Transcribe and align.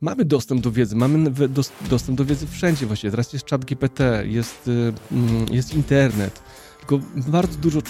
mamy 0.00 0.24
dostęp 0.24 0.60
do 0.60 0.72
wiedzy, 0.72 0.96
mamy 0.96 1.30
dostęp 1.88 2.18
do 2.18 2.24
wiedzy 2.24 2.46
wszędzie 2.46 2.86
właściwie. 2.86 3.10
Teraz 3.10 3.32
jest 3.32 3.44
czat 3.44 3.64
GPT, 3.64 4.26
jest, 4.26 4.68
y, 4.68 4.92
mm, 5.12 5.46
jest 5.50 5.74
internet. 5.74 6.42
Tylko 6.78 7.00
bardzo 7.16 7.58
dużo 7.58 7.80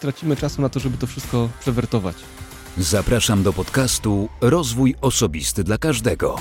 tracimy 0.00 0.36
czasu 0.36 0.62
na 0.62 0.68
to, 0.68 0.80
żeby 0.80 0.98
to 0.98 1.06
wszystko 1.06 1.48
przewertować. 1.60 2.16
Zapraszam 2.78 3.42
do 3.42 3.52
podcastu 3.52 4.28
Rozwój 4.40 4.94
Osobisty 5.00 5.64
dla 5.64 5.78
Każdego. 5.78 6.36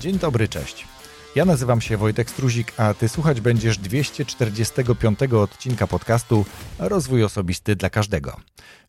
Dzień 0.00 0.18
dobry, 0.18 0.48
cześć. 0.48 0.97
Ja 1.38 1.44
nazywam 1.44 1.80
się 1.80 1.96
Wojtek 1.96 2.30
Struzik, 2.30 2.72
a 2.76 2.94
ty 2.94 3.08
słuchać 3.08 3.40
będziesz 3.40 3.78
245 3.78 5.18
odcinka 5.22 5.86
podcastu 5.86 6.44
Rozwój 6.78 7.24
Osobisty 7.24 7.76
dla 7.76 7.90
Każdego, 7.90 8.36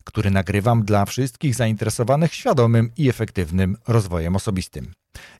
który 0.04 0.30
nagrywam 0.30 0.84
dla 0.84 1.04
wszystkich 1.04 1.54
zainteresowanych 1.54 2.34
świadomym 2.34 2.90
i 2.96 3.08
efektywnym 3.08 3.76
rozwojem 3.88 4.36
osobistym. 4.36 4.92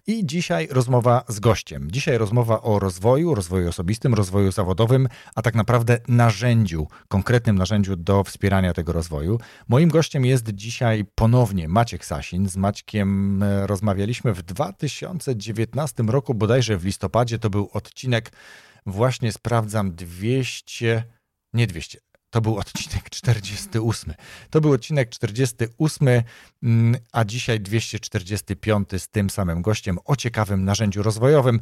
I 0.07 0.27
dzisiaj 0.27 0.69
rozmowa 0.71 1.25
z 1.29 1.41
gościem. 1.41 1.91
Dzisiaj 1.91 2.19
rozmowa 2.19 2.63
o 2.63 2.79
rozwoju, 2.79 3.35
rozwoju 3.35 3.69
osobistym, 3.69 4.15
rozwoju 4.15 4.53
zawodowym, 4.53 5.09
a 5.35 5.43
tak 5.43 5.55
naprawdę 5.55 5.99
narzędziu, 6.09 6.87
konkretnym 7.09 7.59
narzędziu 7.59 7.97
do 7.97 8.25
wspierania 8.25 8.73
tego 8.73 8.93
rozwoju. 8.93 9.39
Moim 9.69 9.89
gościem 9.89 10.25
jest 10.25 10.49
dzisiaj 10.49 11.05
ponownie 11.15 11.69
Maciek 11.69 12.05
Sasin. 12.05 12.49
Z 12.49 12.57
Maćkiem 12.57 13.43
e, 13.43 13.67
rozmawialiśmy 13.67 14.35
w 14.35 14.43
2019 14.43 16.03
roku, 16.03 16.35
bodajże 16.35 16.77
w 16.77 16.85
listopadzie. 16.85 17.39
To 17.39 17.51
był 17.51 17.71
odcinek, 17.73 18.33
właśnie 18.87 19.33
sprawdzam, 19.33 19.95
200, 19.95 21.05
nie 21.53 21.67
200, 21.67 21.99
to 22.31 22.41
był 22.41 22.59
odcinek 22.59 23.11
48. 23.11 24.15
To 24.51 24.61
był 24.61 24.73
odcinek 24.73 25.11
48, 25.11 26.09
mm, 26.63 27.01
a 27.13 27.25
dzisiaj 27.25 27.61
245 27.61 28.89
z 28.99 29.09
tym 29.09 29.31
samym 29.31 29.63
gościem 29.63 29.99
o 30.05 30.17
ciekawym 30.17 30.65
narzędziu 30.65 31.03
rozwojowym, 31.03 31.61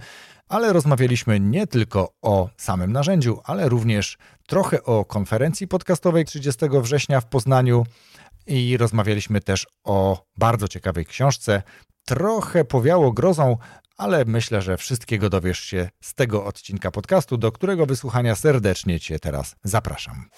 ale 0.48 0.72
rozmawialiśmy 0.72 1.40
nie 1.40 1.66
tylko 1.66 2.12
o 2.22 2.48
samym 2.56 2.92
narzędziu, 2.92 3.40
ale 3.44 3.68
również 3.68 4.18
trochę 4.46 4.82
o 4.82 5.04
konferencji 5.04 5.68
podcastowej 5.68 6.24
30 6.24 6.66
września 6.82 7.20
w 7.20 7.26
Poznaniu 7.26 7.86
i 8.46 8.76
rozmawialiśmy 8.76 9.40
też 9.40 9.66
o 9.84 10.26
bardzo 10.36 10.68
ciekawej 10.68 11.06
książce. 11.06 11.62
Trochę 12.04 12.64
powiało 12.64 13.12
grozą, 13.12 13.56
ale 13.98 14.24
myślę, 14.24 14.62
że 14.62 14.76
wszystkiego 14.76 15.30
dowiesz 15.30 15.60
się 15.60 15.88
z 16.00 16.14
tego 16.14 16.44
odcinka 16.44 16.90
podcastu, 16.90 17.36
do 17.36 17.52
którego 17.52 17.86
wysłuchania 17.86 18.34
serdecznie 18.34 19.00
Cię 19.00 19.18
teraz 19.18 19.56
zapraszam. 19.64 20.28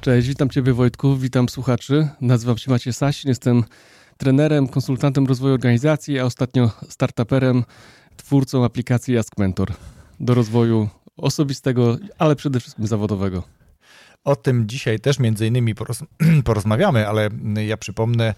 Cześć, 0.00 0.28
witam 0.28 0.50
Ciebie 0.50 0.72
Wojtku, 0.72 1.16
witam 1.16 1.48
słuchaczy. 1.48 2.08
Nazywam 2.20 2.58
się 2.58 2.70
Maciej 2.70 2.92
Sasin, 2.92 3.28
jestem 3.28 3.64
trenerem, 4.16 4.68
konsultantem 4.68 5.26
rozwoju 5.26 5.54
organizacji, 5.54 6.18
a 6.18 6.24
ostatnio 6.24 6.70
startuperem, 6.88 7.64
twórcą 8.16 8.64
aplikacji 8.64 9.18
Ask 9.18 9.38
Mentor 9.38 9.72
do 10.20 10.34
rozwoju 10.34 10.88
osobistego, 11.16 11.96
ale 12.18 12.36
przede 12.36 12.60
wszystkim 12.60 12.86
zawodowego. 12.86 13.42
O 14.24 14.36
tym 14.36 14.68
dzisiaj 14.68 15.00
też 15.00 15.18
między 15.18 15.46
innymi 15.46 15.74
porozmawiamy, 16.44 17.08
ale 17.08 17.28
ja 17.66 17.76
przypomnę 17.76 18.34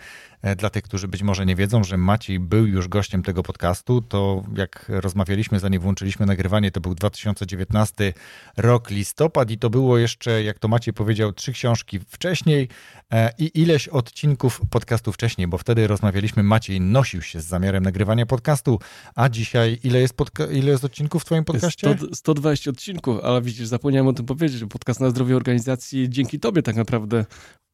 dla 0.57 0.71
tych, 0.71 0.83
którzy 0.83 1.09
być 1.09 1.23
może 1.23 1.47
nie 1.47 1.57
wiedzą, 1.57 1.85
że 1.85 1.97
Maciej 1.97 2.41
był 2.41 2.67
już 2.67 2.89
gościem 2.89 3.23
tego 3.23 3.43
podcastu, 3.43 4.03
to 4.03 4.43
jak 4.57 4.87
rozmawialiśmy, 4.89 5.61
zanim 5.61 5.81
włączyliśmy 5.81 6.27
nagrywanie, 6.27 6.71
to 6.71 6.81
był 6.81 6.95
2019 6.95 8.13
rok, 8.57 8.91
listopad 8.91 9.51
i 9.51 9.59
to 9.59 9.71
było 9.71 9.99
jeszcze, 9.99 10.43
jak 10.43 10.59
to 10.59 10.69
Maciej 10.69 10.95
powiedział, 10.95 11.33
trzy 11.33 11.53
książki 11.53 11.99
wcześniej 11.99 12.69
e, 13.13 13.33
i 13.39 13.61
ileś 13.61 13.89
odcinków 13.89 14.61
podcastu 14.71 15.13
wcześniej, 15.13 15.47
bo 15.47 15.59
wtedy 15.59 15.87
rozmawialiśmy, 15.87 16.43
Maciej 16.43 16.81
nosił 16.81 17.23
się 17.23 17.41
z 17.41 17.45
zamiarem 17.45 17.83
nagrywania 17.83 18.27
podcastu, 18.27 18.79
a 19.15 19.29
dzisiaj 19.29 19.79
ile 19.85 20.01
jest, 20.01 20.15
ile 20.53 20.71
jest 20.71 20.85
odcinków 20.85 21.23
w 21.23 21.25
twoim 21.25 21.45
podcaście? 21.45 21.97
100, 21.97 22.15
120 22.15 22.71
odcinków, 22.71 23.21
ale 23.23 23.43
widzisz, 23.43 23.67
zapomniałem 23.67 24.07
o 24.07 24.13
tym 24.13 24.27
powiedzieć, 24.27 24.65
podcast 24.69 25.01
na 25.01 25.11
zdrowie 25.11 25.37
organizacji 25.37 26.11
dzięki 26.11 26.41
tobie 26.41 26.63
tak 26.63 26.77
naprawdę 26.77 27.25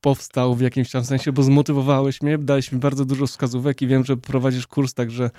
powstał 0.01 0.55
w 0.55 0.61
jakimś 0.61 0.91
tam 0.91 1.05
sensie, 1.05 1.33
bo 1.33 1.43
zmotywowałeś 1.43 2.23
mnie, 2.23 2.39
dałeś 2.39 2.73
mi 2.73 2.79
bardzo 2.79 3.05
dużo 3.05 3.27
wskazówek 3.27 3.83
i 3.83 3.87
wiem, 3.87 4.05
że 4.05 4.17
prowadzisz 4.17 4.67
kurs, 4.67 4.95
także 4.95 5.31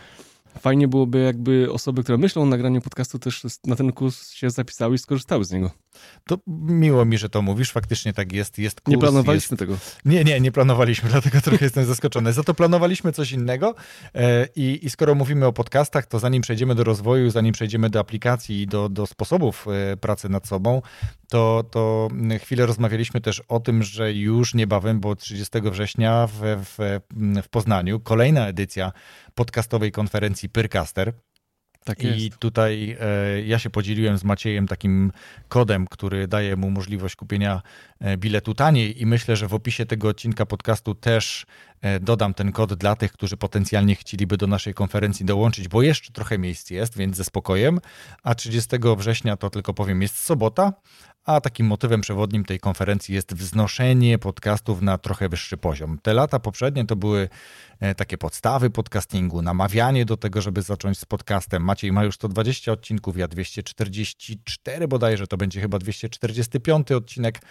fajnie 0.59 0.87
byłoby 0.87 1.19
jakby 1.19 1.71
osoby, 1.71 2.03
które 2.03 2.17
myślą 2.17 2.41
o 2.41 2.45
nagraniu 2.45 2.81
podcastu 2.81 3.19
też 3.19 3.43
na 3.65 3.75
ten 3.75 3.91
kurs 3.91 4.31
się 4.31 4.49
zapisały 4.49 4.95
i 4.95 4.97
skorzystały 4.97 5.45
z 5.45 5.51
niego. 5.51 5.71
To 6.27 6.37
miło 6.67 7.05
mi, 7.05 7.17
że 7.17 7.29
to 7.29 7.41
mówisz, 7.41 7.71
faktycznie 7.71 8.13
tak 8.13 8.31
jest. 8.31 8.57
jest 8.57 8.81
kurs, 8.81 8.95
nie 8.95 9.01
planowaliśmy 9.01 9.53
jest... 9.53 9.59
tego. 9.59 9.77
Nie, 10.05 10.23
nie, 10.23 10.39
nie 10.39 10.51
planowaliśmy, 10.51 11.09
dlatego 11.19 11.41
trochę 11.41 11.65
jestem 11.65 11.85
zaskoczony. 11.85 12.33
Za 12.33 12.43
to 12.43 12.53
planowaliśmy 12.53 13.11
coś 13.11 13.31
innego 13.31 13.75
e, 14.15 14.47
i, 14.55 14.79
i 14.85 14.89
skoro 14.89 15.15
mówimy 15.15 15.45
o 15.45 15.53
podcastach, 15.53 16.05
to 16.05 16.19
zanim 16.19 16.41
przejdziemy 16.41 16.75
do 16.75 16.83
rozwoju, 16.83 17.29
zanim 17.29 17.53
przejdziemy 17.53 17.89
do 17.89 17.99
aplikacji 17.99 18.61
i 18.61 18.67
do, 18.67 18.89
do 18.89 19.07
sposobów 19.07 19.67
e, 19.67 19.97
pracy 19.97 20.29
nad 20.29 20.47
sobą, 20.47 20.81
to, 21.29 21.63
to 21.71 22.07
chwilę 22.41 22.65
rozmawialiśmy 22.65 23.21
też 23.21 23.43
o 23.47 23.59
tym, 23.59 23.83
że 23.83 24.13
już 24.13 24.53
niebawem, 24.53 24.99
bo 24.99 25.15
30 25.15 25.61
września 25.61 26.27
w, 26.27 26.39
w, 26.65 26.99
w 27.43 27.49
Poznaniu 27.49 27.99
kolejna 27.99 28.47
edycja 28.47 28.91
podcastowej 29.35 29.91
konferencji 29.91 30.49
Pyrcaster. 30.49 31.13
Tak 31.83 32.03
I 32.03 32.31
tutaj 32.39 32.97
e, 32.99 33.41
ja 33.41 33.59
się 33.59 33.69
podzieliłem 33.69 34.17
z 34.17 34.23
Maciejem 34.23 34.67
takim 34.67 35.11
kodem, 35.47 35.87
który 35.87 36.27
daje 36.27 36.55
mu 36.55 36.69
możliwość 36.69 37.15
kupienia 37.15 37.61
e, 37.99 38.17
biletu 38.17 38.53
taniej 38.53 39.01
i 39.01 39.05
myślę, 39.05 39.35
że 39.35 39.47
w 39.47 39.53
opisie 39.53 39.85
tego 39.85 40.07
odcinka 40.07 40.45
podcastu 40.45 40.95
też 40.95 41.45
dodam 42.01 42.33
ten 42.33 42.51
kod 42.51 42.73
dla 42.73 42.95
tych, 42.95 43.11
którzy 43.11 43.37
potencjalnie 43.37 43.95
chcieliby 43.95 44.37
do 44.37 44.47
naszej 44.47 44.73
konferencji 44.73 45.25
dołączyć, 45.25 45.67
bo 45.67 45.81
jeszcze 45.81 46.13
trochę 46.13 46.37
miejsc 46.37 46.69
jest, 46.69 46.97
więc 46.97 47.17
ze 47.17 47.23
spokojem. 47.23 47.79
A 48.23 48.35
30 48.35 48.69
września 48.97 49.37
to 49.37 49.49
tylko 49.49 49.73
powiem 49.73 50.01
jest 50.01 50.17
sobota, 50.17 50.73
a 51.25 51.41
takim 51.41 51.67
motywem 51.67 52.01
przewodnim 52.01 52.45
tej 52.45 52.59
konferencji 52.59 53.15
jest 53.15 53.33
wznoszenie 53.33 54.17
podcastów 54.17 54.81
na 54.81 54.97
trochę 54.97 55.29
wyższy 55.29 55.57
poziom. 55.57 55.99
Te 56.01 56.13
lata 56.13 56.39
poprzednie 56.39 56.85
to 56.85 56.95
były 56.95 57.29
e, 57.79 57.95
takie 57.95 58.17
podstawy 58.17 58.69
podcastingu, 58.69 59.41
namawianie 59.41 60.05
do 60.05 60.17
tego, 60.17 60.41
żeby 60.41 60.61
zacząć 60.61 60.99
z 60.99 61.05
podcastem. 61.05 61.63
Maciej 61.63 61.91
ma 61.91 62.03
już 62.03 62.15
120 62.15 62.71
odcinków, 62.71 63.17
ja 63.17 63.27
244 63.27 64.87
bodajże, 64.87 65.27
to 65.27 65.37
będzie 65.37 65.61
chyba 65.61 65.79
245 65.79 66.91
odcinek 66.91 67.41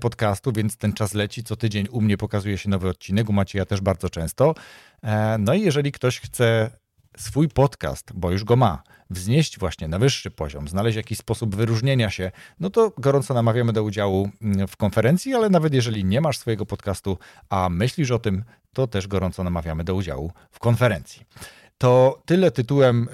podcastu, 0.00 0.52
więc 0.52 0.76
ten 0.76 0.92
czas 0.92 1.14
leci. 1.14 1.44
Co 1.44 1.56
tydzień 1.56 1.86
u 1.90 2.00
mnie 2.00 2.16
pokazuje 2.16 2.58
się 2.58 2.70
nowy 2.70 2.88
odcinek, 2.88 3.28
u 3.28 3.32
Macieja 3.32 3.61
też 3.66 3.80
bardzo 3.80 4.10
często. 4.10 4.54
E, 5.02 5.36
no 5.38 5.54
i 5.54 5.60
jeżeli 5.60 5.92
ktoś 5.92 6.20
chce 6.20 6.70
swój 7.16 7.48
podcast, 7.48 8.12
bo 8.14 8.30
już 8.30 8.44
go 8.44 8.56
ma, 8.56 8.82
wznieść 9.10 9.58
właśnie 9.58 9.88
na 9.88 9.98
wyższy 9.98 10.30
poziom, 10.30 10.68
znaleźć 10.68 10.96
jakiś 10.96 11.18
sposób 11.18 11.56
wyróżnienia 11.56 12.10
się, 12.10 12.30
no 12.60 12.70
to 12.70 12.92
gorąco 12.98 13.34
namawiamy 13.34 13.72
do 13.72 13.82
udziału 13.82 14.30
mm, 14.42 14.68
w 14.68 14.76
konferencji, 14.76 15.34
ale 15.34 15.50
nawet 15.50 15.74
jeżeli 15.74 16.04
nie 16.04 16.20
masz 16.20 16.38
swojego 16.38 16.66
podcastu, 16.66 17.18
a 17.50 17.68
myślisz 17.68 18.10
o 18.10 18.18
tym, 18.18 18.44
to 18.72 18.86
też 18.86 19.08
gorąco 19.08 19.44
namawiamy 19.44 19.84
do 19.84 19.94
udziału 19.94 20.32
w 20.50 20.58
konferencji. 20.58 21.26
To 21.82 22.22
tyle 22.26 22.50
tytułem 22.50 23.08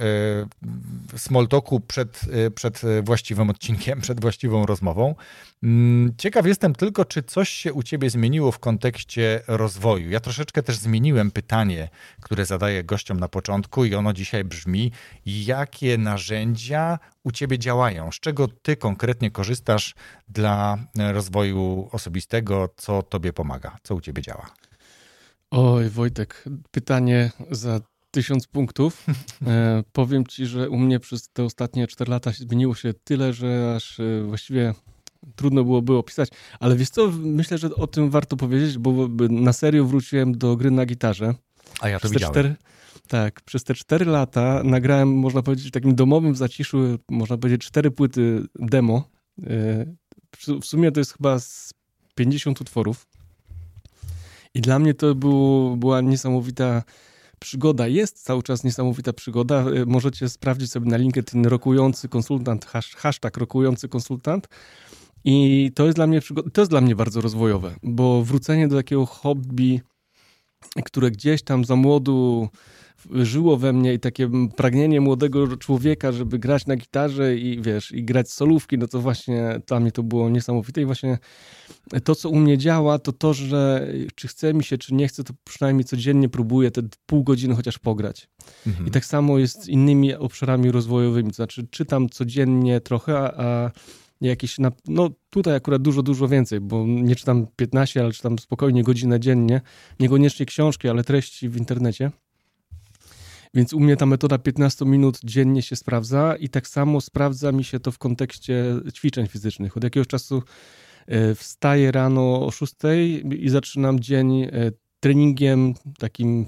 y, 1.14 1.18
small 1.18 1.48
talku 1.48 1.80
przed, 1.80 2.20
y, 2.46 2.50
przed 2.50 2.80
właściwym 3.02 3.50
odcinkiem, 3.50 4.00
przed 4.00 4.20
właściwą 4.20 4.66
rozmową. 4.66 5.14
Mm, 5.62 6.14
ciekaw 6.18 6.46
jestem 6.46 6.74
tylko, 6.74 7.04
czy 7.04 7.22
coś 7.22 7.48
się 7.48 7.72
u 7.72 7.82
Ciebie 7.82 8.10
zmieniło 8.10 8.52
w 8.52 8.58
kontekście 8.58 9.40
rozwoju. 9.46 10.10
Ja 10.10 10.20
troszeczkę 10.20 10.62
też 10.62 10.76
zmieniłem 10.76 11.30
pytanie, 11.30 11.88
które 12.20 12.46
zadaję 12.46 12.84
gościom 12.84 13.20
na 13.20 13.28
początku, 13.28 13.84
i 13.84 13.94
ono 13.94 14.12
dzisiaj 14.12 14.44
brzmi: 14.44 14.92
jakie 15.26 15.98
narzędzia 15.98 16.98
u 17.24 17.32
Ciebie 17.32 17.58
działają? 17.58 18.12
Z 18.12 18.20
czego 18.20 18.48
Ty 18.48 18.76
konkretnie 18.76 19.30
korzystasz 19.30 19.94
dla 20.28 20.78
rozwoju 21.12 21.88
osobistego? 21.92 22.68
Co 22.76 23.02
Tobie 23.02 23.32
pomaga? 23.32 23.76
Co 23.82 23.94
u 23.94 24.00
Ciebie 24.00 24.22
działa? 24.22 24.46
Oj, 25.50 25.88
Wojtek, 25.88 26.44
pytanie 26.70 27.30
za 27.50 27.80
tysiąc 28.18 28.46
punktów. 28.46 28.92
E, 29.46 29.84
powiem 29.92 30.26
ci, 30.26 30.46
że 30.46 30.70
u 30.70 30.78
mnie 30.78 31.00
przez 31.00 31.28
te 31.28 31.44
ostatnie 31.44 31.86
4 31.86 32.10
lata 32.10 32.30
zmieniło 32.30 32.74
się 32.74 32.94
tyle, 33.04 33.32
że 33.32 33.74
aż 33.76 34.00
e, 34.00 34.22
właściwie 34.22 34.74
trudno 35.36 35.64
byłoby 35.64 35.96
opisać. 35.96 36.28
Ale 36.60 36.76
wiesz 36.76 36.90
co, 36.90 37.08
myślę, 37.18 37.58
że 37.58 37.74
o 37.74 37.86
tym 37.86 38.10
warto 38.10 38.36
powiedzieć, 38.36 38.78
bo 38.78 39.08
na 39.30 39.52
serio 39.52 39.84
wróciłem 39.84 40.38
do 40.38 40.56
gry 40.56 40.70
na 40.70 40.86
gitarze. 40.86 41.34
A 41.80 41.88
ja 41.88 42.00
to 42.00 42.08
widziałem. 42.08 42.32
Cztery, 42.32 42.54
tak, 43.08 43.40
przez 43.40 43.64
te 43.64 43.74
4 43.74 44.04
lata 44.04 44.62
nagrałem, 44.64 45.08
można 45.08 45.42
powiedzieć, 45.42 45.68
w 45.68 45.70
takim 45.70 45.94
domowym 45.94 46.34
zaciszu, 46.34 46.78
można 47.08 47.38
powiedzieć, 47.38 47.66
cztery 47.66 47.90
płyty 47.90 48.42
demo. 48.54 49.08
E, 49.46 49.86
w 50.60 50.64
sumie 50.64 50.92
to 50.92 51.00
jest 51.00 51.12
chyba 51.12 51.38
z 51.38 51.74
50 52.14 52.60
utworów. 52.60 53.06
I 54.54 54.60
dla 54.60 54.78
mnie 54.78 54.94
to 54.94 55.14
był, 55.14 55.76
była 55.76 56.00
niesamowita 56.00 56.82
przygoda 57.40 57.88
jest 57.88 58.22
cały 58.22 58.42
czas 58.42 58.64
niesamowita 58.64 59.12
przygoda. 59.12 59.60
E, 59.60 59.86
możecie 59.86 60.28
sprawdzić 60.28 60.70
sobie 60.70 60.90
na 60.90 60.96
LinkedIn 60.96 61.46
rokujący 61.46 62.08
konsultant, 62.08 62.66
hashtag 62.96 63.36
rokujący 63.36 63.88
konsultant. 63.88 64.48
I 65.24 65.70
to 65.74 65.84
jest 65.84 65.96
dla 65.96 66.06
mnie, 66.06 66.20
to 66.52 66.60
jest 66.60 66.70
dla 66.70 66.80
mnie 66.80 66.96
bardzo 66.96 67.20
rozwojowe, 67.20 67.74
bo 67.82 68.22
wrócenie 68.22 68.68
do 68.68 68.76
takiego 68.76 69.06
hobby, 69.06 69.80
które 70.84 71.10
gdzieś 71.10 71.42
tam 71.42 71.64
za 71.64 71.76
młodu 71.76 72.48
żyło 73.10 73.56
we 73.56 73.72
mnie 73.72 73.94
i 73.94 74.00
takie 74.00 74.30
pragnienie 74.56 75.00
młodego 75.00 75.56
człowieka, 75.56 76.12
żeby 76.12 76.38
grać 76.38 76.66
na 76.66 76.76
gitarze 76.76 77.36
i 77.36 77.62
wiesz, 77.62 77.92
i 77.92 78.04
grać 78.04 78.30
solówki, 78.30 78.78
no 78.78 78.88
to 78.88 79.00
właśnie 79.00 79.60
dla 79.66 79.80
mnie 79.80 79.92
to 79.92 80.02
było 80.02 80.30
niesamowite 80.30 80.82
i 80.82 80.84
właśnie 80.84 81.18
to, 82.04 82.14
co 82.14 82.28
u 82.30 82.36
mnie 82.36 82.58
działa, 82.58 82.98
to 82.98 83.12
to, 83.12 83.34
że 83.34 83.88
czy 84.14 84.28
chce 84.28 84.54
mi 84.54 84.64
się, 84.64 84.78
czy 84.78 84.94
nie 84.94 85.08
chce, 85.08 85.24
to 85.24 85.34
przynajmniej 85.44 85.84
codziennie 85.84 86.28
próbuję 86.28 86.70
te 86.70 86.82
pół 87.06 87.24
godziny 87.24 87.54
chociaż 87.54 87.78
pograć. 87.78 88.28
Mhm. 88.66 88.86
I 88.88 88.90
tak 88.90 89.04
samo 89.04 89.38
jest 89.38 89.64
z 89.64 89.68
innymi 89.68 90.14
obszarami 90.14 90.70
rozwojowymi, 90.70 91.30
to 91.30 91.36
znaczy 91.36 91.66
czytam 91.70 92.08
codziennie 92.08 92.80
trochę, 92.80 93.18
a 93.18 93.70
jakieś, 94.20 94.56
no 94.88 95.10
tutaj 95.30 95.54
akurat 95.54 95.82
dużo, 95.82 96.02
dużo 96.02 96.28
więcej, 96.28 96.60
bo 96.60 96.84
nie 96.86 97.16
czytam 97.16 97.46
15, 97.56 98.00
ale 98.00 98.12
czytam 98.12 98.38
spokojnie 98.38 98.82
godzinę 98.82 99.20
dziennie, 99.20 99.60
niekoniecznie 100.00 100.46
książki, 100.46 100.88
ale 100.88 101.04
treści 101.04 101.48
w 101.48 101.56
internecie. 101.56 102.10
Więc 103.54 103.72
u 103.72 103.80
mnie 103.80 103.96
ta 103.96 104.06
metoda 104.06 104.38
15 104.38 104.84
minut 104.84 105.20
dziennie 105.24 105.62
się 105.62 105.76
sprawdza 105.76 106.36
i 106.36 106.48
tak 106.48 106.68
samo 106.68 107.00
sprawdza 107.00 107.52
mi 107.52 107.64
się 107.64 107.80
to 107.80 107.92
w 107.92 107.98
kontekście 107.98 108.64
ćwiczeń 108.92 109.26
fizycznych. 109.26 109.76
Od 109.76 109.84
jakiegoś 109.84 110.06
czasu 110.06 110.42
e, 111.06 111.34
wstaję 111.34 111.92
rano 111.92 112.46
o 112.46 112.50
6 112.50 112.74
i 113.38 113.48
zaczynam 113.48 114.00
dzień 114.00 114.42
e, 114.42 114.50
treningiem 115.00 115.74
takim 115.98 116.46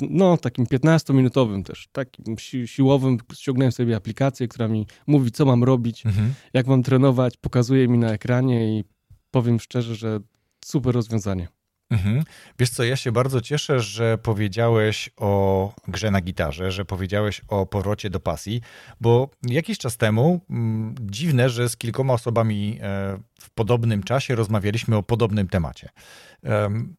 no, 0.00 0.36
takim 0.36 0.66
15-minutowym 0.66 1.62
też, 1.64 1.88
takim 1.92 2.38
si 2.38 2.68
siłowym. 2.68 3.18
Ściągnąłem 3.34 3.72
sobie 3.72 3.96
aplikację, 3.96 4.48
która 4.48 4.68
mi 4.68 4.86
mówi, 5.06 5.32
co 5.32 5.44
mam 5.44 5.64
robić, 5.64 6.06
mhm. 6.06 6.34
jak 6.52 6.66
mam 6.66 6.82
trenować, 6.82 7.36
pokazuje 7.36 7.88
mi 7.88 7.98
na 7.98 8.12
ekranie 8.12 8.78
i 8.78 8.84
powiem 9.30 9.60
szczerze, 9.60 9.94
że 9.94 10.20
super 10.64 10.94
rozwiązanie. 10.94 11.48
Mhm. 11.92 12.24
Wiesz 12.58 12.70
co, 12.70 12.84
ja 12.84 12.96
się 12.96 13.12
bardzo 13.12 13.40
cieszę, 13.40 13.80
że 13.80 14.18
powiedziałeś 14.18 15.10
o 15.16 15.72
grze 15.88 16.10
na 16.10 16.20
gitarze, 16.20 16.70
że 16.72 16.84
powiedziałeś 16.84 17.42
o 17.48 17.66
powrocie 17.66 18.10
do 18.10 18.20
pasji, 18.20 18.60
bo 19.00 19.30
jakiś 19.42 19.78
czas 19.78 19.96
temu 19.96 20.40
m, 20.50 20.56
mm, 20.56 20.94
dziwne, 21.00 21.50
że 21.50 21.68
z 21.68 21.76
kilkoma 21.76 22.14
osobami 22.14 22.78
e, 22.82 23.18
w 23.40 23.50
podobnym 23.50 24.02
czasie 24.02 24.34
rozmawialiśmy 24.34 24.96
o 24.96 25.02
podobnym 25.02 25.48
temacie. 25.48 25.88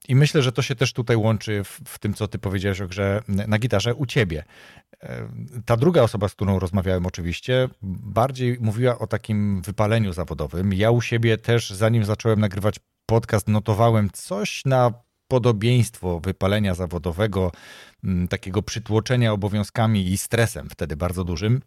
I 0.07 0.15
myślę, 0.15 0.41
że 0.41 0.51
to 0.51 0.61
się 0.61 0.75
też 0.75 0.93
tutaj 0.93 1.15
łączy 1.15 1.63
w, 1.63 1.79
w 1.85 1.99
tym, 1.99 2.13
co 2.13 2.27
ty 2.27 2.39
powiedziałeś 2.39 2.81
o 2.81 2.87
grze 2.87 3.21
na 3.27 3.59
gitarze 3.59 3.95
u 3.95 4.05
ciebie. 4.05 4.43
Ta 5.65 5.77
druga 5.77 6.01
osoba, 6.01 6.27
z 6.27 6.35
którą 6.35 6.59
rozmawiałem 6.59 7.05
oczywiście, 7.05 7.69
bardziej 7.81 8.57
mówiła 8.59 8.99
o 8.99 9.07
takim 9.07 9.61
wypaleniu 9.61 10.13
zawodowym. 10.13 10.73
Ja 10.73 10.91
u 10.91 11.01
siebie 11.01 11.37
też, 11.37 11.69
zanim 11.69 12.05
zacząłem 12.05 12.39
nagrywać 12.39 12.75
podcast, 13.05 13.47
notowałem 13.47 14.09
coś 14.13 14.65
na 14.65 14.93
podobieństwo 15.27 16.19
wypalenia 16.19 16.75
zawodowego, 16.75 17.51
takiego 18.29 18.61
przytłoczenia 18.61 19.33
obowiązkami 19.33 20.07
i 20.07 20.17
stresem 20.17 20.69
wtedy 20.69 20.95
bardzo 20.95 21.23
dużym. 21.23 21.61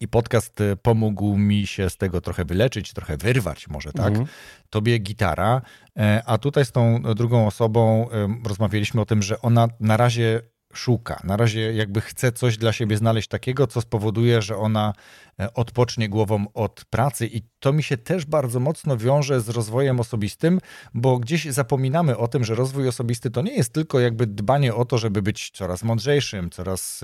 I 0.00 0.08
podcast 0.08 0.60
e, 0.60 0.76
pomógł 0.76 1.36
mi 1.36 1.66
się 1.66 1.90
z 1.90 1.96
tego 1.96 2.20
trochę 2.20 2.44
wyleczyć, 2.44 2.92
trochę 2.92 3.16
wyrwać, 3.16 3.68
może 3.68 3.92
tak. 3.92 4.08
Mhm. 4.08 4.26
Tobie 4.70 4.98
gitara, 4.98 5.62
e, 5.98 6.22
a 6.26 6.38
tutaj 6.38 6.64
z 6.64 6.72
tą 6.72 7.02
drugą 7.02 7.46
osobą 7.46 8.08
rozmawialiśmy 8.44 9.00
o 9.00 9.06
tym, 9.06 9.22
że 9.22 9.42
ona 9.42 9.68
na 9.80 9.96
razie 9.96 10.40
szuka. 10.74 11.20
Na 11.24 11.36
razie 11.36 11.72
jakby 11.72 12.00
chce 12.00 12.32
coś 12.32 12.56
dla 12.56 12.72
siebie 12.72 12.96
znaleźć 12.96 13.28
takiego, 13.28 13.66
co 13.66 13.80
spowoduje, 13.80 14.42
że 14.42 14.56
ona 14.56 14.92
e, 15.40 15.54
odpocznie 15.54 16.08
głową 16.08 16.46
od 16.54 16.84
pracy 16.84 17.26
i 17.26 17.42
to 17.60 17.72
mi 17.72 17.82
się 17.82 17.96
też 17.96 18.24
bardzo 18.26 18.60
mocno 18.60 18.96
wiąże 18.96 19.40
z 19.40 19.48
rozwojem 19.48 20.00
osobistym, 20.00 20.60
bo 20.94 21.18
gdzieś 21.18 21.44
zapominamy 21.44 22.16
o 22.16 22.28
tym, 22.28 22.44
że 22.44 22.54
rozwój 22.54 22.88
osobisty 22.88 23.30
to 23.30 23.42
nie 23.42 23.54
jest 23.54 23.72
tylko 23.72 24.00
jakby 24.00 24.26
dbanie 24.26 24.74
o 24.74 24.84
to, 24.84 24.98
żeby 24.98 25.22
być 25.22 25.50
coraz 25.50 25.82
mądrzejszym, 25.82 26.50
coraz 26.50 27.00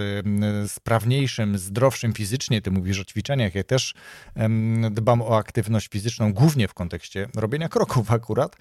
sprawniejszym, 0.66 1.58
zdrowszym 1.58 2.12
fizycznie. 2.12 2.62
Ty 2.62 2.70
mówisz 2.70 3.00
o 3.00 3.04
ćwiczeniach, 3.04 3.54
ja 3.54 3.64
też 3.64 3.94
dbam 4.90 5.22
o 5.22 5.36
aktywność 5.36 5.88
fizyczną, 5.88 6.32
głównie 6.32 6.68
w 6.68 6.74
kontekście 6.74 7.28
robienia 7.34 7.68
kroków 7.68 8.12
akurat, 8.12 8.56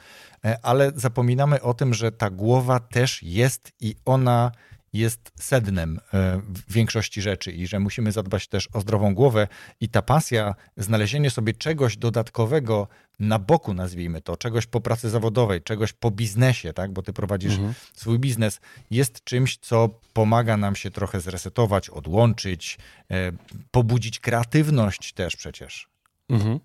e, 0.45 0.57
ale 0.63 0.91
zapominamy 0.95 1.61
o 1.61 1.73
tym, 1.73 1.93
że 1.93 2.11
ta 2.11 2.29
głowa 2.29 2.79
też 2.79 3.23
jest 3.23 3.71
i 3.79 3.95
ona 4.05 4.51
jest 4.93 5.31
sednem 5.39 5.99
e, 6.13 6.41
większości 6.69 7.21
rzeczy 7.21 7.51
i 7.51 7.67
że 7.67 7.79
musimy 7.79 8.11
zadbać 8.11 8.47
też 8.47 8.69
o 8.73 8.81
zdrową 8.81 9.15
głowę 9.15 9.47
i 9.81 9.89
ta 9.89 10.01
pasja, 10.01 10.55
znalezienie 10.77 11.29
sobie 11.29 11.53
czegoś 11.53 11.97
dodatkowego 11.97 12.87
na 13.19 13.39
boku, 13.39 13.73
nazwijmy 13.73 14.21
to, 14.21 14.37
czegoś 14.37 14.65
po 14.65 14.81
pracy 14.81 15.09
zawodowej, 15.09 15.61
czegoś 15.61 15.93
po 15.93 16.11
biznesie, 16.11 16.73
tak, 16.73 16.91
bo 16.91 17.01
ty 17.01 17.13
prowadzisz 17.13 17.53
mhm. 17.53 17.73
swój 17.93 18.19
biznes, 18.19 18.61
jest 18.91 19.23
czymś, 19.23 19.57
co 19.57 19.89
pomaga 20.13 20.57
nam 20.57 20.75
się 20.75 20.91
trochę 20.91 21.19
zresetować, 21.19 21.89
odłączyć, 21.89 22.77
e, 23.11 23.31
pobudzić 23.71 24.19
kreatywność 24.19 25.13
też 25.13 25.35
przecież. 25.35 25.92
Mhm. 26.29 26.59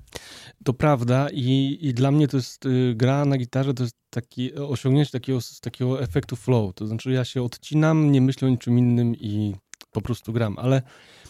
To 0.64 0.72
prawda 0.72 1.28
I, 1.32 1.78
i 1.80 1.94
dla 1.94 2.10
mnie 2.10 2.28
to 2.28 2.36
jest 2.36 2.66
y, 2.66 2.94
gra 2.96 3.24
na 3.24 3.38
gitarze, 3.38 3.74
to 3.74 3.82
jest 3.82 3.96
taki 4.10 4.54
osiągnięcie 4.54 5.10
takiego, 5.10 5.38
takiego 5.60 6.02
efektu 6.02 6.36
flow. 6.36 6.74
To 6.74 6.86
znaczy 6.86 7.10
ja 7.10 7.24
się 7.24 7.42
odcinam, 7.42 8.12
nie 8.12 8.20
myślę 8.20 8.48
o 8.48 8.50
niczym 8.50 8.78
innym 8.78 9.16
i 9.16 9.54
po 9.92 10.00
prostu 10.00 10.32
gram. 10.32 10.58
Ale 10.58 10.82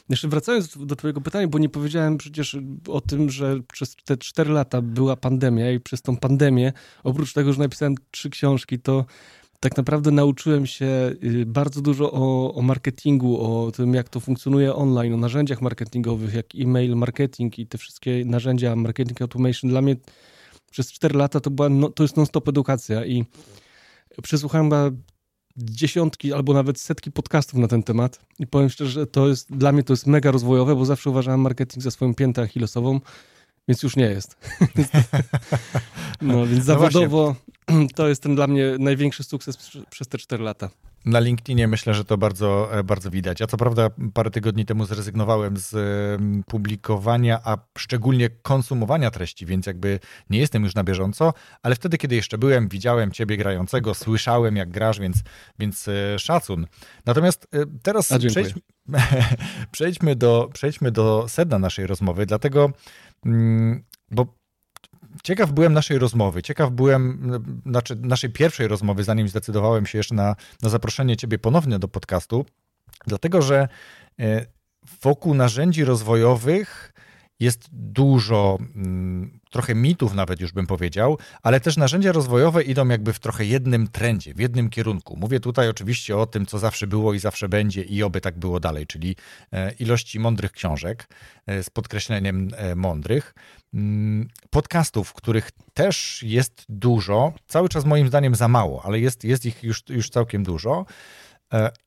jeszcze 0.09 0.29
wracając 0.29 0.87
do 0.87 0.97
twojego 0.97 1.21
pytania, 1.21 1.49
bo 1.49 1.59
nie 1.59 1.69
powiedziałem 1.69 2.19
przecież 2.19 2.57
o 2.89 3.01
tym, 3.01 3.31
że 3.31 3.57
przez 3.73 3.97
te 4.05 4.17
cztery 4.17 4.53
lata 4.53 4.83
była 4.83 5.17
pandemia 5.17 5.73
i 5.73 5.81
przez 5.81 6.03
tą 6.03 6.17
pandemię, 6.17 6.73
oprócz 7.05 7.33
tego, 7.33 7.53
że 7.53 7.59
napisałem 7.59 7.95
trzy 8.11 8.31
książki, 8.31 8.79
to 8.79 9.05
tak 9.61 9.77
naprawdę 9.77 10.11
nauczyłem 10.11 10.67
się 10.67 10.87
y, 11.25 11.47
bardzo 11.47 11.81
dużo 11.81 12.13
o, 12.13 12.55
o, 12.55 12.63
marketingu, 12.63 13.41
o 13.41 13.73
tym, 13.73 13.95
jak 13.95 14.09
to 14.09 14.21
funkcjonuje 14.21 14.75
online, 14.75 15.15
o 15.15 15.17
narzędziach 15.17 15.63
marketingowych, 15.63 16.35
jak 16.35 16.47
e-mail 16.55 16.97
marketing 16.97 17.59
i 17.59 17.67
te 17.67 17.79
wszystkie 17.79 18.25
narzędzia 18.25 18.77
marketing 18.77 19.23
automation. 19.23 19.71
Dla 19.71 19.83
mnie 19.83 19.97
przez 20.71 20.93
4 20.93 21.19
lata 21.19 21.41
to, 21.41 21.51
była, 21.51 21.69
no, 21.69 21.89
to 21.89 22.05
jest 22.05 22.17
non-stop 22.17 22.49
edukacja 22.49 23.07
i 23.07 23.25
przesłuchałem 24.23 24.67
chyba 24.67 24.91
dziesiątki 25.57 26.33
albo 26.33 26.55
nawet 26.55 26.81
setki 26.81 27.13
podcastów 27.13 27.59
na 27.59 27.69
ten 27.69 27.83
temat 27.83 28.21
i 28.39 28.47
powiem 28.47 28.69
szczerze, 28.69 28.91
że 28.91 29.07
to 29.07 29.29
jest, 29.29 29.57
dla 29.57 29.73
mnie 29.73 29.83
to 29.83 29.93
jest 29.93 30.07
mega 30.07 30.31
rozwojowe, 30.31 30.77
bo 30.77 30.85
zawsze 30.85 31.11
uważałem 31.11 31.41
marketing 31.41 31.83
za 31.83 31.91
swoją 31.91 32.15
piętę 32.15 32.43
achillesową, 32.43 33.01
więc 33.69 33.83
już 33.83 33.97
nie 33.97 34.05
jest. 34.05 34.37
no 36.23 36.47
więc 36.47 36.59
no 36.59 36.65
zawodowo 36.65 37.35
to 37.97 38.09
jest 38.09 38.23
ten 38.23 38.35
dla 38.35 38.47
mnie 38.47 38.77
największy 38.79 39.25
sukces 39.25 39.71
przez 39.91 40.09
te 40.09 40.19
4 40.19 40.45
lata. 40.45 40.71
Na 41.05 41.21
LinkedInie 41.21 41.69
myślę, 41.69 41.95
że 41.95 42.05
to 42.05 42.19
bardzo, 42.19 42.79
e, 42.79 42.85
bardzo 42.85 43.11
widać. 43.11 43.41
Ja 43.41 43.47
co 43.47 43.57
prawda 43.57 43.91
parę 44.15 44.31
tygodni 44.31 44.65
temu 44.65 44.85
zrezygnowałem 44.85 45.57
z 45.57 45.77
publikowania, 46.47 47.41
a 47.45 47.59
szczególnie 47.79 48.31
konsumowania 48.31 49.11
treści, 49.11 49.47
więc 49.47 49.67
jakby 49.67 50.01
nie 50.31 50.39
jestem 50.39 50.65
już 50.65 50.75
na 50.75 50.85
bieżąco, 50.85 51.35
ale 51.63 51.75
wtedy, 51.75 51.99
kiedy 51.99 52.15
jeszcze 52.15 52.39
byłem, 52.39 52.69
widziałem 52.69 53.13
ciebie 53.13 53.37
grającego, 53.37 53.95
słyszałem 53.95 54.57
jak 54.57 54.71
grasz, 54.71 55.01
więc, 55.01 55.17
więc 55.59 55.89
e, 55.89 56.19
szacun. 56.19 56.67
Natomiast 57.07 57.47
e, 57.53 57.65
teraz 57.83 58.09
przejdźmy, 58.29 58.61
przejdźmy, 59.73 60.17
do, 60.17 60.51
przejdźmy 60.55 60.91
do 60.91 61.27
sedna 61.29 61.59
naszej 61.59 61.87
rozmowy, 61.87 62.27
dlatego, 62.27 62.71
mm, 63.27 63.85
bo 64.11 64.38
Ciekaw 65.23 65.53
byłem 65.53 65.73
naszej 65.73 65.99
rozmowy, 65.99 66.43
ciekaw 66.43 66.71
byłem 66.71 67.33
znaczy 67.67 67.97
naszej 67.97 68.31
pierwszej 68.31 68.69
rozmowy, 68.69 69.05
zanim 69.05 69.29
zdecydowałem 69.29 69.87
się 69.87 69.99
jeszcze 69.99 70.15
na, 70.15 70.37
na 70.63 70.69
zaproszenie 70.69 71.17
Ciebie 71.17 71.39
ponownie 71.39 71.79
do 71.79 71.89
podcastu, 71.89 72.47
dlatego 73.07 73.43
że 73.43 73.69
e, 74.21 74.47
wokół 75.03 75.35
narzędzi 75.35 75.85
rozwojowych 75.85 76.93
jest 77.41 77.69
dużo, 77.73 78.59
mm, 78.77 79.41
trochę 79.51 79.75
mitów 79.75 80.15
nawet 80.15 80.41
już 80.41 80.53
bym 80.53 80.67
powiedział, 80.67 81.19
ale 81.43 81.61
też 81.61 81.77
narzędzia 81.77 82.13
rozwojowe 82.13 82.63
idą 82.63 82.89
jakby 82.89 83.13
w 83.13 83.19
trochę 83.19 83.45
jednym 83.45 83.89
trendzie, 83.89 84.35
w 84.35 84.39
jednym 84.39 84.71
kierunku. 84.71 85.17
Mówię 85.17 85.41
tutaj 85.41 85.69
oczywiście 85.69 86.17
o 86.17 86.27
tym, 86.27 86.47
co 86.47 86.59
zawsze 86.59 86.87
było 86.87 87.15
i 87.15 87.19
zawsze 87.19 87.49
będzie 87.49 87.83
i 87.83 88.03
oby 88.03 88.21
tak 88.21 88.39
było 88.39 88.61
dalej, 88.61 88.87
czyli 88.87 89.17
e, 89.53 89.73
ilości 89.73 90.21
mądrych 90.21 90.53
książek 90.53 91.09
e, 91.47 91.63
z 91.63 91.71
podkreśleniem 91.71 92.49
e, 92.57 92.75
mądrych, 92.75 93.35
mm, 93.75 94.29
podcastów, 94.51 95.13
których 95.13 95.51
też 95.75 96.23
jest 96.23 96.65
dużo, 96.69 97.33
cały 97.47 97.69
czas 97.69 97.85
moim 97.85 98.09
zdaniem 98.09 98.35
za 98.35 98.49
mało, 98.49 98.83
ale 98.85 99.01
jest, 99.01 99.25
jest 99.25 99.47
ich 99.47 99.63
już, 99.63 99.83
już 99.89 100.11
całkiem 100.11 100.45
dużo. 100.45 100.87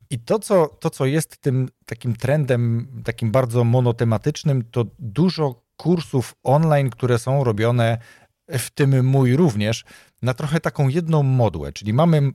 I 0.10 0.20
to 0.20 0.39
co, 0.39 0.68
to, 0.68 0.89
co 0.89 1.06
jest 1.06 1.38
tym 1.38 1.70
takim 1.86 2.15
trendem, 2.15 2.88
takim 3.03 3.32
bardzo 3.32 3.63
monotematycznym, 3.63 4.63
to 4.72 4.86
dużo 5.00 5.62
kursów 5.77 6.36
online, 6.44 6.89
które 6.89 7.20
są 7.20 7.44
robione, 7.44 7.98
w 8.50 8.70
tym 8.70 9.06
mój 9.06 9.36
również, 9.36 9.86
na 10.22 10.34
trochę 10.34 10.60
taką 10.60 10.88
jedną 10.88 11.24
modłę, 11.24 11.74
czyli 11.74 11.94
mamy 11.94 12.32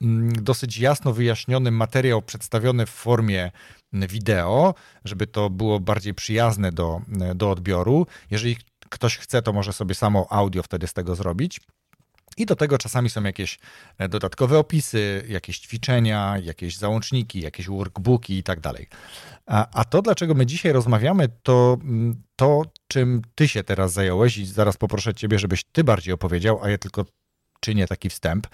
mm, 0.00 0.32
dosyć 0.32 0.78
jasno 0.78 1.12
wyjaśniony 1.12 1.70
materiał 1.70 2.22
przedstawiony 2.22 2.86
w 2.86 2.90
formie 2.90 3.50
wideo, 3.92 4.74
żeby 5.04 5.26
to 5.26 5.50
było 5.50 5.80
bardziej 5.80 6.14
przyjazne 6.14 6.72
do, 6.72 7.00
do 7.34 7.50
odbioru. 7.50 8.06
Jeżeli 8.30 8.56
ktoś 8.88 9.18
chce, 9.18 9.42
to 9.42 9.52
może 9.52 9.72
sobie 9.72 9.94
samo 9.94 10.26
audio 10.30 10.62
wtedy 10.62 10.86
z 10.86 10.92
tego 10.92 11.14
zrobić. 11.14 11.60
I 12.36 12.46
do 12.46 12.56
tego 12.56 12.78
czasami 12.78 13.10
są 13.10 13.22
jakieś 13.22 13.58
e, 13.98 14.08
dodatkowe 14.08 14.58
opisy, 14.58 15.24
jakieś 15.28 15.58
ćwiczenia, 15.58 16.38
jakieś 16.42 16.76
załączniki, 16.76 17.40
jakieś 17.40 17.66
workbooki 17.66 18.38
i 18.38 18.42
tak 18.42 18.60
dalej. 18.60 18.88
A, 19.46 19.84
to, 19.84 20.02
dlaczego 20.02 20.34
my 20.34 20.46
dzisiaj 20.46 20.72
rozmawiamy, 20.72 21.28
to 21.42 21.76
mm, 21.80 22.22
to, 22.36 22.62
czym 22.88 23.22
ty 23.34 23.48
się 23.48 23.64
teraz 23.64 23.92
zająłeś 23.92 24.36
i 24.36 24.46
zaraz 24.46 24.76
poproszę 24.76 25.14
ciebie, 25.14 25.38
żebyś 25.38 25.64
ty 25.64 25.84
bardziej 25.84 26.14
opowiedział, 26.14 26.60
a 26.62 26.70
ja 26.70 26.78
tylko 26.78 27.04
czynię 27.60 27.86
taki 27.86 28.10
wstęp, 28.10 28.46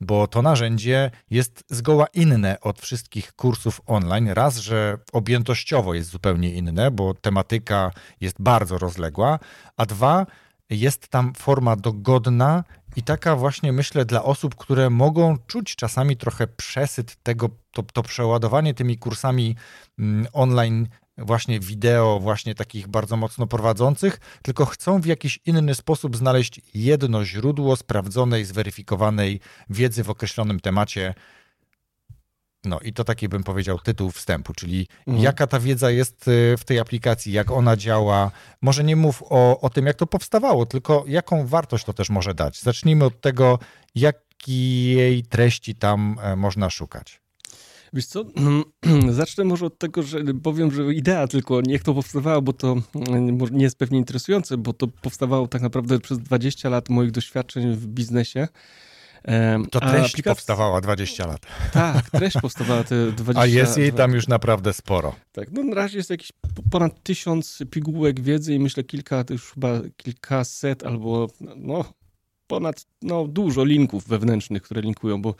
bo 0.00 0.26
to 0.26 0.42
narzędzie 0.42 1.10
jest 1.30 1.64
zgoła 1.68 2.06
inne 2.14 2.60
od 2.60 2.80
wszystkich 2.80 3.32
kursów 3.32 3.80
online. 3.86 4.28
Raz, 4.28 4.56
że 4.56 4.98
objętościowo 5.12 5.94
jest 5.94 6.10
zupełnie 6.10 6.54
inne, 6.54 6.90
bo 6.90 7.14
tematyka 7.14 7.90
jest 8.20 8.36
bardzo 8.40 8.78
rozległa, 8.78 9.38
a 9.76 9.86
dwa, 9.86 10.26
jest 10.70 11.08
tam 11.08 11.34
forma 11.34 11.76
dogodna 11.76 12.64
i 12.96 13.02
taka 13.02 13.36
właśnie 13.36 13.72
myślę 13.72 14.04
dla 14.04 14.22
osób, 14.24 14.54
które 14.54 14.90
mogą 14.90 15.36
czuć 15.46 15.76
czasami 15.76 16.16
trochę 16.16 16.46
przesyt 16.46 17.16
tego, 17.22 17.50
to, 17.70 17.82
to 17.82 18.02
przeładowanie 18.02 18.74
tymi 18.74 18.98
kursami 18.98 19.56
mm, 19.98 20.26
online 20.32 20.88
właśnie 21.18 21.60
wideo, 21.60 22.20
właśnie 22.20 22.54
takich 22.54 22.88
bardzo 22.88 23.16
mocno 23.16 23.46
prowadzących, 23.46 24.20
tylko 24.42 24.66
chcą 24.66 25.00
w 25.00 25.06
jakiś 25.06 25.40
inny 25.46 25.74
sposób 25.74 26.16
znaleźć 26.16 26.60
jedno 26.74 27.24
źródło 27.24 27.76
sprawdzonej, 27.76 28.44
zweryfikowanej 28.44 29.40
wiedzy 29.70 30.04
w 30.04 30.10
określonym 30.10 30.60
temacie. 30.60 31.14
No 32.64 32.80
i 32.80 32.92
to 32.92 33.04
taki 33.04 33.28
bym 33.28 33.44
powiedział 33.44 33.78
tytuł 33.78 34.10
wstępu, 34.10 34.54
czyli 34.54 34.88
mhm. 35.06 35.24
jaka 35.24 35.46
ta 35.46 35.60
wiedza 35.60 35.90
jest 35.90 36.28
y, 36.28 36.56
w 36.56 36.64
tej 36.64 36.78
aplikacji, 36.78 37.32
jak 37.32 37.50
ona 37.50 37.76
działa. 37.76 38.30
Może 38.62 38.84
nie 38.84 38.96
mów 38.96 39.22
o, 39.22 39.60
o 39.60 39.70
tym, 39.70 39.86
jak 39.86 39.96
to 39.96 40.06
powstawało, 40.06 40.66
tylko 40.66 41.04
jaką 41.06 41.46
wartość 41.46 41.84
to 41.84 41.92
też 41.92 42.10
może 42.10 42.34
dać. 42.34 42.62
Zacznijmy 42.62 43.04
od 43.04 43.20
tego, 43.20 43.58
jakiej 43.94 45.22
treści 45.22 45.74
tam 45.74 46.16
e, 46.22 46.36
można 46.36 46.70
szukać. 46.70 47.20
Wiesz 47.92 48.06
co, 48.06 48.24
zacznę 49.10 49.44
może 49.44 49.66
od 49.66 49.78
tego, 49.78 50.02
że 50.02 50.18
powiem, 50.42 50.72
że 50.72 50.94
idea 50.94 51.28
tylko, 51.28 51.60
niech 51.60 51.82
to 51.82 51.94
powstawało, 51.94 52.42
bo 52.42 52.52
to 52.52 52.76
mm, 53.08 53.38
nie 53.50 53.64
jest 53.64 53.78
pewnie 53.78 53.98
interesujące, 53.98 54.56
bo 54.56 54.72
to 54.72 54.86
powstawało 54.88 55.48
tak 55.48 55.62
naprawdę 55.62 55.98
przez 55.98 56.18
20 56.18 56.68
lat 56.68 56.88
moich 56.88 57.10
doświadczeń 57.10 57.72
w 57.72 57.86
biznesie. 57.86 58.48
To 59.70 59.80
treść 59.80 60.14
aplikacja... 60.14 60.34
powstawała 60.34 60.80
20 60.80 61.26
lat. 61.26 61.46
Tak, 61.72 62.10
treść 62.10 62.36
powstawała 62.42 62.84
te 62.84 63.12
20 63.12 63.32
lat. 63.32 63.36
A 63.36 63.46
jest 63.46 63.78
jej 63.78 63.92
tam 63.92 64.12
już 64.12 64.28
naprawdę 64.28 64.72
sporo. 64.72 65.14
Tak, 65.32 65.52
no 65.52 65.62
na 65.62 65.74
razie 65.74 65.96
jest 65.96 66.10
jakieś 66.10 66.32
ponad 66.70 67.02
tysiąc 67.02 67.58
pigułek 67.70 68.20
wiedzy 68.20 68.54
i 68.54 68.58
myślę 68.58 68.84
kilka, 68.84 69.24
to 69.24 69.32
już 69.32 69.52
chyba 69.52 69.80
kilkaset 69.96 70.86
albo 70.86 71.28
no 71.56 71.84
ponad, 72.46 72.86
no 73.02 73.28
dużo 73.28 73.64
linków 73.64 74.08
wewnętrznych, 74.08 74.62
które 74.62 74.80
linkują, 74.80 75.22
bo 75.22 75.34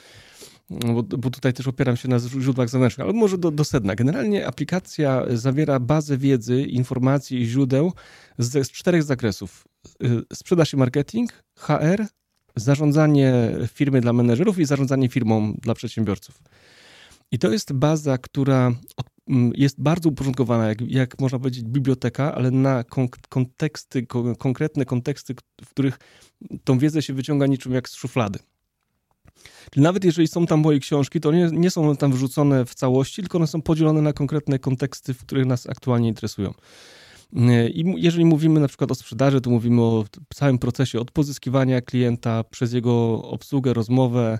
bo, 0.71 1.03
bo, 1.03 1.31
tutaj 1.31 1.53
też 1.53 1.67
opieram 1.67 1.97
się 1.97 2.09
na 2.09 2.19
źródłach 2.19 2.69
zewnętrznych, 2.69 3.07
ale 3.07 3.17
może 3.19 3.39
do, 3.39 3.51
do 3.51 3.65
sedna. 3.65 3.95
Generalnie 3.95 4.47
aplikacja 4.47 5.25
zawiera 5.29 5.81
bazę 5.81 6.19
wiedzy, 6.19 6.63
informacji 6.63 7.41
i 7.41 7.47
źródeł 7.47 7.93
z, 8.39 8.67
z 8.67 8.71
czterech 8.71 9.03
zakresów. 9.03 9.65
Y, 10.05 10.23
sprzedaż 10.33 10.73
i 10.73 10.77
marketing, 10.77 11.43
HR, 11.59 12.07
zarządzanie 12.59 13.33
firmy 13.73 14.01
dla 14.01 14.13
menedżerów 14.13 14.59
i 14.59 14.65
zarządzanie 14.65 15.09
firmą 15.09 15.55
dla 15.63 15.75
przedsiębiorców. 15.75 16.43
I 17.33 17.39
to 17.39 17.51
jest 17.51 17.73
baza, 17.73 18.19
która 18.19 18.73
jest 19.55 19.83
bardzo 19.83 20.09
uporządkowana, 20.09 20.69
jak, 20.69 20.81
jak 20.81 21.21
można 21.21 21.39
powiedzieć, 21.39 21.65
biblioteka, 21.65 22.35
ale 22.35 22.51
na 22.51 22.85
kon 22.85 23.09
konteksty, 23.29 24.07
konkretne 24.39 24.85
konteksty, 24.85 25.35
w 25.65 25.71
których 25.71 25.99
tą 26.65 26.79
wiedzę 26.79 27.03
się 27.03 27.13
wyciąga 27.13 27.47
niczym 27.47 27.73
jak 27.73 27.89
z 27.89 27.95
szuflady. 27.95 28.39
Czyli 29.71 29.85
nawet 29.85 30.05
jeżeli 30.05 30.29
są 30.29 30.47
tam 30.47 30.61
moje 30.61 30.79
książki, 30.79 31.21
to 31.21 31.33
nie, 31.33 31.49
nie 31.53 31.71
są 31.71 31.85
one 31.87 31.97
tam 31.97 32.13
wrzucone 32.13 32.65
w 32.65 32.75
całości, 32.75 33.23
tylko 33.23 33.39
one 33.39 33.47
są 33.47 33.63
podzielone 33.63 34.03
na 34.03 34.13
konkretne 34.13 34.59
konteksty, 34.59 35.15
w 35.15 35.21
których 35.21 35.47
nas 35.47 35.69
aktualnie 35.69 36.09
interesują. 36.09 36.55
I 37.33 37.95
jeżeli 37.97 38.25
mówimy 38.25 38.61
na 38.61 38.69
przykład 38.69 38.91
o 38.91 38.95
sprzedaży, 38.95 39.41
to 39.41 39.51
mówimy 39.51 39.83
o 39.83 40.05
całym 40.35 40.59
procesie 40.59 41.01
od 41.01 41.11
pozyskiwania 41.11 41.81
klienta 41.81 42.45
przez 42.45 42.73
jego 42.73 43.23
obsługę, 43.23 43.75
rozmowę 43.75 44.39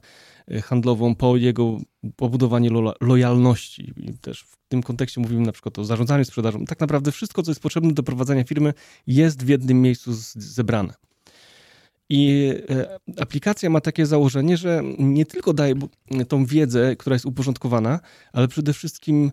e, 0.51 0.63
handlową, 0.63 1.15
po 1.15 1.37
jego 1.37 1.79
pobudowanie 2.17 2.71
lo 2.71 2.95
lojalności. 3.01 3.93
I 3.97 4.19
też 4.19 4.41
w 4.43 4.57
tym 4.69 4.83
kontekście 4.83 5.21
mówimy 5.21 5.47
na 5.47 5.53
przykład 5.53 5.79
o 5.79 5.85
zarządzaniu 5.85 6.25
sprzedażą. 6.25 6.65
Tak 6.65 6.81
naprawdę 6.81 7.13
wszystko, 7.13 7.43
co 7.43 7.51
jest 7.51 7.61
potrzebne 7.61 7.93
do 7.93 8.03
prowadzenia 8.03 8.45
firmy, 8.45 8.75
jest 9.07 9.45
w 9.45 9.49
jednym 9.49 9.83
miejscu 9.83 10.11
zebrane. 10.35 10.95
I 12.09 12.53
e, 12.71 12.99
aplikacja 13.21 13.71
ma 13.71 13.81
takie 13.81 14.07
założenie, 14.07 14.57
że 14.57 14.83
nie 14.99 15.27
tylko 15.27 15.53
daje 15.53 15.75
tą 16.29 16.47
wiedzę, 16.47 16.97
która 16.97 17.15
jest 17.15 17.27
uporządkowana, 17.27 18.01
ale 18.33 18.49
przede 18.49 18.73
wszystkim 18.73 19.33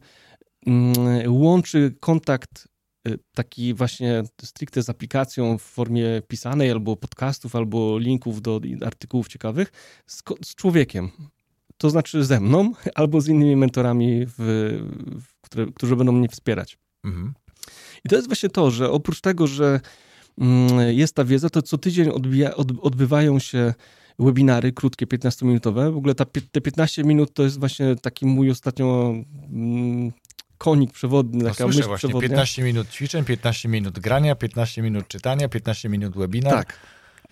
mm, 0.68 0.96
łączy 1.34 1.96
kontakt 2.00 2.75
taki 3.34 3.74
właśnie 3.74 4.24
stricte 4.44 4.84
z 4.84 4.90
aplikacją 4.90 5.58
w 5.58 5.62
formie 5.62 6.22
pisanej 6.28 6.72
albo 6.72 6.96
podcastów, 6.96 7.56
albo 7.56 7.98
linków 7.98 8.42
do 8.42 8.62
artykułów 8.86 9.28
ciekawych 9.28 9.72
z, 10.06 10.24
z 10.46 10.56
człowiekiem. 10.56 11.10
To 11.78 11.90
znaczy 11.90 12.26
ze 12.26 12.40
mną 12.40 12.72
albo 12.96 13.22
z 13.22 13.28
innymi 13.28 13.56
mentorami, 13.56 14.26
w, 14.26 14.34
w, 15.22 15.42
które, 15.42 15.66
którzy 15.76 15.96
będą 15.96 16.12
mnie 16.12 16.30
wspierać. 16.30 16.78
Mhm. 17.04 17.34
I 18.06 18.10
to 18.10 18.16
jest 18.16 18.28
właśnie 18.28 18.50
to, 18.50 18.72
że 18.72 18.92
oprócz 18.92 19.22
tego, 19.22 19.48
że 19.48 19.80
Mm, 20.42 20.98
jest 20.98 21.16
ta 21.16 21.24
wiedza, 21.24 21.50
to 21.50 21.62
co 21.62 21.78
tydzień 21.78 22.10
odbija, 22.10 22.56
od, 22.56 22.68
odbywają 22.82 23.40
się 23.40 23.74
webinary 24.20 24.74
krótkie, 24.74 25.08
15-minutowe. 25.08 25.94
W 25.94 25.98
ogóle 25.98 26.16
ta, 26.16 26.26
te 26.52 26.62
15 26.62 27.04
minut 27.04 27.34
to 27.34 27.44
jest 27.44 27.60
właśnie 27.60 27.96
taki 27.96 28.26
mój 28.26 28.52
ostatnio 28.52 29.14
mm, 29.50 30.12
konik 30.58 30.92
przewodny, 30.92 31.44
no, 31.44 31.50
taka 31.50 31.64
słyszę 31.64 31.84
właśnie, 31.84 32.10
przewodnia. 32.10 32.30
15 32.30 32.64
minut 32.64 32.90
ćwiczeń, 32.90 33.26
15 33.26 33.70
minut 33.70 34.00
grania, 34.00 34.36
15 34.36 34.82
minut 34.82 35.08
czytania, 35.08 35.50
15 35.50 35.90
minut 35.90 36.18
webinar. 36.18 36.54
Tak. 36.54 36.80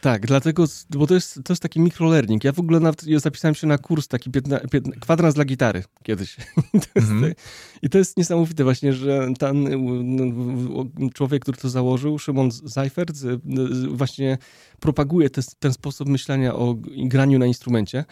Tak, 0.03 0.27
dlatego, 0.27 0.65
bo 0.89 1.08
to 1.08 1.13
jest, 1.13 1.39
to 1.44 1.53
jest 1.53 1.62
taki 1.62 1.80
microlearning. 1.80 2.44
Ja 2.44 2.51
w 2.51 2.60
ogóle 2.60 2.80
nawet 2.80 3.01
zapisałem 3.01 3.56
się 3.56 3.68
na 3.68 3.77
kurs 3.77 4.08
taki 4.08 4.32
piętna, 4.32 4.60
piętna, 4.60 4.94
kwadrans 5.00 5.36
dla 5.36 5.46
gitary 5.46 5.84
kiedyś. 6.03 6.36
to 6.84 6.89
jest, 6.96 7.10
mm 7.10 7.24
-hmm. 7.24 7.36
I 7.82 7.89
to 7.89 7.98
jest 7.98 8.18
niesamowite 8.18 8.63
właśnie, 8.63 8.94
że 8.94 9.27
ten 9.39 9.68
no, 10.15 11.10
człowiek, 11.13 11.42
który 11.42 11.58
to 11.58 11.70
założył, 11.70 12.20
Szymon 12.20 12.51
Seifert, 12.51 13.15
właśnie 13.88 14.38
propaguje 14.80 15.30
te, 15.30 15.42
ten 15.60 15.74
sposób 15.74 16.10
myślenia 16.10 16.56
o 16.56 16.75
graniu 16.98 17.39
na 17.39 17.46
instrumencie. 17.46 18.06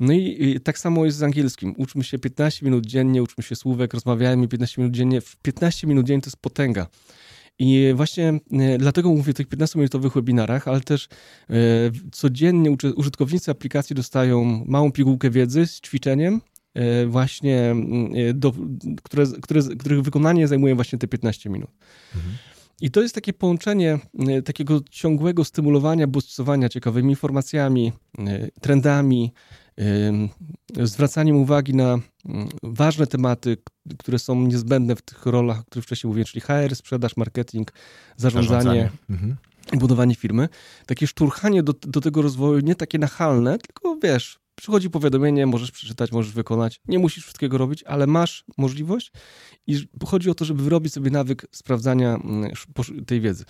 No 0.00 0.12
i, 0.12 0.36
i, 0.38 0.60
tak 0.60 0.78
samo 0.78 1.04
jest 1.04 1.18
z 1.18 1.22
angielskim. 1.22 1.74
Uczmy 1.78 2.04
się 2.04 2.18
15 2.18 2.66
minut 2.66 2.86
dziennie, 2.86 3.22
uczmy 3.22 3.44
się 3.44 3.56
słówek, 3.56 3.94
rozmawiajmy 3.94 4.48
15 4.48 4.82
minut 4.82 4.96
dziennie. 4.96 5.20
W 5.20 5.36
15 5.36 5.86
minut 5.86 6.06
dziennie 6.06 6.22
to 6.22 6.28
jest 6.28 6.36
potęga. 6.36 6.86
I 7.58 7.92
właśnie 7.94 8.40
e, 8.52 8.78
dlatego 8.78 9.08
mówię 9.08 9.30
o 9.30 9.34
tych 9.34 9.48
15-minutowych 9.48 10.14
webinarach, 10.14 10.68
ale 10.68 10.80
też 10.80 11.08
e, 11.50 11.54
codziennie 12.12 12.76
użytkownicy 12.96 13.50
aplikacji 13.50 13.96
dostają 13.96 14.64
małą 14.66 14.92
pigułkę 14.92 15.30
wiedzy 15.30 15.66
z 15.66 15.80
ćwiczeniem, 15.80 16.40
e, 16.74 17.06
właśnie, 17.06 17.74
do, 18.34 18.52
które, 19.02 19.26
które, 19.42 19.60
których 19.78 20.02
wykonanie 20.02 20.48
zajmuje 20.48 20.74
właśnie 20.74 20.98
te 20.98 21.08
15 21.08 21.50
minut. 21.50 21.70
Mhm. 22.14 22.34
I 22.80 22.90
to 22.90 23.02
jest 23.02 23.14
takie 23.14 23.32
połączenie 23.32 23.98
takiego 24.44 24.80
ciągłego 24.90 25.44
stymulowania, 25.44 26.06
boostowania 26.06 26.68
ciekawymi 26.68 27.10
informacjami, 27.10 27.92
trendami, 28.60 29.32
zwracaniem 30.82 31.36
uwagi 31.36 31.74
na 31.74 31.98
mm, 32.24 32.48
ważne 32.62 33.06
tematy, 33.06 33.56
które 33.98 34.18
są 34.18 34.46
niezbędne 34.46 34.96
w 34.96 35.02
tych 35.02 35.26
rolach, 35.26 35.60
o 35.60 35.64
których 35.64 35.84
wcześniej 35.84 36.08
mówiłem, 36.08 36.26
czyli 36.26 36.40
HR, 36.40 36.76
sprzedaż, 36.76 37.16
marketing, 37.16 37.72
zarządzanie. 38.16 38.62
zarządzanie. 38.62 38.90
Mhm. 39.10 39.36
Budowanie 39.72 40.14
firmy, 40.14 40.48
takie 40.86 41.06
szturchanie 41.06 41.62
do, 41.62 41.72
do 41.72 42.00
tego 42.00 42.22
rozwoju, 42.22 42.60
nie 42.60 42.74
takie 42.74 42.98
nachalne, 42.98 43.58
tylko 43.58 43.96
wiesz, 44.02 44.38
przychodzi 44.54 44.90
powiadomienie, 44.90 45.46
możesz 45.46 45.70
przeczytać, 45.70 46.12
możesz 46.12 46.32
wykonać. 46.32 46.80
Nie 46.88 46.98
musisz 46.98 47.24
wszystkiego 47.24 47.58
robić, 47.58 47.82
ale 47.82 48.06
masz 48.06 48.44
możliwość 48.56 49.12
i 49.66 49.88
chodzi 50.06 50.30
o 50.30 50.34
to, 50.34 50.44
żeby 50.44 50.62
wyrobić 50.62 50.92
sobie 50.92 51.10
nawyk 51.10 51.46
sprawdzania 51.52 52.14
mm, 52.14 52.50
tej 53.06 53.20
wiedzy 53.20 53.44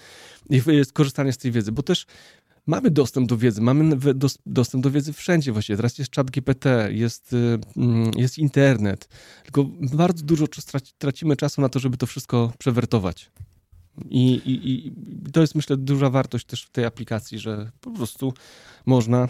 i 0.50 0.62
korzystania 0.92 1.32
z 1.32 1.38
tej 1.38 1.52
wiedzy, 1.52 1.72
bo 1.72 1.82
też 1.82 2.06
mamy 2.66 2.90
dostęp 2.90 3.28
do 3.28 3.36
wiedzy, 3.36 3.60
mamy 3.60 3.96
dostęp 4.46 4.84
do 4.84 4.90
wiedzy 4.90 5.12
wszędzie 5.12 5.52
właściwie. 5.52 5.76
Teraz 5.76 5.98
jest 5.98 6.10
czat 6.10 6.30
GPT, 6.30 6.88
jest, 6.92 7.32
y, 7.32 7.58
mm, 7.76 8.10
jest 8.16 8.38
internet, 8.38 9.08
tylko 9.42 9.64
bardzo 9.80 10.24
dużo 10.24 10.46
tracimy 10.98 11.36
czasu 11.36 11.60
na 11.60 11.68
to, 11.68 11.78
żeby 11.78 11.96
to 11.96 12.06
wszystko 12.06 12.52
przewertować. 12.58 13.30
I, 14.10 14.34
i, 14.34 14.70
I, 14.70 14.92
to 15.32 15.40
jest, 15.40 15.54
myślę, 15.54 15.76
duża 15.76 16.10
wartość 16.10 16.46
też 16.46 16.62
w 16.62 16.70
tej 16.70 16.84
aplikacji, 16.84 17.38
że 17.38 17.70
po 17.80 17.90
prostu 17.90 18.32
można 18.86 19.28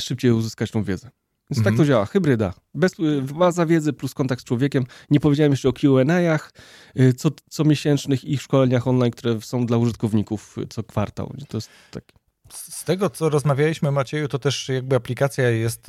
szybciej 0.00 0.30
uzyskać 0.30 0.70
tą 0.70 0.82
wiedzę. 0.82 1.10
Więc 1.50 1.58
mhm. 1.58 1.74
tak 1.74 1.76
to 1.76 1.88
działa, 1.88 2.06
hybryda. 2.06 2.54
Bez, 2.74 2.98
y, 2.98 3.22
baza 3.22 3.66
wiedzy 3.66 3.92
plus 3.92 4.14
kontakt 4.14 4.42
z 4.42 4.44
człowiekiem. 4.44 4.84
Nie 5.10 5.20
powiedziałem 5.20 5.52
jeszcze 5.52 5.68
o 5.68 5.72
Q&A'ach 5.72 6.52
y, 7.00 7.12
co, 7.12 7.30
co 7.50 7.64
miesięcznych 7.64 8.24
i 8.24 8.38
szkoleniach 8.38 8.88
online, 8.88 9.10
które 9.10 9.40
są 9.40 9.66
dla 9.66 9.76
użytkowników 9.76 10.56
co 10.70 10.82
kwartał. 10.82 11.34
To 11.48 11.56
jest 11.56 11.68
tak. 11.90 12.04
Z 12.52 12.84
tego, 12.84 13.10
co 13.10 13.28
rozmawialiśmy, 13.28 13.90
Macieju, 13.90 14.28
to 14.28 14.38
też 14.38 14.68
jakby 14.68 14.96
aplikacja 14.96 15.50
jest 15.50 15.86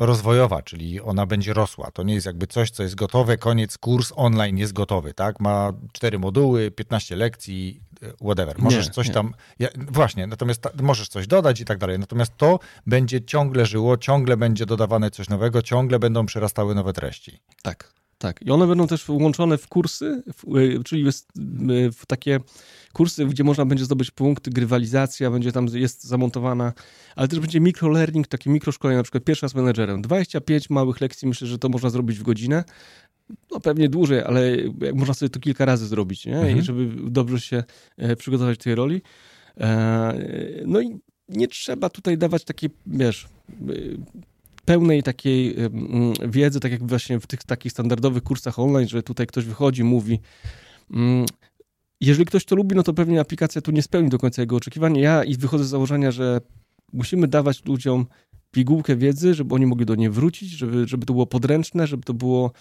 rozwojowa, 0.00 0.62
czyli 0.62 1.00
ona 1.00 1.26
będzie 1.26 1.54
rosła. 1.54 1.90
To 1.90 2.02
nie 2.02 2.14
jest 2.14 2.26
jakby 2.26 2.46
coś, 2.46 2.70
co 2.70 2.82
jest 2.82 2.94
gotowe, 2.94 3.36
koniec, 3.36 3.78
kurs 3.78 4.12
online 4.16 4.58
jest 4.58 4.72
gotowy, 4.72 5.14
tak? 5.14 5.40
Ma 5.40 5.72
cztery 5.92 6.18
moduły, 6.18 6.70
15 6.70 7.16
lekcji, 7.16 7.80
whatever. 8.20 8.58
Możesz 8.58 8.86
nie, 8.86 8.92
coś 8.92 9.08
nie. 9.08 9.14
tam, 9.14 9.34
ja, 9.58 9.68
właśnie, 9.76 10.26
natomiast 10.26 10.62
ta, 10.62 10.70
możesz 10.82 11.08
coś 11.08 11.26
dodać 11.26 11.60
i 11.60 11.64
tak 11.64 11.78
dalej. 11.78 11.98
Natomiast 11.98 12.36
to 12.36 12.58
będzie 12.86 13.24
ciągle 13.24 13.66
żyło, 13.66 13.96
ciągle 13.96 14.36
będzie 14.36 14.66
dodawane 14.66 15.10
coś 15.10 15.28
nowego, 15.28 15.62
ciągle 15.62 15.98
będą 15.98 16.26
przerastały 16.26 16.74
nowe 16.74 16.92
treści. 16.92 17.40
Tak. 17.62 17.99
Tak, 18.20 18.42
i 18.42 18.50
one 18.50 18.66
będą 18.66 18.86
też 18.86 19.04
włączone 19.04 19.58
w 19.58 19.68
kursy, 19.68 20.22
w, 20.36 20.56
y, 20.56 20.84
czyli 20.84 21.04
w, 21.04 21.08
y, 21.08 21.92
w, 21.92 22.06
takie 22.06 22.40
kursy, 22.92 23.26
gdzie 23.26 23.44
można 23.44 23.64
będzie 23.64 23.84
zdobyć 23.84 24.10
punkty, 24.10 24.50
grywalizacja 24.50 25.30
będzie 25.30 25.52
tam, 25.52 25.66
jest 25.72 26.04
zamontowana, 26.04 26.72
ale 27.16 27.28
też 27.28 27.40
będzie 27.40 27.60
mikrolearning, 27.60 28.26
takie 28.26 28.50
mikroszkolenie, 28.50 28.96
na 28.96 29.02
przykład 29.02 29.24
pierwsza 29.24 29.48
z 29.48 29.54
menedżerem. 29.54 30.02
25 30.02 30.70
małych 30.70 31.00
lekcji, 31.00 31.28
myślę, 31.28 31.48
że 31.48 31.58
to 31.58 31.68
można 31.68 31.90
zrobić 31.90 32.18
w 32.18 32.22
godzinę, 32.22 32.64
no 33.50 33.60
pewnie 33.60 33.88
dłużej, 33.88 34.22
ale 34.22 34.56
można 34.94 35.14
sobie 35.14 35.30
to 35.30 35.40
kilka 35.40 35.64
razy 35.64 35.86
zrobić, 35.86 36.26
nie? 36.26 36.36
Mhm. 36.36 36.58
I 36.58 36.62
żeby 36.62 37.10
dobrze 37.10 37.40
się 37.40 37.64
e, 37.96 38.16
przygotować 38.16 38.58
do 38.58 38.64
tej 38.64 38.74
roli. 38.74 39.02
E, 39.60 40.14
no 40.66 40.80
i 40.80 40.98
nie 41.28 41.48
trzeba 41.48 41.88
tutaj 41.88 42.18
dawać 42.18 42.44
takiej, 42.44 42.70
wiesz, 42.86 43.28
pełnej 44.64 45.02
takiej 45.02 45.56
wiedzy, 46.28 46.60
tak 46.60 46.72
jak 46.72 46.86
właśnie 46.86 47.20
w 47.20 47.26
tych 47.26 47.44
takich 47.44 47.72
standardowych 47.72 48.22
kursach 48.22 48.58
online, 48.58 48.88
że 48.88 49.02
tutaj 49.02 49.26
ktoś 49.26 49.44
wychodzi, 49.44 49.84
mówi. 49.84 50.20
Mm, 50.90 51.26
jeżeli 52.00 52.26
ktoś 52.26 52.44
to 52.44 52.56
lubi, 52.56 52.76
no 52.76 52.82
to 52.82 52.94
pewnie 52.94 53.20
aplikacja 53.20 53.60
tu 53.60 53.70
nie 53.70 53.82
spełni 53.82 54.08
do 54.08 54.18
końca 54.18 54.42
jego 54.42 54.56
oczekiwań. 54.56 54.96
Ja 54.96 55.24
i 55.24 55.36
wychodzę 55.36 55.64
z 55.64 55.68
założenia, 55.68 56.10
że 56.10 56.40
musimy 56.92 57.28
dawać 57.28 57.64
ludziom 57.64 58.06
pigułkę 58.50 58.96
wiedzy, 58.96 59.34
żeby 59.34 59.54
oni 59.54 59.66
mogli 59.66 59.86
do 59.86 59.94
niej 59.94 60.10
wrócić, 60.10 60.50
żeby, 60.50 60.88
żeby 60.88 61.06
to 61.06 61.12
było 61.12 61.26
podręczne, 61.26 61.86
żeby 61.86 62.02
to 62.02 62.14
było 62.14 62.52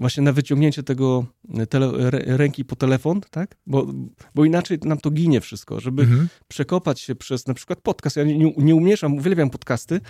właśnie 0.00 0.22
na 0.22 0.32
wyciągnięcie 0.32 0.82
tego 0.82 1.26
e, 1.54 1.66
tele, 1.66 2.10
ręki 2.10 2.64
po 2.64 2.76
telefon, 2.76 3.20
tak? 3.30 3.56
Bo, 3.66 3.86
bo 4.34 4.44
inaczej 4.44 4.78
nam 4.84 4.98
to 4.98 5.10
ginie 5.10 5.40
wszystko, 5.40 5.80
żeby 5.80 6.02
mhm. 6.02 6.28
przekopać 6.48 7.00
się 7.00 7.14
przez 7.14 7.46
na 7.46 7.54
przykład 7.54 7.80
podcast. 7.80 8.16
Ja 8.16 8.24
nie, 8.24 8.52
nie 8.56 8.74
umieszam, 8.74 9.14
uwielbiam 9.14 9.50
podcasty, 9.50 10.00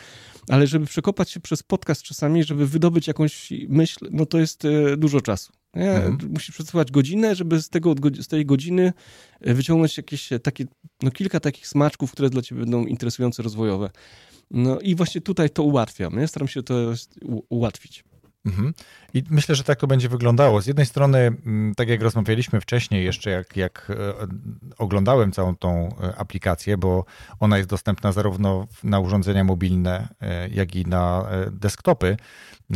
ale 0.49 0.67
żeby 0.67 0.87
przekopać 0.87 1.31
się 1.31 1.41
przez 1.41 1.63
podcast 1.63 2.03
czasami, 2.03 2.45
żeby 2.45 2.67
wydobyć 2.67 3.07
jakąś 3.07 3.53
myśl, 3.69 4.09
no 4.11 4.27
to 4.27 4.39
jest 4.39 4.65
e, 4.65 4.97
dużo 4.97 5.21
czasu. 5.21 5.53
Nie? 5.75 5.91
Mhm. 5.93 6.33
Musisz 6.33 6.55
przesuwać 6.55 6.91
godzinę, 6.91 7.35
żeby 7.35 7.63
z, 7.63 7.69
tego, 7.69 7.95
z 8.21 8.29
tej 8.29 8.47
godziny 8.47 8.93
e, 9.41 9.55
wyciągnąć 9.55 9.97
jakieś 9.97 10.29
takie, 10.43 10.65
no 11.03 11.11
kilka 11.11 11.41
takich 11.41 11.69
smaczków, 11.69 12.13
które 12.13 12.31
dla 12.31 12.43
ciebie 12.43 12.61
będą 12.61 12.85
interesujące, 12.85 13.43
rozwojowe. 13.43 13.91
No 14.51 14.81
i 14.81 14.95
właśnie 14.95 15.21
tutaj 15.21 15.51
to 15.51 15.63
ułatwiam. 15.63 16.19
Nie? 16.19 16.29
Staram 16.29 16.49
się 16.49 16.63
to 16.63 16.95
ułatwić. 17.49 18.05
Mhm. 18.47 18.75
I 19.15 19.23
myślę, 19.31 19.55
że 19.55 19.65
tak 19.65 19.79
to 19.79 19.87
będzie 19.87 20.09
wyglądało. 20.09 20.63
Z 20.63 20.67
jednej 20.67 20.87
strony, 20.87 21.19
mm, 21.19 21.75
tak 21.75 21.89
jak 21.89 22.03
rozmawialiśmy 22.03 22.61
wcześniej, 22.61 23.05
jeszcze 23.05 23.31
jak, 23.31 23.57
jak 23.57 23.91
e, 23.91 24.27
oglądałem 24.79 25.33
całą 25.33 25.57
tą 25.57 25.89
e, 26.03 26.17
aplikację, 26.17 26.77
bo 26.79 27.05
ona 27.41 27.57
jest 27.57 27.69
dostępna 27.69 28.13
zarówno 28.13 28.67
na 28.85 29.01
urządzenia 29.01 29.45
mobilne, 29.45 30.09
e, 30.21 30.49
jak 30.49 30.77
i 30.77 30.87
na 30.87 31.29
desktopy, 31.51 32.17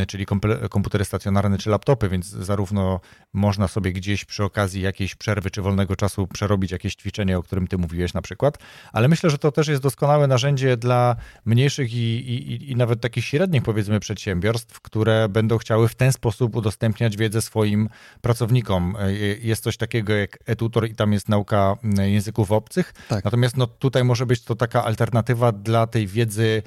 czyli 0.08 0.26
komputery 0.70 1.04
stacjonarne 1.04 1.58
czy 1.58 1.70
laptopy, 1.70 2.08
więc 2.08 2.26
zarówno 2.26 3.00
można 3.32 3.68
sobie 3.68 3.92
gdzieś 3.92 4.24
przy 4.24 4.44
okazji 4.44 4.82
jakiejś 4.82 5.14
przerwy 5.14 5.50
czy 5.50 5.62
wolnego 5.62 5.96
czasu 5.96 6.26
przerobić 6.26 6.70
jakieś 6.70 6.94
ćwiczenie, 6.94 7.38
o 7.38 7.42
którym 7.42 7.66
ty 7.66 7.78
mówiłeś 7.78 8.14
na 8.14 8.22
przykład, 8.22 8.58
ale 8.92 9.08
myślę, 9.08 9.30
że 9.30 9.38
to 9.38 9.52
też 9.52 9.68
jest 9.68 9.82
doskonałe 9.82 10.26
narzędzie 10.26 10.76
dla 10.76 11.16
mniejszych 11.44 11.94
i, 11.94 11.98
i, 11.98 12.70
i 12.70 12.76
nawet 12.76 13.00
takich 13.00 13.24
średnich 13.24 13.62
powiedzmy 13.62 14.00
przedsiębiorstw, 14.00 14.80
które 14.80 15.28
będą 15.28 15.51
chciały 15.58 15.88
w 15.88 15.94
ten 15.94 16.12
sposób 16.12 16.56
udostępniać 16.56 17.16
wiedzę 17.16 17.42
swoim 17.42 17.88
pracownikom. 18.20 18.96
Jest 19.40 19.62
coś 19.64 19.76
takiego 19.76 20.12
jak 20.12 20.38
e-tutor 20.46 20.88
i 20.88 20.94
tam 20.94 21.12
jest 21.12 21.28
nauka 21.28 21.76
języków 22.02 22.52
obcych, 22.52 22.92
tak. 23.08 23.24
natomiast 23.24 23.56
no, 23.56 23.66
tutaj 23.66 24.04
może 24.04 24.26
być 24.26 24.42
to 24.44 24.54
taka 24.54 24.84
alternatywa 24.84 25.52
dla 25.52 25.86
tej 25.86 26.06
wiedzy 26.06 26.62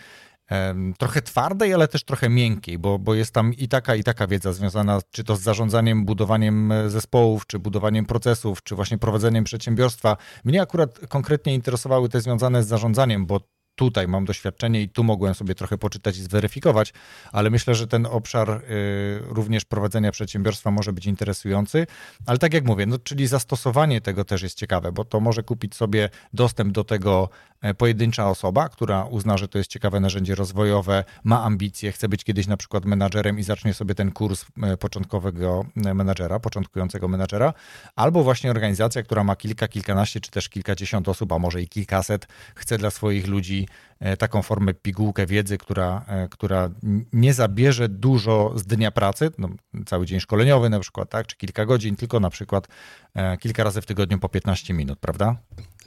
trochę 0.98 1.21
twardej, 1.21 1.74
ale 1.74 1.88
też 1.88 2.04
trochę 2.04 2.30
miękkiej, 2.30 2.78
bo, 2.78 3.00
bo 3.00 3.13
jest 3.13 3.34
tam 3.34 3.54
i 3.54 3.67
taka, 3.67 3.95
i 3.95 4.04
taka 4.04 4.28
wiedza 4.28 4.54
związana 4.54 5.00
czy 5.12 5.24
to 5.24 5.36
z 5.36 5.41
zarządzaniem, 5.41 6.06
budowaniem 6.06 6.71
e, 6.71 6.89
zespołów, 6.89 7.48
czy 7.48 7.60
budowaniem 7.60 8.06
procesów, 8.06 8.63
czy 8.63 8.76
właśnie 8.76 8.98
prowadzeniem 8.98 9.43
przedsiębiorstwa. 9.43 10.17
Mnie 10.43 10.62
akurat 10.62 11.00
konkretnie 11.10 11.56
interesowały 11.56 12.10
te 12.10 12.21
związane 12.21 12.63
z 12.63 12.67
zarządzaniem, 12.67 13.26
bo 13.26 13.39
tutaj 13.75 14.07
mam 14.07 14.25
doświadczenie 14.25 14.81
i 14.81 14.89
tu 14.89 15.03
mogłem 15.03 15.33
sobie 15.35 15.55
trochę 15.55 15.77
poczytać 15.77 16.17
i 16.17 16.21
zweryfikować, 16.21 16.93
ale 17.31 17.49
myślę, 17.49 17.75
że 17.75 17.88
ten 17.88 18.05
obszar 18.05 18.49
y, 18.49 19.19
również 19.19 19.65
prowadzenia 19.65 20.11
przedsiębiorstwa 20.11 20.71
może 20.71 20.93
być 20.93 21.05
interesujący. 21.05 21.88
Ale 22.25 22.38
tak 22.38 22.53
jak 22.53 22.65
mówię, 22.65 22.85
no, 22.85 22.99
czyli 22.99 23.27
zastosowanie 23.27 24.01
tego 24.01 24.25
też 24.25 24.41
jest 24.41 24.57
ciekawe, 24.57 24.91
bo 24.91 25.05
to 25.05 25.19
może 25.19 25.43
kupić 25.43 25.75
sobie 25.75 26.09
dostęp 26.33 26.71
do 26.71 26.83
tego 26.83 27.29
e, 27.61 27.73
pojedyncza 27.73 28.29
osoba, 28.29 28.69
która 28.69 29.03
uzna, 29.03 29.38
że 29.38 29.47
to 29.47 29.57
jest 29.57 29.69
ciekawe 29.69 29.99
narzędzie 29.99 30.35
rozwojowe, 30.35 31.03
ma 31.23 31.43
ambicje, 31.43 31.91
chce 31.91 32.09
być 32.09 32.23
kiedyś 32.23 32.47
na 32.47 32.57
przykład 32.57 32.85
menadżerem 32.85 33.39
i 33.39 33.43
zacznie 33.43 33.73
sobie 33.73 33.95
ten 33.95 34.11
kurs 34.11 34.45
e, 34.63 34.77
początkowego 34.77 35.65
e, 35.85 35.93
menadżera, 35.93 36.39
początkującego 36.39 37.07
menadżera, 37.07 37.53
albo 37.95 38.23
właśnie 38.23 38.51
organizacja, 38.51 39.03
która 39.03 39.23
ma 39.23 39.35
kilka, 39.35 39.67
kilkanaście 39.67 40.19
czy 40.19 40.31
też 40.31 40.49
kilkadziesiąt 40.49 41.09
osób, 41.09 41.31
a 41.31 41.39
może 41.39 41.61
i 41.61 41.67
kilkaset, 41.67 42.27
chce 42.55 42.77
dla 42.77 42.91
swoich 42.91 43.27
ludzi 43.27 43.64
E, 43.99 44.17
taką 44.17 44.41
formę 44.41 44.73
pigułkę 44.73 45.25
wiedzy, 45.25 45.58
która, 45.58 46.06
e, 46.08 46.28
która 46.30 46.69
nie 47.13 47.34
zabierze 47.34 47.89
dużo 47.89 48.54
z 48.56 48.63
dnia 48.63 48.91
pracy, 48.91 49.32
no, 49.38 49.49
cały 49.86 50.06
dzień 50.06 50.19
szkoleniowy 50.19 50.69
na 50.69 50.80
przykład, 50.80 51.10
tak, 51.10 51.28
czy 51.28 51.38
kilka 51.38 51.65
godzin, 51.65 51.95
tylko 51.95 52.19
na 52.19 52.30
przykład 52.30 52.67
e, 53.13 53.38
kilka 53.38 53.63
razy 53.63 53.82
w 53.82 53.86
tygodniu 53.86 54.19
po 54.19 54.30
15 54.30 54.73
minut, 54.73 54.99
prawda? 54.99 55.36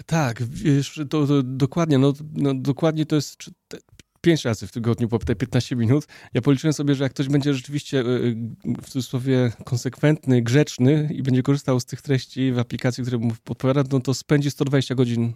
Tak, 0.07 0.43
wiesz, 0.43 1.01
to, 1.11 1.27
to 1.27 1.43
dokładnie, 1.43 1.99
no, 1.99 2.13
no, 2.33 2.55
dokładnie 2.55 3.07
to 3.07 3.17
jest 3.17 3.51
pięć 4.21 4.45
razy 4.45 4.67
w 4.67 4.73
tygodniu 4.73 5.09
po 5.09 5.19
te 5.19 5.35
15 5.35 5.77
minut. 5.77 6.07
Ja 6.35 6.41
policzyłem 6.41 6.73
sobie, 6.73 6.95
że 6.95 7.05
jak 7.05 7.13
ktoś 7.13 7.29
będzie 7.29 7.55
rzeczywiście 7.55 8.05
w 8.83 8.89
cudzysłowie 8.89 9.53
konsekwentny, 9.65 10.43
grzeczny 10.43 11.09
i 11.15 11.23
będzie 11.23 11.43
korzystał 11.43 11.81
z 11.81 11.85
tych 11.85 12.03
treści 12.03 12.53
w 12.53 12.59
aplikacji, 12.59 13.03
które 13.03 13.19
mu 13.19 13.33
podpowiada, 13.45 13.85
no 13.93 14.01
to 14.01 14.15
spędzi 14.15 14.51
120 14.51 14.95
godzin 14.95 15.33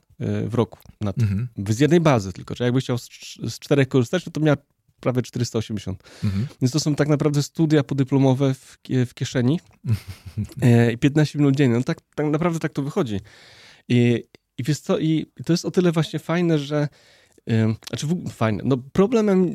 w 0.46 0.54
roku 0.54 0.78
na 1.00 1.12
tym. 1.12 1.22
Mhm. 1.22 1.48
Z 1.74 1.80
jednej 1.80 2.00
bazy 2.00 2.32
tylko, 2.32 2.54
że 2.54 2.64
jakby 2.64 2.80
chciał 2.80 2.98
z, 2.98 3.58
czterech 3.60 3.88
korzystać, 3.88 4.26
no 4.26 4.32
to 4.32 4.40
miał 4.40 4.56
prawie 5.00 5.22
480. 5.22 6.02
Mhm. 6.24 6.46
Więc 6.60 6.72
to 6.72 6.80
są 6.80 6.94
tak 6.94 7.08
naprawdę 7.08 7.42
studia 7.42 7.82
podyplomowe 7.82 8.54
w, 8.54 8.78
w 9.06 9.14
kieszeni 9.14 9.60
i 10.92 10.98
15 10.98 11.38
minut 11.38 11.56
dziennie. 11.56 11.76
No 11.76 11.82
tak, 11.82 11.98
tak 12.14 12.26
naprawdę 12.26 12.58
tak 12.58 12.72
to 12.72 12.82
wychodzi. 12.82 13.20
I, 13.88 14.24
i 14.58 14.62
wiesz 14.62 14.80
co, 14.80 14.98
i 14.98 15.26
to 15.44 15.52
jest 15.52 15.64
o 15.64 15.70
tyle 15.70 15.92
właśnie 15.92 16.18
fajne, 16.18 16.58
że 16.58 16.88
znaczy, 17.88 18.06
fajne. 18.30 18.62
No, 18.66 18.76
problemem 18.92 19.54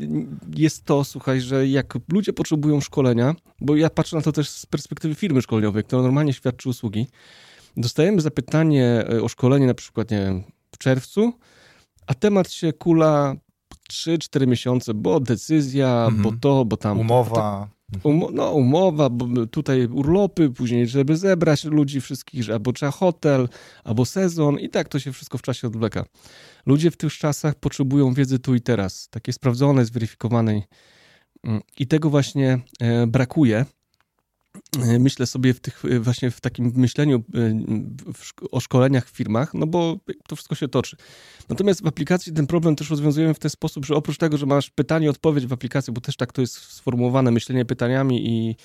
jest 0.56 0.86
to, 0.86 1.04
słuchaj, 1.04 1.41
że 1.41 1.67
jak 1.67 1.93
ludzie 2.12 2.34
potrzebują 2.34 2.82
szkolenia, 2.82 3.36
bo 3.62 3.76
ja 3.76 3.89
patrzę 3.89 4.15
na 4.15 4.21
to 4.21 4.32
też 4.32 4.50
z 4.50 4.65
perspektywy 4.65 5.15
firmy 5.15 5.41
szkoleniowej, 5.41 5.84
która 5.84 6.02
normalnie 6.02 6.34
świadczy 6.34 6.69
usługi, 6.69 7.08
dostajemy 7.78 8.21
zapytanie 8.21 9.06
e, 9.10 9.21
o 9.23 9.28
szkolenie 9.28 9.67
na 9.67 9.73
przykład, 9.73 10.12
nie 10.12 10.17
wiem, 10.17 10.43
w 10.71 10.78
czerwcu, 10.78 11.34
a 12.08 12.13
temat 12.13 12.52
się 12.52 12.73
kula 12.73 13.36
3-4 13.91 14.47
miesiące, 14.47 14.93
bo 14.93 15.19
decyzja, 15.19 16.06
mhm. 16.06 16.23
bo 16.23 16.32
to, 16.41 16.65
bo 16.65 16.78
tam. 16.78 17.00
Umowa. 17.00 17.76
Um, 18.04 18.23
no, 18.34 18.52
umowa, 18.52 19.10
tutaj 19.52 19.88
urlopy, 19.88 20.50
później, 20.50 20.88
żeby 20.88 21.17
zebrać 21.17 21.63
ludzi 21.63 22.02
wszystkich, 22.02 22.50
albo 22.50 22.73
trzeba 22.73 22.91
hotel, 22.91 23.50
albo 23.84 24.06
sezon 24.06 24.60
i 24.60 24.69
tak 24.69 24.89
to 24.89 25.00
się 25.00 25.13
wszystko 25.13 25.38
w 25.38 25.41
czasie 25.41 25.67
odwleka. 25.67 26.06
Ludzie 26.65 26.91
w 26.91 26.97
tych 26.97 27.13
czasach 27.13 27.56
potrzebują 27.56 28.13
wiedzy 28.13 28.39
tu 28.39 28.56
i 28.56 28.62
teraz, 28.62 29.10
takiej 29.10 29.34
sprawdzonej, 29.34 29.86
zweryfikowanej. 29.86 30.63
Mm, 31.43 31.62
I 31.80 31.88
tego 31.88 32.10
właśnie 32.10 32.60
e, 32.80 33.08
brakuje. 33.08 33.65
E, 34.75 34.99
myślę 34.99 35.25
sobie 35.25 35.53
w 35.53 35.60
tych, 35.60 35.86
e, 35.86 35.99
właśnie 35.99 36.32
w 36.32 36.41
takim 36.41 36.71
myśleniu 36.75 37.23
e, 37.36 37.60
o 38.51 38.60
szkoleniach 38.60 39.10
w 39.10 39.10
firmach, 39.10 39.53
no 39.53 39.67
bo 39.67 39.97
to 40.27 40.36
wszystko 40.36 40.56
się 40.56 40.67
toczy. 40.67 40.97
Natomiast 41.49 41.84
w 41.84 41.88
aplikacji 41.88 42.34
ten 42.34 42.47
problem 42.47 42.75
też 42.75 42.89
rozwiązujemy 42.89 43.34
w 43.34 43.39
ten 43.39 43.49
sposób, 43.49 43.86
że 43.86 43.95
oprócz 43.95 44.17
tego, 44.17 44.38
że 44.38 44.45
masz 44.45 44.69
pytanie, 44.69 45.10
odpowiedź 45.10 45.45
w 45.45 45.53
aplikacji, 45.53 45.93
bo 45.93 46.01
też 46.01 46.15
tak 46.15 46.34
to 46.34 46.41
jest 46.41 46.56
sformułowane, 46.56 47.32
myślenie 47.32 47.65
pytaniami 47.65 48.30
i 48.30 48.56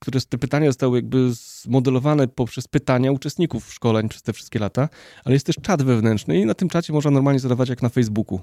które 0.00 0.20
te 0.20 0.38
pytania 0.38 0.66
zostały 0.66 0.98
jakby 0.98 1.32
zmodelowane 1.32 2.28
poprzez 2.28 2.68
pytania 2.68 3.12
uczestników 3.12 3.72
szkoleń 3.74 4.08
przez 4.08 4.22
te 4.22 4.32
wszystkie 4.32 4.58
lata, 4.58 4.88
ale 5.24 5.34
jest 5.34 5.46
też 5.46 5.56
czat 5.62 5.82
wewnętrzny 5.82 6.40
i 6.40 6.46
na 6.46 6.54
tym 6.54 6.68
czacie 6.68 6.92
można 6.92 7.10
normalnie 7.10 7.40
zadawać 7.40 7.68
jak 7.68 7.82
na 7.82 7.88
Facebooku 7.88 8.40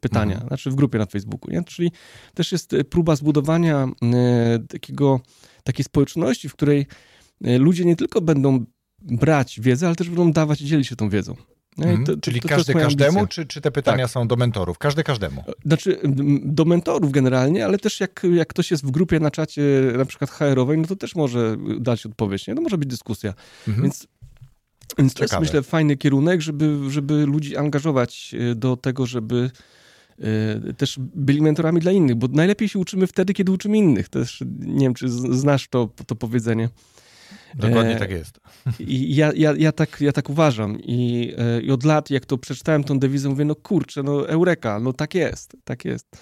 pytania, 0.00 0.32
mhm. 0.32 0.48
znaczy 0.48 0.70
w 0.70 0.74
grupie 0.74 0.98
na 0.98 1.06
Facebooku, 1.06 1.50
nie? 1.50 1.64
Czyli 1.64 1.92
też 2.34 2.52
jest 2.52 2.76
próba 2.90 3.16
zbudowania 3.16 3.88
takiego 4.68 5.20
takiej 5.64 5.84
społeczności, 5.84 6.48
w 6.48 6.52
której 6.52 6.86
e, 7.44 7.58
ludzie 7.58 7.84
nie 7.84 7.96
tylko 7.96 8.20
będą 8.20 8.64
brać 9.02 9.60
wiedzę, 9.60 9.86
ale 9.86 9.96
też 9.96 10.08
będą 10.08 10.32
dawać 10.32 10.60
i 10.60 10.66
dzielić 10.66 10.88
się 10.88 10.96
tą 10.96 11.08
wiedzą. 11.08 11.36
Mm, 11.78 12.04
to, 12.04 12.16
czyli 12.16 12.40
to, 12.40 12.48
to 12.48 12.54
każdy 12.54 12.72
każdemu, 12.74 13.26
czy, 13.26 13.46
czy 13.46 13.60
te 13.60 13.70
pytania 13.70 14.04
tak. 14.04 14.10
są 14.10 14.28
do 14.28 14.36
mentorów? 14.36 14.78
Każdy 14.78 15.04
każdemu? 15.04 15.44
E, 15.48 15.52
znaczy 15.64 16.00
do 16.44 16.64
mentorów 16.64 17.12
generalnie, 17.12 17.64
ale 17.64 17.78
też 17.78 18.00
jak, 18.00 18.26
jak 18.34 18.48
ktoś 18.48 18.70
jest 18.70 18.86
w 18.86 18.90
grupie 18.90 19.20
na 19.20 19.30
czacie 19.30 19.62
na 19.98 20.04
przykład 20.04 20.30
HR-owej, 20.30 20.78
no 20.78 20.86
to 20.86 20.96
też 20.96 21.14
może 21.14 21.56
dać 21.80 22.06
odpowiedź, 22.06 22.46
nie? 22.46 22.54
No 22.54 22.62
może 22.62 22.78
być 22.78 22.88
dyskusja. 22.88 23.34
Mhm. 23.68 23.82
Więc, 23.82 24.06
więc 24.98 25.14
to 25.14 25.24
jest 25.24 25.40
myślę 25.40 25.62
fajny 25.62 25.96
kierunek, 25.96 26.40
żeby, 26.40 26.78
żeby 26.90 27.26
ludzi 27.26 27.56
angażować 27.56 28.34
e, 28.50 28.54
do 28.54 28.76
tego, 28.76 29.06
żeby 29.06 29.50
też 30.76 30.98
byli 30.98 31.42
mentorami 31.42 31.80
dla 31.80 31.92
innych, 31.92 32.16
bo 32.16 32.28
najlepiej 32.28 32.68
się 32.68 32.78
uczymy 32.78 33.06
wtedy, 33.06 33.32
kiedy 33.32 33.52
uczymy 33.52 33.78
innych. 33.78 34.08
Też 34.08 34.44
nie 34.58 34.86
wiem, 34.86 34.94
czy 34.94 35.08
znasz 35.08 35.68
to, 35.68 35.88
to 36.06 36.14
powiedzenie. 36.14 36.68
Dokładnie 37.54 37.96
e, 37.96 37.98
tak 37.98 38.10
jest. 38.10 38.40
I 38.80 39.14
ja, 39.14 39.32
ja, 39.36 39.54
ja, 39.58 39.72
tak, 39.72 40.00
ja 40.00 40.12
tak 40.12 40.30
uważam. 40.30 40.80
I, 40.80 41.32
e, 41.38 41.60
I 41.60 41.70
od 41.70 41.84
lat, 41.84 42.10
jak 42.10 42.26
to 42.26 42.38
przeczytałem 42.38 42.84
tą 42.84 42.98
dewizę, 42.98 43.28
mówię, 43.28 43.44
no 43.44 43.54
kurczę, 43.54 44.02
no 44.02 44.28
eureka, 44.28 44.80
no 44.80 44.92
tak 44.92 45.14
jest, 45.14 45.56
tak 45.64 45.84
jest. 45.84 46.16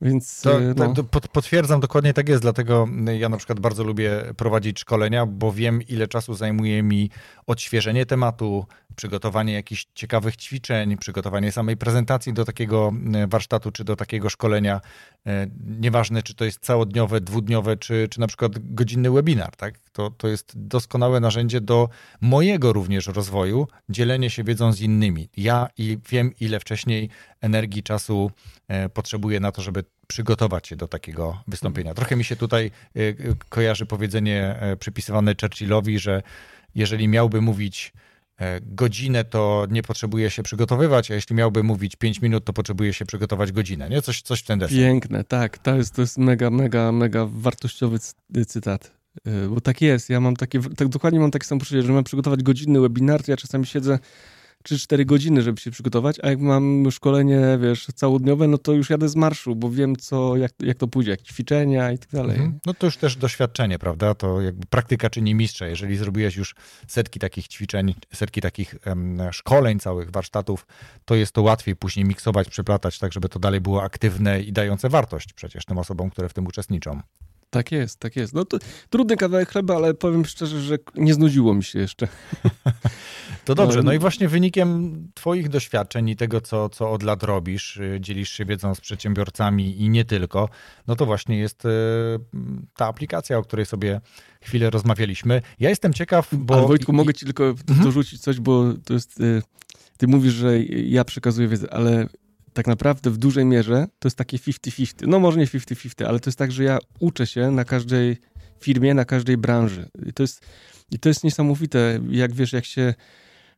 Więc, 0.00 0.40
to, 0.40 0.60
e, 0.60 0.74
no. 0.76 0.94
to, 0.94 1.04
potwierdzam, 1.04 1.80
dokładnie 1.80 2.14
tak 2.14 2.28
jest, 2.28 2.42
dlatego 2.42 2.88
ja 3.18 3.28
na 3.28 3.36
przykład 3.36 3.60
bardzo 3.60 3.84
lubię 3.84 4.22
prowadzić 4.36 4.80
szkolenia, 4.80 5.26
bo 5.26 5.52
wiem, 5.52 5.82
ile 5.82 6.08
czasu 6.08 6.34
zajmuje 6.34 6.82
mi 6.82 7.10
odświeżenie 7.46 8.06
tematu, 8.06 8.66
przygotowanie 8.96 9.52
jakichś 9.52 9.86
ciekawych 9.94 10.36
ćwiczeń, 10.36 10.96
przygotowanie 10.96 11.52
samej 11.52 11.76
prezentacji 11.76 12.32
do 12.32 12.44
takiego 12.44 12.92
e, 13.14 13.26
warsztatu 13.26 13.70
czy 13.70 13.84
do 13.84 13.96
takiego 13.96 14.30
szkolenia. 14.30 14.80
Nieważne, 15.80 16.22
czy 16.22 16.34
to 16.34 16.44
jest 16.44 16.58
całodniowe, 16.60 17.20
dwudniowe, 17.20 17.76
czy, 17.76 18.08
czy 18.10 18.20
na 18.20 18.26
przykład 18.26 18.74
godzinny 18.74 19.10
webinar. 19.10 19.56
Tak? 19.56 19.78
To, 19.92 20.10
to 20.10 20.28
jest 20.28 20.52
doskonałe 20.56 21.20
narzędzie 21.20 21.60
do 21.60 21.88
mojego 22.20 22.72
również 22.72 23.06
rozwoju, 23.06 23.66
dzielenie 23.88 24.30
się 24.30 24.44
wiedzą 24.44 24.72
z 24.72 24.80
innymi. 24.80 25.28
Ja 25.36 25.68
i 25.78 25.98
wiem, 26.10 26.32
ile 26.40 26.60
wcześniej 26.60 27.10
energii, 27.40 27.82
czasu 27.82 28.30
potrzebuję 28.94 29.40
na 29.40 29.52
to, 29.52 29.62
żeby 29.62 29.83
przygotować 30.06 30.68
się 30.68 30.76
do 30.76 30.88
takiego 30.88 31.42
wystąpienia. 31.48 31.94
Trochę 31.94 32.16
mi 32.16 32.24
się 32.24 32.36
tutaj 32.36 32.70
kojarzy 33.48 33.86
powiedzenie 33.86 34.60
przypisywane 34.78 35.34
Churchillowi, 35.40 35.98
że 35.98 36.22
jeżeli 36.74 37.08
miałby 37.08 37.40
mówić 37.40 37.92
E, 38.40 38.60
godzinę, 38.60 39.24
to 39.24 39.66
nie 39.70 39.82
potrzebuje 39.82 40.30
się 40.30 40.42
przygotowywać, 40.42 41.10
a 41.10 41.14
jeśli 41.14 41.36
miałby 41.36 41.62
mówić 41.62 41.96
5 41.96 42.22
minut, 42.22 42.44
to 42.44 42.52
potrzebuje 42.52 42.92
się 42.92 43.04
przygotować 43.04 43.52
godzinę, 43.52 43.88
nie? 43.88 44.02
Coś, 44.02 44.22
coś 44.22 44.40
w 44.40 44.44
ten 44.46 44.58
deseń. 44.58 44.78
Piękne, 44.78 45.24
tak. 45.24 45.58
To 45.58 45.76
jest, 45.76 45.94
to 45.94 46.00
jest 46.00 46.18
mega, 46.18 46.50
mega, 46.50 46.92
mega 46.92 47.26
wartościowy 47.30 47.98
cytat. 48.46 48.92
E, 49.26 49.48
bo 49.48 49.60
tak 49.60 49.80
jest, 49.80 50.10
ja 50.10 50.20
mam 50.20 50.36
takie, 50.36 50.60
tak 50.76 50.88
dokładnie 50.88 51.20
mam 51.20 51.30
takie 51.30 51.46
samo 51.46 51.58
poczucie, 51.58 51.82
że 51.82 51.92
mam 51.92 52.04
przygotować 52.04 52.42
godzinny 52.42 52.80
webinar, 52.80 53.28
ja 53.28 53.36
czasami 53.36 53.66
siedzę 53.66 53.98
3-4 54.68 55.04
godziny, 55.04 55.42
żeby 55.42 55.60
się 55.60 55.70
przygotować, 55.70 56.16
a 56.22 56.28
jak 56.28 56.40
mam 56.40 56.90
szkolenie, 56.90 57.58
wiesz, 57.60 57.86
całodniowe, 57.94 58.48
no 58.48 58.58
to 58.58 58.72
już 58.72 58.90
jadę 58.90 59.08
z 59.08 59.16
marszu, 59.16 59.56
bo 59.56 59.70
wiem, 59.70 59.96
co, 59.96 60.36
jak, 60.36 60.52
jak 60.60 60.78
to 60.78 60.88
pójdzie, 60.88 61.10
jak 61.10 61.22
ćwiczenia 61.22 61.92
i 61.92 61.98
tak 61.98 62.08
dalej. 62.08 62.36
Mhm. 62.36 62.60
No 62.66 62.74
to 62.74 62.86
już 62.86 62.96
też 62.96 63.16
doświadczenie, 63.16 63.78
prawda? 63.78 64.14
To 64.14 64.40
jakby 64.40 64.66
praktyka 64.66 65.10
czyni 65.10 65.34
mistrza. 65.34 65.66
Jeżeli 65.66 65.96
zrobiłeś 65.96 66.36
już 66.36 66.54
setki 66.88 67.20
takich 67.20 67.48
ćwiczeń, 67.48 67.94
setki 68.12 68.40
takich 68.40 68.74
um, 68.86 69.18
szkoleń, 69.32 69.80
całych 69.80 70.10
warsztatów, 70.10 70.66
to 71.04 71.14
jest 71.14 71.32
to 71.32 71.42
łatwiej 71.42 71.76
później 71.76 72.06
miksować, 72.06 72.48
przeplatać, 72.48 72.98
tak 72.98 73.12
żeby 73.12 73.28
to 73.28 73.38
dalej 73.38 73.60
było 73.60 73.82
aktywne 73.82 74.40
i 74.40 74.52
dające 74.52 74.88
wartość 74.88 75.32
przecież 75.32 75.64
tym 75.64 75.78
osobom, 75.78 76.10
które 76.10 76.28
w 76.28 76.34
tym 76.34 76.46
uczestniczą. 76.46 77.00
Tak 77.54 77.72
jest, 77.72 77.98
tak 77.98 78.16
jest. 78.16 78.34
No 78.34 78.44
to 78.44 78.58
trudny 78.90 79.16
kawałek 79.16 79.48
chleba, 79.48 79.76
ale 79.76 79.94
powiem 79.94 80.24
szczerze, 80.24 80.60
że 80.60 80.78
nie 80.94 81.14
znudziło 81.14 81.54
mi 81.54 81.64
się 81.64 81.78
jeszcze. 81.78 82.08
To 83.44 83.54
dobrze. 83.54 83.82
No 83.82 83.92
i 83.92 83.98
właśnie 83.98 84.28
wynikiem 84.28 84.94
Twoich 85.14 85.48
doświadczeń 85.48 86.08
i 86.08 86.16
tego, 86.16 86.40
co, 86.40 86.68
co 86.68 86.90
od 86.90 87.02
lat 87.02 87.22
robisz, 87.22 87.76
y, 87.76 87.98
dzielisz 88.00 88.30
się 88.30 88.44
wiedzą 88.44 88.74
z 88.74 88.80
przedsiębiorcami 88.80 89.82
i 89.82 89.90
nie 89.90 90.04
tylko, 90.04 90.48
no 90.86 90.96
to 90.96 91.06
właśnie 91.06 91.38
jest 91.38 91.64
y, 91.64 91.68
ta 92.76 92.86
aplikacja, 92.86 93.38
o 93.38 93.42
której 93.42 93.66
sobie 93.66 94.00
chwilę 94.42 94.70
rozmawialiśmy. 94.70 95.42
Ja 95.60 95.68
jestem 95.68 95.92
ciekaw, 95.92 96.28
bo. 96.32 96.54
Ale 96.54 96.66
Wojtku, 96.66 96.92
mogę 96.92 97.14
Ci 97.14 97.26
tylko 97.26 97.44
mhm. 97.44 97.82
dorzucić 97.82 98.20
coś, 98.20 98.40
bo 98.40 98.64
to 98.84 98.94
jest. 98.94 99.20
Y, 99.20 99.42
ty 99.96 100.06
mówisz, 100.06 100.32
że 100.32 100.62
ja 100.64 101.04
przekazuję 101.04 101.48
wiedzę, 101.48 101.72
ale 101.72 102.08
tak 102.54 102.66
naprawdę 102.66 103.10
w 103.10 103.18
dużej 103.18 103.44
mierze 103.44 103.86
to 103.98 104.08
jest 104.08 104.16
takie 104.16 104.38
50-50. 104.38 105.06
No 105.06 105.20
może 105.20 105.38
nie 105.38 105.46
50-50, 105.46 106.04
ale 106.04 106.20
to 106.20 106.30
jest 106.30 106.38
tak, 106.38 106.52
że 106.52 106.64
ja 106.64 106.78
uczę 107.00 107.26
się 107.26 107.50
na 107.50 107.64
każdej 107.64 108.16
firmie, 108.60 108.94
na 108.94 109.04
każdej 109.04 109.36
branży. 109.36 109.88
I 110.06 110.12
to 110.12 110.22
jest, 110.22 110.46
i 110.90 110.98
to 110.98 111.08
jest 111.08 111.24
niesamowite, 111.24 112.00
jak 112.10 112.32
wiesz, 112.32 112.52
jak 112.52 112.64
się 112.64 112.94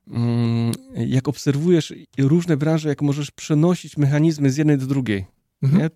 mm, 0.08 0.72
jak 0.94 1.28
obserwujesz 1.28 1.94
różne 2.18 2.56
branże, 2.56 2.88
jak 2.88 3.02
możesz 3.02 3.30
przenosić 3.30 3.96
mechanizmy 3.96 4.50
z 4.50 4.56
jednej 4.56 4.78
do 4.78 4.86
drugiej. 4.86 5.24
Mhm. 5.62 5.90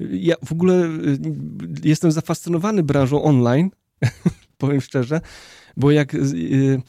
Ja 0.00 0.34
w 0.44 0.52
ogóle 0.52 0.84
y, 0.84 1.18
jestem 1.84 2.12
zafascynowany 2.12 2.82
branżą 2.82 3.22
online, 3.22 3.70
powiem 4.58 4.80
szczerze, 4.80 5.20
bo 5.76 5.90
jak, 5.90 6.14
y, 6.14 6.82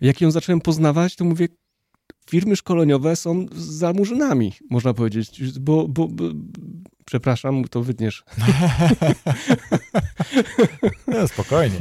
jak 0.00 0.20
ją 0.20 0.30
zacząłem 0.30 0.60
poznawać, 0.60 1.16
to 1.16 1.24
mówię, 1.24 1.48
firmy 2.30 2.56
szkoleniowe 2.56 3.16
są 3.16 3.46
za 3.52 3.92
murzynami, 3.92 4.52
można 4.70 4.94
powiedzieć, 4.94 5.58
bo, 5.60 5.88
bo, 5.88 6.08
bo 6.08 6.24
przepraszam, 7.04 7.64
to 7.64 7.82
wytniesz. 7.82 8.24
No, 11.06 11.28
spokojnie. 11.28 11.76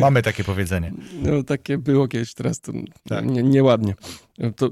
Mamy 0.00 0.22
takie 0.22 0.44
powiedzenie. 0.44 0.92
No 1.22 1.42
takie 1.42 1.78
było 1.78 2.08
kiedyś, 2.08 2.34
teraz 2.34 2.60
to 2.60 2.72
tak. 3.08 3.26
nie, 3.26 3.42
nieładnie. 3.42 3.94
To 4.56 4.70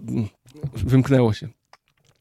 wymknęło 0.74 1.32
się. 1.32 1.48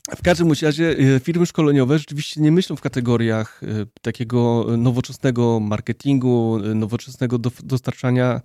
W 0.10 0.22
każdym 0.22 0.52
razie 0.62 0.96
e, 1.16 1.20
firmy 1.20 1.46
szkoleniowe 1.46 2.00
rzeczywiście 2.00 2.42
nie 2.42 2.52
myślą 2.52 2.76
w 2.76 2.82
kategoriach 2.82 3.62
e, 3.64 3.86
takiego 4.02 4.66
nowoczesnego 4.78 5.60
marketingu, 5.60 6.60
e, 6.72 6.76
nowoczesnego 6.76 7.38
dostarczania 7.64 8.42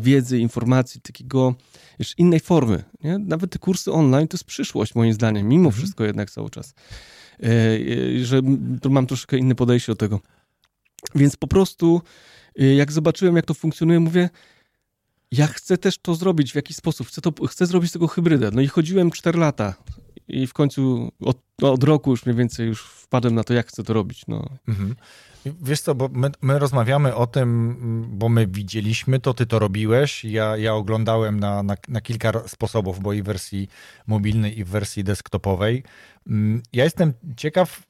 wiedzy, 0.00 0.38
informacji, 0.38 1.00
takiego 1.00 1.54
już 1.98 2.18
innej 2.18 2.40
formy. 2.40 2.84
Nie? 3.04 3.18
Nawet 3.18 3.50
te 3.50 3.58
kursy 3.58 3.92
online 3.92 4.28
to 4.28 4.34
jest 4.34 4.44
przyszłość 4.44 4.94
moim 4.94 5.12
zdaniem, 5.12 5.48
mimo 5.48 5.68
mhm. 5.68 5.78
wszystko 5.82 6.04
jednak 6.04 6.30
cały 6.30 6.50
czas. 6.50 6.74
Że 8.22 8.40
mam 8.90 9.06
troszkę 9.06 9.38
inne 9.38 9.54
podejście 9.54 9.92
do 9.92 9.96
tego. 9.96 10.20
Więc 11.14 11.36
po 11.36 11.46
prostu 11.46 12.02
jak 12.56 12.92
zobaczyłem, 12.92 13.36
jak 13.36 13.46
to 13.46 13.54
funkcjonuje, 13.54 14.00
mówię, 14.00 14.30
ja 15.32 15.46
chcę 15.46 15.78
też 15.78 15.98
to 15.98 16.14
zrobić 16.14 16.52
w 16.52 16.54
jakiś 16.54 16.76
sposób, 16.76 17.06
chcę, 17.08 17.20
to, 17.20 17.46
chcę 17.46 17.66
zrobić 17.66 17.90
z 17.90 17.92
tego 17.92 18.08
hybrydę. 18.08 18.50
No 18.52 18.60
i 18.60 18.66
chodziłem 18.66 19.10
4 19.10 19.38
lata 19.38 19.74
i 20.28 20.46
w 20.46 20.52
końcu 20.52 21.12
od, 21.20 21.38
od, 21.62 21.84
roku 21.84 22.10
już 22.10 22.26
mniej 22.26 22.36
więcej 22.36 22.66
już 22.66 22.82
wpadłem 22.82 23.34
na 23.34 23.44
to, 23.44 23.54
jak 23.54 23.66
chcę 23.66 23.82
to 23.82 23.92
robić. 23.92 24.24
No. 24.28 24.48
Mhm. 24.68 24.94
Wiesz 25.62 25.80
co, 25.80 25.94
bo 25.94 26.08
my, 26.12 26.30
my, 26.42 26.58
rozmawiamy 26.58 27.14
o 27.14 27.26
tym, 27.26 27.76
bo 28.08 28.28
my 28.28 28.46
widzieliśmy 28.46 29.20
to, 29.20 29.34
ty 29.34 29.46
to 29.46 29.58
robiłeś. 29.58 30.24
Ja, 30.24 30.56
ja 30.56 30.74
oglądałem 30.74 31.40
na, 31.40 31.62
na, 31.62 31.74
na 31.88 32.00
kilka 32.00 32.32
sposobów, 32.48 33.00
bo 33.00 33.12
i 33.12 33.22
w 33.22 33.24
wersji 33.24 33.68
mobilnej, 34.06 34.58
i 34.58 34.64
w 34.64 34.68
wersji 34.68 35.04
desktopowej. 35.04 35.82
Mm, 36.26 36.62
ja 36.72 36.84
jestem 36.84 37.12
ciekaw, 37.36 37.82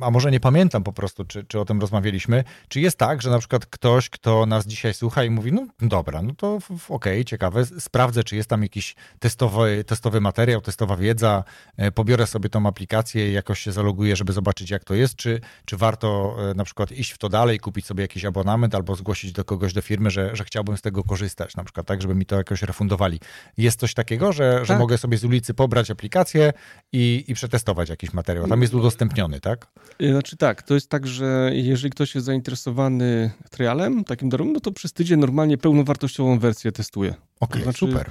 a 0.00 0.10
może 0.10 0.30
nie 0.30 0.40
pamiętam 0.40 0.82
po 0.82 0.92
prostu, 0.92 1.24
czy, 1.24 1.44
czy 1.44 1.60
o 1.60 1.64
tym 1.64 1.80
rozmawialiśmy, 1.80 2.44
czy 2.68 2.80
jest 2.80 2.98
tak, 2.98 3.22
że 3.22 3.30
na 3.30 3.38
przykład 3.38 3.66
ktoś, 3.66 4.08
kto 4.08 4.46
nas 4.46 4.66
dzisiaj 4.66 4.94
słucha 4.94 5.24
i 5.24 5.30
mówi, 5.30 5.52
no 5.52 5.66
dobra, 5.80 6.22
no 6.22 6.34
to 6.34 6.54
okej, 6.54 6.86
okay, 6.88 7.24
ciekawe, 7.24 7.66
sprawdzę, 7.66 8.24
czy 8.24 8.36
jest 8.36 8.48
tam 8.48 8.62
jakiś 8.62 8.94
testowy, 9.18 9.84
testowy 9.84 10.20
materiał, 10.20 10.60
testowa 10.60 10.96
wiedza, 10.96 11.44
e, 11.76 11.92
pobiorę 11.92 12.26
sobie 12.26 12.48
tą 12.48 12.66
aplikację, 12.66 12.91
jakoś 13.32 13.60
się 13.60 13.72
zaloguję, 13.72 14.16
żeby 14.16 14.32
zobaczyć, 14.32 14.70
jak 14.70 14.84
to 14.84 14.94
jest, 14.94 15.16
czy, 15.16 15.40
czy 15.64 15.76
warto 15.76 16.36
e, 16.50 16.54
na 16.54 16.64
przykład 16.64 16.92
iść 16.92 17.10
w 17.10 17.18
to 17.18 17.28
dalej, 17.28 17.58
kupić 17.58 17.86
sobie 17.86 18.02
jakiś 18.02 18.24
abonament 18.24 18.74
albo 18.74 18.94
zgłosić 18.94 19.32
do 19.32 19.44
kogoś 19.44 19.72
do 19.72 19.82
firmy, 19.82 20.10
że, 20.10 20.36
że 20.36 20.44
chciałbym 20.44 20.76
z 20.76 20.82
tego 20.82 21.04
korzystać, 21.04 21.56
na 21.56 21.64
przykład 21.64 21.86
tak, 21.86 22.02
żeby 22.02 22.14
mi 22.14 22.26
to 22.26 22.36
jakoś 22.36 22.62
refundowali. 22.62 23.20
Jest 23.56 23.80
coś 23.80 23.94
takiego, 23.94 24.32
że, 24.32 24.54
tak. 24.56 24.66
że 24.66 24.78
mogę 24.78 24.98
sobie 24.98 25.18
z 25.18 25.24
ulicy 25.24 25.54
pobrać 25.54 25.90
aplikację 25.90 26.52
i, 26.92 27.24
i 27.28 27.34
przetestować 27.34 27.88
jakiś 27.88 28.12
materiał. 28.12 28.48
Tam 28.48 28.62
jest 28.62 28.74
udostępniony, 28.74 29.40
tak? 29.40 29.66
Znaczy 30.10 30.36
tak, 30.36 30.62
to 30.62 30.74
jest 30.74 30.88
tak, 30.88 31.06
że 31.06 31.50
jeżeli 31.52 31.90
ktoś 31.90 32.14
jest 32.14 32.26
zainteresowany 32.26 33.30
trialem, 33.50 34.04
takim 34.04 34.28
darem, 34.28 34.52
no 34.52 34.60
to 34.60 34.72
przez 34.72 34.92
tydzień 34.92 35.20
normalnie 35.20 35.58
pełnowartościową 35.58 36.38
wersję 36.38 36.72
testuje. 36.72 37.10
Okej, 37.10 37.22
okay, 37.40 37.62
znaczy, 37.62 37.78
super. 37.78 38.10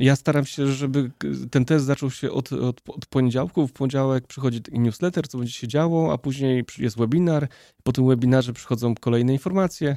Ja 0.00 0.16
staram 0.16 0.46
się, 0.46 0.66
żeby 0.66 1.10
ten 1.50 1.64
test 1.64 1.84
zaczął 1.84 2.10
się 2.10 2.30
od, 2.30 2.52
od, 2.52 2.80
od, 2.88 3.06
poniedziałku. 3.06 3.68
W 3.68 3.72
poniedziałek 3.72 4.26
przychodzi 4.26 4.60
newsletter, 4.72 5.28
co 5.28 5.38
będzie 5.38 5.52
się 5.52 5.68
działo, 5.68 6.12
a 6.12 6.18
później 6.18 6.64
jest 6.78 6.98
webinar. 6.98 7.48
Po 7.82 7.92
tym 7.92 8.08
webinarze 8.08 8.52
przychodzą 8.52 8.94
kolejne 8.94 9.32
informacje. 9.32 9.96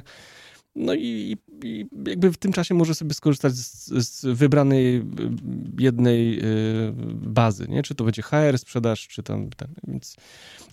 No 0.78 0.94
i, 0.94 1.36
i, 1.64 1.86
jakby 2.06 2.32
w 2.32 2.36
tym 2.36 2.52
czasie 2.52 2.74
może 2.74 2.94
sobie 2.94 3.14
skorzystać 3.14 3.52
z, 3.52 3.88
z 4.08 4.38
wybranej 4.38 4.96
y, 4.96 5.02
jednej 5.78 6.38
y, 6.38 6.92
bazy, 7.14 7.66
nie? 7.68 7.82
Czy 7.82 7.94
to 7.94 8.04
będzie 8.04 8.22
HR, 8.22 8.58
sprzedaż, 8.58 9.08
czy 9.08 9.22
tam 9.22 9.50
ten, 9.50 9.68
więc, 9.88 10.16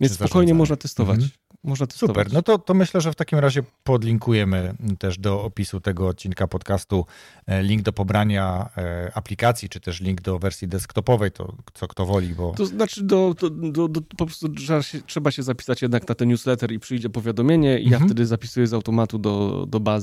więc 0.01 0.13
spokojnie 0.13 0.53
można 0.53 0.75
testować. 0.75 1.15
Mhm. 1.15 1.31
Można 1.65 1.87
testować. 1.87 2.15
Super, 2.15 2.33
no 2.33 2.41
to, 2.41 2.57
to 2.57 2.73
myślę, 2.73 3.01
że 3.01 3.11
w 3.11 3.15
takim 3.15 3.39
razie 3.39 3.63
podlinkujemy 3.83 4.75
też 4.99 5.17
do 5.17 5.43
opisu 5.43 5.81
tego 5.81 6.07
odcinka 6.07 6.47
podcastu 6.47 7.05
e, 7.47 7.63
link 7.63 7.81
do 7.81 7.93
pobrania 7.93 8.69
e, 8.77 9.11
aplikacji, 9.15 9.69
czy 9.69 9.79
też 9.79 10.01
link 10.01 10.21
do 10.21 10.39
wersji 10.39 10.67
desktopowej, 10.67 11.31
to 11.31 11.55
co 11.73 11.87
kto 11.87 12.05
woli, 12.05 12.35
bo... 12.35 12.53
To 12.57 12.65
znaczy 12.65 13.03
do, 13.03 13.35
do, 13.39 13.49
do, 13.49 13.87
do 13.87 14.01
po 14.01 14.25
prostu 14.25 14.49
trzeba 14.49 14.81
się, 14.81 15.01
trzeba 15.01 15.31
się, 15.31 15.43
zapisać 15.43 15.81
jednak 15.81 16.07
na 16.07 16.15
ten 16.15 16.29
newsletter 16.29 16.71
i 16.71 16.79
przyjdzie 16.79 17.09
powiadomienie 17.09 17.79
i 17.79 17.83
mhm. 17.83 18.01
ja 18.01 18.07
wtedy 18.07 18.25
zapisuję 18.25 18.67
z 18.67 18.73
automatu 18.73 19.17
do, 19.17 19.65
do 19.69 19.79
bazy. 19.79 19.94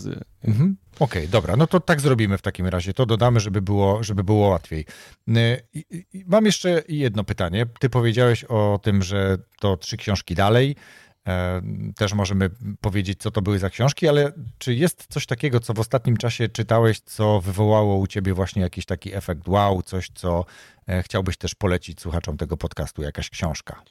Mhm. 0.44 0.76
Okej, 0.94 1.06
okay, 1.22 1.28
dobra, 1.28 1.56
no 1.56 1.66
to 1.66 1.80
tak 1.80 2.00
zrobimy 2.00 2.38
w 2.38 2.42
takim 2.42 2.66
razie, 2.66 2.94
to 2.94 3.06
dodamy, 3.06 3.40
żeby 3.40 3.62
było, 3.62 4.02
żeby 4.02 4.24
było 4.24 4.48
łatwiej. 4.48 4.86
Mam 6.26 6.46
jeszcze 6.46 6.82
jedno 6.88 7.24
pytanie. 7.24 7.66
Ty 7.80 7.90
powiedziałeś 7.90 8.44
o 8.44 8.80
tym, 8.82 9.02
że 9.02 9.38
to 9.60 9.76
trzy 9.76 9.96
książki 9.96 10.34
dalej, 10.34 10.76
E, 11.28 11.62
też 11.96 12.14
możemy 12.14 12.50
powiedzieć, 12.80 13.20
co 13.20 13.30
to 13.30 13.42
były 13.42 13.58
za 13.58 13.70
książki, 13.70 14.08
ale 14.08 14.32
czy 14.58 14.74
jest 14.74 15.06
coś 15.10 15.26
takiego, 15.26 15.60
co 15.60 15.74
w 15.74 15.80
ostatnim 15.80 16.16
czasie 16.16 16.48
czytałeś, 16.48 17.00
co 17.00 17.40
wywołało 17.40 17.96
u 17.96 18.06
ciebie 18.06 18.34
właśnie 18.34 18.62
jakiś 18.62 18.86
taki 18.86 19.14
efekt 19.14 19.48
wow, 19.48 19.82
coś, 19.82 20.08
co 20.14 20.44
e, 20.88 21.02
chciałbyś 21.02 21.36
też 21.36 21.54
polecić 21.54 22.00
słuchaczom 22.00 22.36
tego 22.36 22.56
podcastu, 22.56 23.02
jakaś 23.02 23.30
książka? 23.30 23.82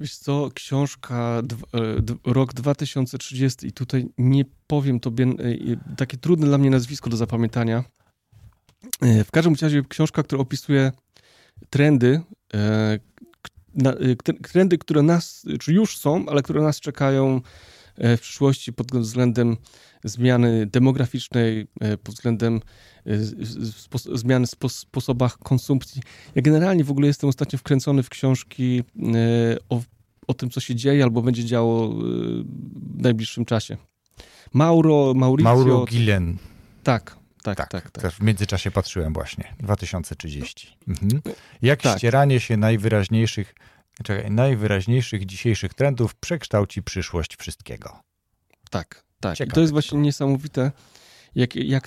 Wiesz 0.00 0.16
co, 0.16 0.50
książka 0.54 1.42
e, 1.74 2.32
rok 2.32 2.54
2030 2.54 3.66
i 3.66 3.72
tutaj 3.72 4.08
nie 4.18 4.44
powiem 4.66 5.00
tobie, 5.00 5.26
takie 5.96 6.16
trudne 6.16 6.46
dla 6.46 6.58
mnie 6.58 6.70
nazwisko 6.70 7.10
do 7.10 7.16
zapamiętania. 7.16 7.84
W 9.24 9.30
każdym 9.30 9.54
razie 9.62 9.82
książka, 9.88 10.22
która 10.22 10.42
opisuje 10.42 10.92
trendy, 11.70 12.20
trendy, 14.52 14.78
które 14.78 15.02
nas, 15.02 15.46
czy 15.60 15.72
już 15.72 15.98
są, 15.98 16.26
ale 16.28 16.42
które 16.42 16.62
nas 16.62 16.80
czekają 16.80 17.36
e, 17.36 17.40
w 18.00 18.20
przyszłości 18.20 18.72
pod 18.72 18.92
względem 18.92 19.56
zmiany 20.04 20.66
demograficznej, 20.66 21.66
e, 21.80 21.96
pod 21.96 22.14
względem 22.14 22.60
e, 23.06 23.18
zmiany 24.18 24.46
w 24.46 24.72
sposobach 24.72 25.38
konsumpcji. 25.38 26.02
Ja 26.34 26.42
generalnie 26.42 26.84
w 26.84 26.90
ogóle 26.90 27.06
jestem 27.06 27.28
ostatnio 27.28 27.58
wkręcony 27.58 28.02
w 28.02 28.08
książki 28.08 28.82
o, 29.68 29.80
o 30.26 30.34
tym, 30.34 30.50
co 30.50 30.60
się 30.60 30.74
dzieje 30.74 31.04
albo 31.04 31.22
będzie 31.22 31.44
działo 31.44 31.88
w 31.88 33.02
najbliższym 33.02 33.44
czasie. 33.44 33.76
Mauro, 34.52 35.14
Mauricio... 35.14 35.44
Mauro 35.44 35.84
Gillen. 35.84 36.36
Tak, 36.82 37.16
tak, 37.42 37.56
tak, 37.56 37.68
tak, 37.68 37.90
tak. 37.90 38.12
W 38.12 38.22
międzyczasie 38.22 38.70
patrzyłem 38.70 39.12
właśnie. 39.12 39.54
2030. 39.58 40.76
Mhm. 40.88 41.22
Jak 41.62 41.82
tak. 41.82 41.98
ścieranie 41.98 42.40
się 42.40 42.56
najwyraźniejszych, 42.56 43.54
czekaj, 44.04 44.30
najwyraźniejszych 44.30 45.26
dzisiejszych 45.26 45.74
trendów 45.74 46.14
przekształci 46.14 46.82
przyszłość 46.82 47.36
wszystkiego. 47.36 48.00
Tak, 48.70 49.04
tak. 49.20 49.40
I 49.40 49.46
to 49.46 49.60
jest 49.60 49.72
właśnie 49.72 49.98
niesamowite, 49.98 50.72
jak, 51.34 51.56
jak 51.56 51.86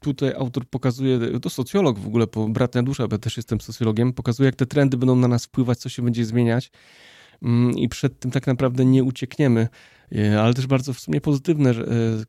tutaj 0.00 0.32
autor 0.32 0.66
pokazuje, 0.66 1.40
to 1.40 1.50
socjolog 1.50 1.98
w 1.98 2.06
ogóle, 2.06 2.26
po 2.26 2.48
bratnia 2.48 2.82
dusza, 2.82 3.08
bo 3.08 3.14
ja 3.14 3.18
też 3.18 3.36
jestem 3.36 3.60
socjologiem, 3.60 4.12
pokazuje, 4.12 4.46
jak 4.46 4.56
te 4.56 4.66
trendy 4.66 4.96
będą 4.96 5.16
na 5.16 5.28
nas 5.28 5.44
wpływać, 5.44 5.78
co 5.78 5.88
się 5.88 6.02
będzie 6.02 6.24
zmieniać 6.24 6.70
i 7.76 7.88
przed 7.88 8.20
tym 8.20 8.30
tak 8.30 8.46
naprawdę 8.46 8.84
nie 8.84 9.04
uciekniemy. 9.04 9.68
E, 10.16 10.40
ale 10.40 10.54
też 10.54 10.66
bardzo 10.66 10.92
w 10.92 11.00
sumie 11.00 11.20
pozytywne 11.20 11.70
e, 11.70 11.74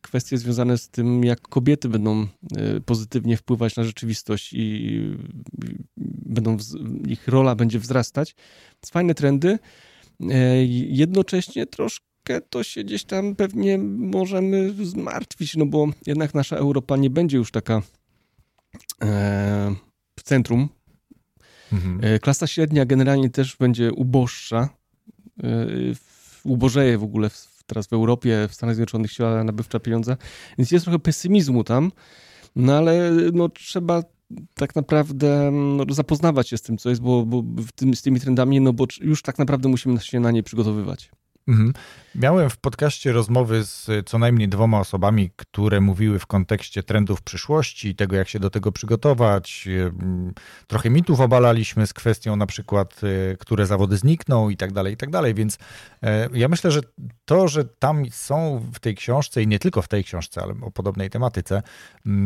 kwestie 0.01 0.37
związane 0.37 0.77
z 0.77 0.89
tym, 0.89 1.23
jak 1.23 1.41
kobiety 1.41 1.89
będą 1.89 2.21
e, 2.21 2.27
pozytywnie 2.81 3.37
wpływać 3.37 3.75
na 3.75 3.83
rzeczywistość 3.83 4.53
i 4.53 5.01
będą, 6.25 6.57
ich 7.07 7.27
rola 7.27 7.55
będzie 7.55 7.79
wzrastać. 7.79 8.35
Fajne 8.85 9.13
trendy. 9.13 9.59
Jednocześnie 10.87 11.65
troszkę 11.65 12.41
to 12.49 12.63
się 12.63 12.83
gdzieś 12.83 13.03
tam 13.03 13.35
pewnie 13.35 13.77
możemy 13.97 14.85
zmartwić, 14.85 15.55
no 15.55 15.65
bo 15.65 15.87
jednak 16.05 16.33
nasza 16.33 16.55
Europa 16.55 16.97
nie 16.97 17.09
będzie 17.09 17.37
już 17.37 17.51
taka 17.51 17.81
w 20.19 20.23
centrum. 20.23 20.69
Mhm. 21.73 22.19
Klasa 22.19 22.47
średnia 22.47 22.85
generalnie 22.85 23.29
też 23.29 23.55
będzie 23.55 23.91
uboższa, 23.93 24.69
ubożeje 26.43 26.97
w 26.97 27.03
ogóle 27.03 27.29
teraz 27.65 27.87
w 27.87 27.93
Europie, 27.93 28.47
w 28.49 28.53
Stanach 28.53 28.75
Zjednoczonych 28.75 29.11
siła 29.11 29.43
nabywcza 29.43 29.79
pieniądza, 29.79 30.17
więc 30.57 30.71
jest 30.71 30.85
trochę 30.85 30.99
pesymizmu 30.99 31.63
tam, 31.63 31.91
no 32.55 32.77
ale 32.77 33.11
no, 33.33 33.49
trzeba 33.49 34.03
tak 34.53 34.75
naprawdę 34.75 35.51
no, 35.51 35.85
zapoznawać 35.89 36.49
się 36.49 36.57
z 36.57 36.61
tym, 36.61 36.77
co 36.77 36.89
jest, 36.89 37.01
bo, 37.01 37.25
bo 37.25 37.43
tym, 37.75 37.95
z 37.95 38.01
tymi 38.01 38.19
trendami, 38.19 38.61
no 38.61 38.73
bo 38.73 38.85
już 39.01 39.21
tak 39.21 39.39
naprawdę 39.39 39.69
musimy 39.69 39.99
się 39.99 40.19
na 40.19 40.31
nie 40.31 40.43
przygotowywać. 40.43 41.11
Mhm. 41.49 41.73
Miałem 42.15 42.49
w 42.49 42.57
podcaście 42.57 43.11
rozmowy 43.11 43.63
z 43.63 43.89
co 44.05 44.19
najmniej 44.19 44.49
dwoma 44.49 44.79
osobami, 44.79 45.31
które 45.35 45.81
mówiły 45.81 46.19
w 46.19 46.25
kontekście 46.25 46.83
trendów 46.83 47.21
przyszłości, 47.21 47.95
tego 47.95 48.15
jak 48.15 48.29
się 48.29 48.39
do 48.39 48.49
tego 48.49 48.71
przygotować. 48.71 49.67
Trochę 50.67 50.89
mitów 50.89 51.19
obalaliśmy 51.19 51.87
z 51.87 51.93
kwestią 51.93 52.35
na 52.35 52.45
przykład, 52.45 53.01
e, 53.03 53.37
które 53.37 53.65
zawody 53.65 53.97
znikną 53.97 54.49
i 54.49 54.57
tak 54.57 54.71
dalej, 54.71 54.93
i 54.93 54.97
tak 54.97 55.09
dalej. 55.09 55.33
Więc 55.33 55.57
e, 56.03 56.29
ja 56.33 56.47
myślę, 56.47 56.71
że 56.71 56.81
to, 57.25 57.47
że 57.47 57.65
tam 57.65 58.03
są 58.11 58.65
w 58.73 58.79
tej 58.79 58.95
książce 58.95 59.43
i 59.43 59.47
nie 59.47 59.59
tylko 59.59 59.81
w 59.81 59.87
tej 59.87 60.03
książce, 60.03 60.41
ale 60.41 60.53
o 60.61 60.71
podobnej 60.71 61.09
tematyce, 61.09 61.61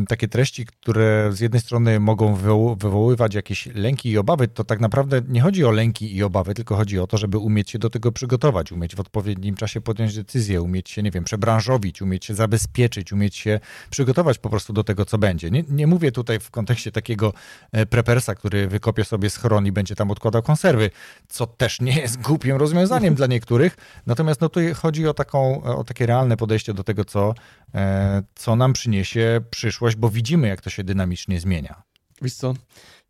takie 0.08 0.28
treści, 0.28 0.66
które 0.66 1.30
z 1.34 1.40
jednej 1.40 1.62
strony 1.62 2.00
mogą 2.00 2.36
wywoływać 2.36 3.36
jakieś 3.36 3.66
lęki 3.66 4.12
i 4.12 4.18
obawy, 4.18 4.48
to 4.48 4.64
tak 4.64 4.80
naprawdę 4.80 5.22
nie 5.28 5.42
chodzi 5.42 5.66
o 5.66 5.72
lęki 5.72 6.16
i 6.16 6.24
obawy, 6.24 6.54
tylko 6.54 6.76
chodzi 6.76 7.00
o 7.00 7.08
to, 7.08 7.18
żeby 7.18 7.38
umieć 7.38 7.72
się 7.72 7.80
do 7.80 7.90
tego 7.90 8.12
przygotować, 8.12 8.72
umieć 8.72 8.96
w 8.96 9.00
odpowiednim 9.14 9.56
czasie 9.56 9.82
podjąć 9.82 10.16
decyzję, 10.16 10.62
umieć 10.62 10.90
się, 10.90 11.04
nie 11.04 11.12
wiem, 11.12 11.24
przebranżowić, 11.24 12.02
umieć 12.02 12.26
się 12.26 12.36
zabezpieczyć, 12.36 13.14
umieć 13.14 13.36
się 13.36 13.60
przygotować 13.90 14.38
po 14.38 14.50
prostu 14.50 14.74
do 14.74 14.84
tego, 14.84 15.06
co 15.06 15.18
będzie. 15.18 15.52
Nie, 15.52 15.64
nie 15.70 15.88
mówię 15.88 16.12
tutaj 16.12 16.40
w 16.40 16.52
kontekście 16.52 16.92
takiego 16.92 17.34
e, 17.72 17.86
prepersa, 17.86 18.36
który 18.36 18.68
wykopie 18.68 19.04
sobie 19.06 19.30
schron 19.30 19.66
i 19.66 19.72
będzie 19.72 19.96
tam 19.96 20.12
odkładał 20.12 20.44
konserwy, 20.44 20.90
co 21.28 21.48
też 21.48 21.82
nie 21.82 22.02
jest 22.02 22.22
głupim 22.28 22.56
rozwiązaniem 22.56 23.16
dla 23.16 23.28
niektórych. 23.28 23.78
Natomiast 24.06 24.42
no 24.42 24.50
tutaj 24.50 24.74
chodzi 24.74 25.08
o, 25.08 25.14
taką, 25.14 25.64
o 25.64 25.84
takie 25.84 26.06
realne 26.06 26.38
podejście 26.38 26.74
do 26.74 26.84
tego, 26.84 27.06
co, 27.06 27.34
e, 27.76 28.24
co 28.36 28.56
nam 28.56 28.74
przyniesie 28.74 29.42
przyszłość, 29.50 29.96
bo 29.96 30.10
widzimy, 30.10 30.48
jak 30.48 30.62
to 30.62 30.70
się 30.70 30.84
dynamicznie 30.84 31.40
zmienia. 31.40 31.84
Wiesz 32.22 32.34
co, 32.34 32.54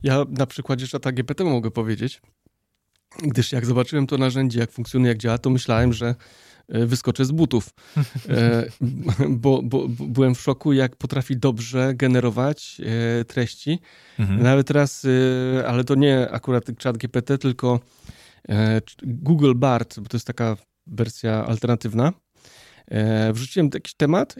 ja 0.03 0.25
na 0.29 0.45
przykładzie 0.45 0.87
czata 0.87 1.11
GPT 1.11 1.43
mogę 1.43 1.71
powiedzieć, 1.71 2.21
gdyż 3.21 3.51
jak 3.51 3.65
zobaczyłem 3.65 4.07
to 4.07 4.17
narzędzie, 4.17 4.59
jak 4.59 4.71
funkcjonuje, 4.71 5.09
jak 5.09 5.17
działa, 5.17 5.37
to 5.37 5.49
myślałem, 5.49 5.93
że 5.93 6.15
e, 6.67 6.85
wyskoczę 6.85 7.25
z 7.25 7.31
butów, 7.31 7.69
e, 8.29 8.65
bo, 9.29 9.61
bo, 9.63 9.87
bo, 9.87 10.05
byłem 10.05 10.35
w 10.35 10.41
szoku, 10.41 10.73
jak 10.73 10.95
potrafi 10.95 11.37
dobrze 11.37 11.93
generować 11.95 12.81
e, 13.19 13.25
treści. 13.25 13.79
Mhm. 14.19 14.43
Nawet 14.43 14.67
teraz, 14.67 15.07
ale 15.67 15.83
to 15.83 15.95
nie 15.95 16.31
akurat 16.31 16.65
chat 16.83 16.97
GPT, 16.97 17.37
tylko 17.37 17.79
Google 19.03 19.53
Bard, 19.55 19.99
bo 19.99 20.09
to 20.09 20.17
jest 20.17 20.27
taka 20.27 20.57
wersja 20.87 21.45
alternatywna. 21.45 22.13
Wrzuciłem 23.33 23.69
jakiś 23.73 23.93
temat 23.93 24.35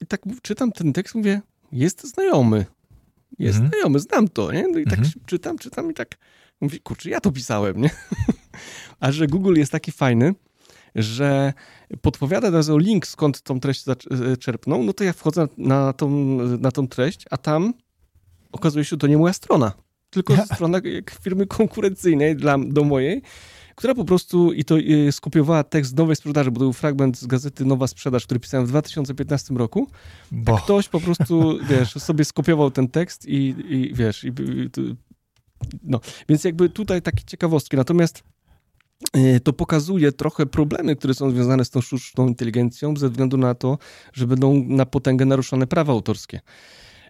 i 0.00 0.06
tak 0.06 0.20
czytam 0.42 0.72
ten 0.72 0.92
tekst, 0.92 1.14
mówię, 1.14 1.40
jest 1.72 2.06
znajomy. 2.06 2.66
Jest 3.38 3.58
mhm. 3.58 3.70
znajomy, 3.70 3.98
znam 3.98 4.28
to, 4.28 4.52
nie? 4.52 4.68
No 4.72 4.78
i 4.78 4.84
tak 4.84 4.98
mhm. 4.98 5.12
czytam, 5.26 5.58
czytam 5.58 5.90
i 5.90 5.94
tak 5.94 6.16
Mówi, 6.60 6.80
kurczę, 6.80 7.10
ja 7.10 7.20
to 7.20 7.32
pisałem, 7.32 7.80
nie? 7.80 7.90
A 9.00 9.12
że 9.12 9.26
Google 9.26 9.54
jest 9.56 9.72
taki 9.72 9.92
fajny, 9.92 10.34
że 10.94 11.52
podpowiada 12.00 12.50
nas 12.50 12.68
o 12.68 12.78
link, 12.78 13.06
skąd 13.06 13.42
tą 13.42 13.60
treść 13.60 13.84
e, 13.88 14.36
czerpną, 14.36 14.82
no 14.82 14.92
to 14.92 15.04
ja 15.04 15.12
wchodzę 15.12 15.48
na 15.56 15.92
tą, 15.92 16.10
na 16.58 16.70
tą 16.70 16.88
treść, 16.88 17.24
a 17.30 17.36
tam 17.36 17.74
okazuje 18.52 18.84
się, 18.84 18.88
że 18.88 18.96
to 18.96 19.06
nie 19.06 19.18
moja 19.18 19.32
strona, 19.32 19.72
tylko 20.10 20.36
strona 20.54 20.80
firmy 21.22 21.46
konkurencyjnej 21.46 22.36
dla, 22.36 22.58
do 22.58 22.84
mojej, 22.84 23.22
która 23.74 23.94
po 23.94 24.04
prostu 24.04 24.52
i 24.52 24.64
to 24.64 24.78
e, 24.78 25.12
skopiowała 25.12 25.64
tekst 25.64 25.96
nowej 25.96 26.16
sprzedaży, 26.16 26.50
bo 26.50 26.54
to 26.54 26.64
był 26.64 26.72
fragment 26.72 27.18
z 27.18 27.26
gazety 27.26 27.64
Nowa 27.64 27.86
Sprzedaż, 27.86 28.24
który 28.24 28.40
pisałem 28.40 28.66
w 28.66 28.68
2015 28.68 29.54
roku. 29.54 29.88
Bo. 30.30 30.56
Ktoś 30.56 30.88
po 30.88 31.00
prostu, 31.00 31.58
wiesz, 31.70 31.92
sobie 31.92 32.24
skopiował 32.24 32.70
ten 32.70 32.88
tekst 32.88 33.26
i, 33.28 33.54
i 33.68 33.94
wiesz, 33.94 34.24
i, 34.24 34.28
i 34.28 34.70
no, 35.82 36.00
więc 36.28 36.44
jakby 36.44 36.68
tutaj 36.68 37.02
takie 37.02 37.24
ciekawostki. 37.24 37.76
Natomiast 37.76 38.22
e, 39.12 39.40
to 39.40 39.52
pokazuje 39.52 40.12
trochę 40.12 40.46
problemy, 40.46 40.96
które 40.96 41.14
są 41.14 41.30
związane 41.30 41.64
z 41.64 41.70
tą 41.70 41.80
sztuczną 41.80 42.28
inteligencją, 42.28 42.96
ze 42.96 43.08
względu 43.08 43.36
na 43.36 43.54
to, 43.54 43.78
że 44.12 44.26
będą 44.26 44.64
na 44.64 44.86
potęgę 44.86 45.24
naruszone 45.24 45.66
prawa 45.66 45.92
autorskie. 45.92 46.40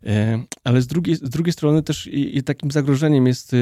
E, 0.07 0.43
ale 0.65 0.83
z 0.83 0.87
drugiej, 0.87 1.17
z 1.17 1.21
drugiej 1.21 1.53
strony 1.53 1.83
też 1.83 2.07
i, 2.07 2.39
i 2.39 2.43
takim 2.43 2.71
zagrożeniem 2.71 3.27
jest, 3.27 3.53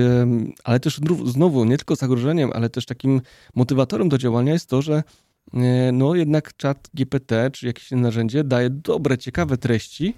ale 0.65 0.81
też 0.81 1.01
znowu 1.25 1.65
nie 1.65 1.77
tylko 1.77 1.97
zagrożeniem, 1.97 2.51
ale 2.55 2.71
też 2.71 2.87
takim 2.87 3.21
motywatorem 3.55 4.09
do 4.09 4.19
działania 4.19 4.53
jest 4.53 4.69
to, 4.69 4.83
że 4.83 5.03
e, 5.55 5.93
no 5.93 6.15
jednak 6.15 6.57
czat 6.57 6.89
GPT 6.95 7.51
czy 7.51 7.67
jakieś 7.67 7.91
narzędzie 7.91 8.45
daje 8.45 8.71
dobre, 8.71 9.19
ciekawe 9.19 9.59
treści, 9.59 10.15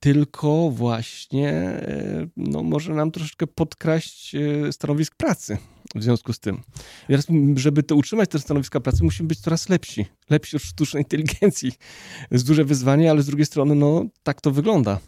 tylko 0.00 0.70
właśnie 0.70 1.50
e, 1.52 2.28
no, 2.36 2.62
może 2.62 2.94
nam 2.94 3.10
troszeczkę 3.10 3.46
podkraść 3.46 4.34
e, 4.34 4.72
stanowisk 4.72 5.14
pracy 5.14 5.58
w 5.94 6.02
związku 6.02 6.32
z 6.32 6.38
tym. 6.38 6.62
Teraz, 7.08 7.26
żeby 7.56 7.82
to 7.82 7.96
utrzymać 7.96 8.30
te 8.30 8.38
stanowiska 8.38 8.80
pracy, 8.80 9.04
musimy 9.04 9.28
być 9.28 9.40
coraz 9.40 9.68
lepsi. 9.68 10.06
Lepsi 10.30 10.56
od 10.56 10.62
sztucznej 10.62 11.02
inteligencji. 11.02 11.72
Jest 12.30 12.46
duże 12.46 12.64
wyzwanie, 12.64 13.10
ale 13.10 13.22
z 13.22 13.26
drugiej 13.26 13.46
strony, 13.46 13.74
no, 13.74 14.04
tak 14.22 14.40
to 14.40 14.50
wygląda. 14.50 15.00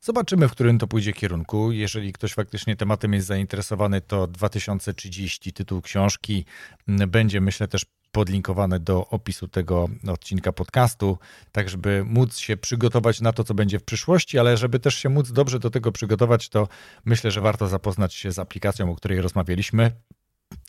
Zobaczymy, 0.00 0.48
w 0.48 0.52
którym 0.52 0.78
to 0.78 0.86
pójdzie 0.86 1.12
kierunku. 1.12 1.72
Jeżeli 1.72 2.12
ktoś 2.12 2.34
faktycznie 2.34 2.76
tematem 2.76 3.12
jest 3.12 3.26
zainteresowany, 3.26 4.00
to 4.00 4.26
2030 4.26 5.52
tytuł 5.52 5.82
książki 5.82 6.44
będzie, 6.88 7.40
myślę, 7.40 7.68
też 7.68 7.86
podlinkowane 8.12 8.80
do 8.80 9.06
opisu 9.08 9.48
tego 9.48 9.88
odcinka 10.08 10.52
podcastu, 10.52 11.18
tak 11.52 11.68
żeby 11.68 12.04
móc 12.06 12.38
się 12.38 12.56
przygotować 12.56 13.20
na 13.20 13.32
to, 13.32 13.44
co 13.44 13.54
będzie 13.54 13.78
w 13.78 13.84
przyszłości, 13.84 14.38
ale 14.38 14.56
żeby 14.56 14.80
też 14.80 14.94
się 14.94 15.08
móc 15.08 15.32
dobrze 15.32 15.58
do 15.58 15.70
tego 15.70 15.92
przygotować, 15.92 16.48
to 16.48 16.68
myślę, 17.04 17.30
że 17.30 17.40
warto 17.40 17.68
zapoznać 17.68 18.14
się 18.14 18.32
z 18.32 18.38
aplikacją, 18.38 18.90
o 18.92 18.96
której 18.96 19.20
rozmawialiśmy. 19.20 19.92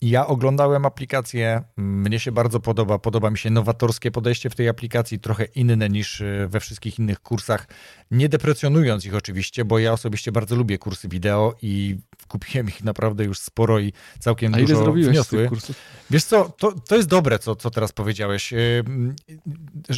Ja 0.02 0.28
oglądałem 0.28 0.86
aplikację, 0.86 1.63
mnie 1.78 2.19
się 2.19 2.32
bardzo 2.32 2.60
podoba. 2.60 3.00
Podoba 3.00 3.30
mi 3.30 3.38
się 3.38 3.50
nowatorskie 3.50 4.12
podejście 4.12 4.50
w 4.50 4.56
tej 4.56 4.69
aplikacji, 4.69 5.19
trochę 5.19 5.46
inne 5.46 5.89
niż 5.89 6.22
e, 6.22 6.48
we 6.48 6.60
wszystkich 6.60 7.00
innych 7.00 7.19
kursach. 7.19 7.67
Nie 8.12 8.30
deprecjonując 8.30 9.06
ich 9.06 9.15
oczywiście, 9.15 9.65
bo 9.65 9.80
ja 9.80 9.93
osobiście 9.93 10.32
bardzo 10.32 10.56
lubię 10.56 10.78
kursy 10.78 11.08
wideo 11.08 11.56
i 11.62 11.98
kupiłem 12.28 12.67
ich 12.67 12.84
naprawdę 12.84 13.24
już 13.24 13.39
sporo 13.39 13.80
i 13.80 13.93
całkiem 14.19 14.54
A 14.54 14.58
dużo 14.58 14.74
ile 14.74 14.84
zrobiłeś 14.84 15.10
wniosły. 15.10 15.39
z 15.39 15.41
tych 15.41 15.50
kursów? 15.50 15.76
Wiesz 16.10 16.24
co, 16.24 16.50
to, 16.58 16.72
to 16.72 16.96
jest 16.96 17.10
dobre, 17.10 17.39
co, 17.39 17.56
co 17.56 17.69
teraz 17.72 17.91
powiedziałeś. 17.91 18.54
E, 18.54 18.58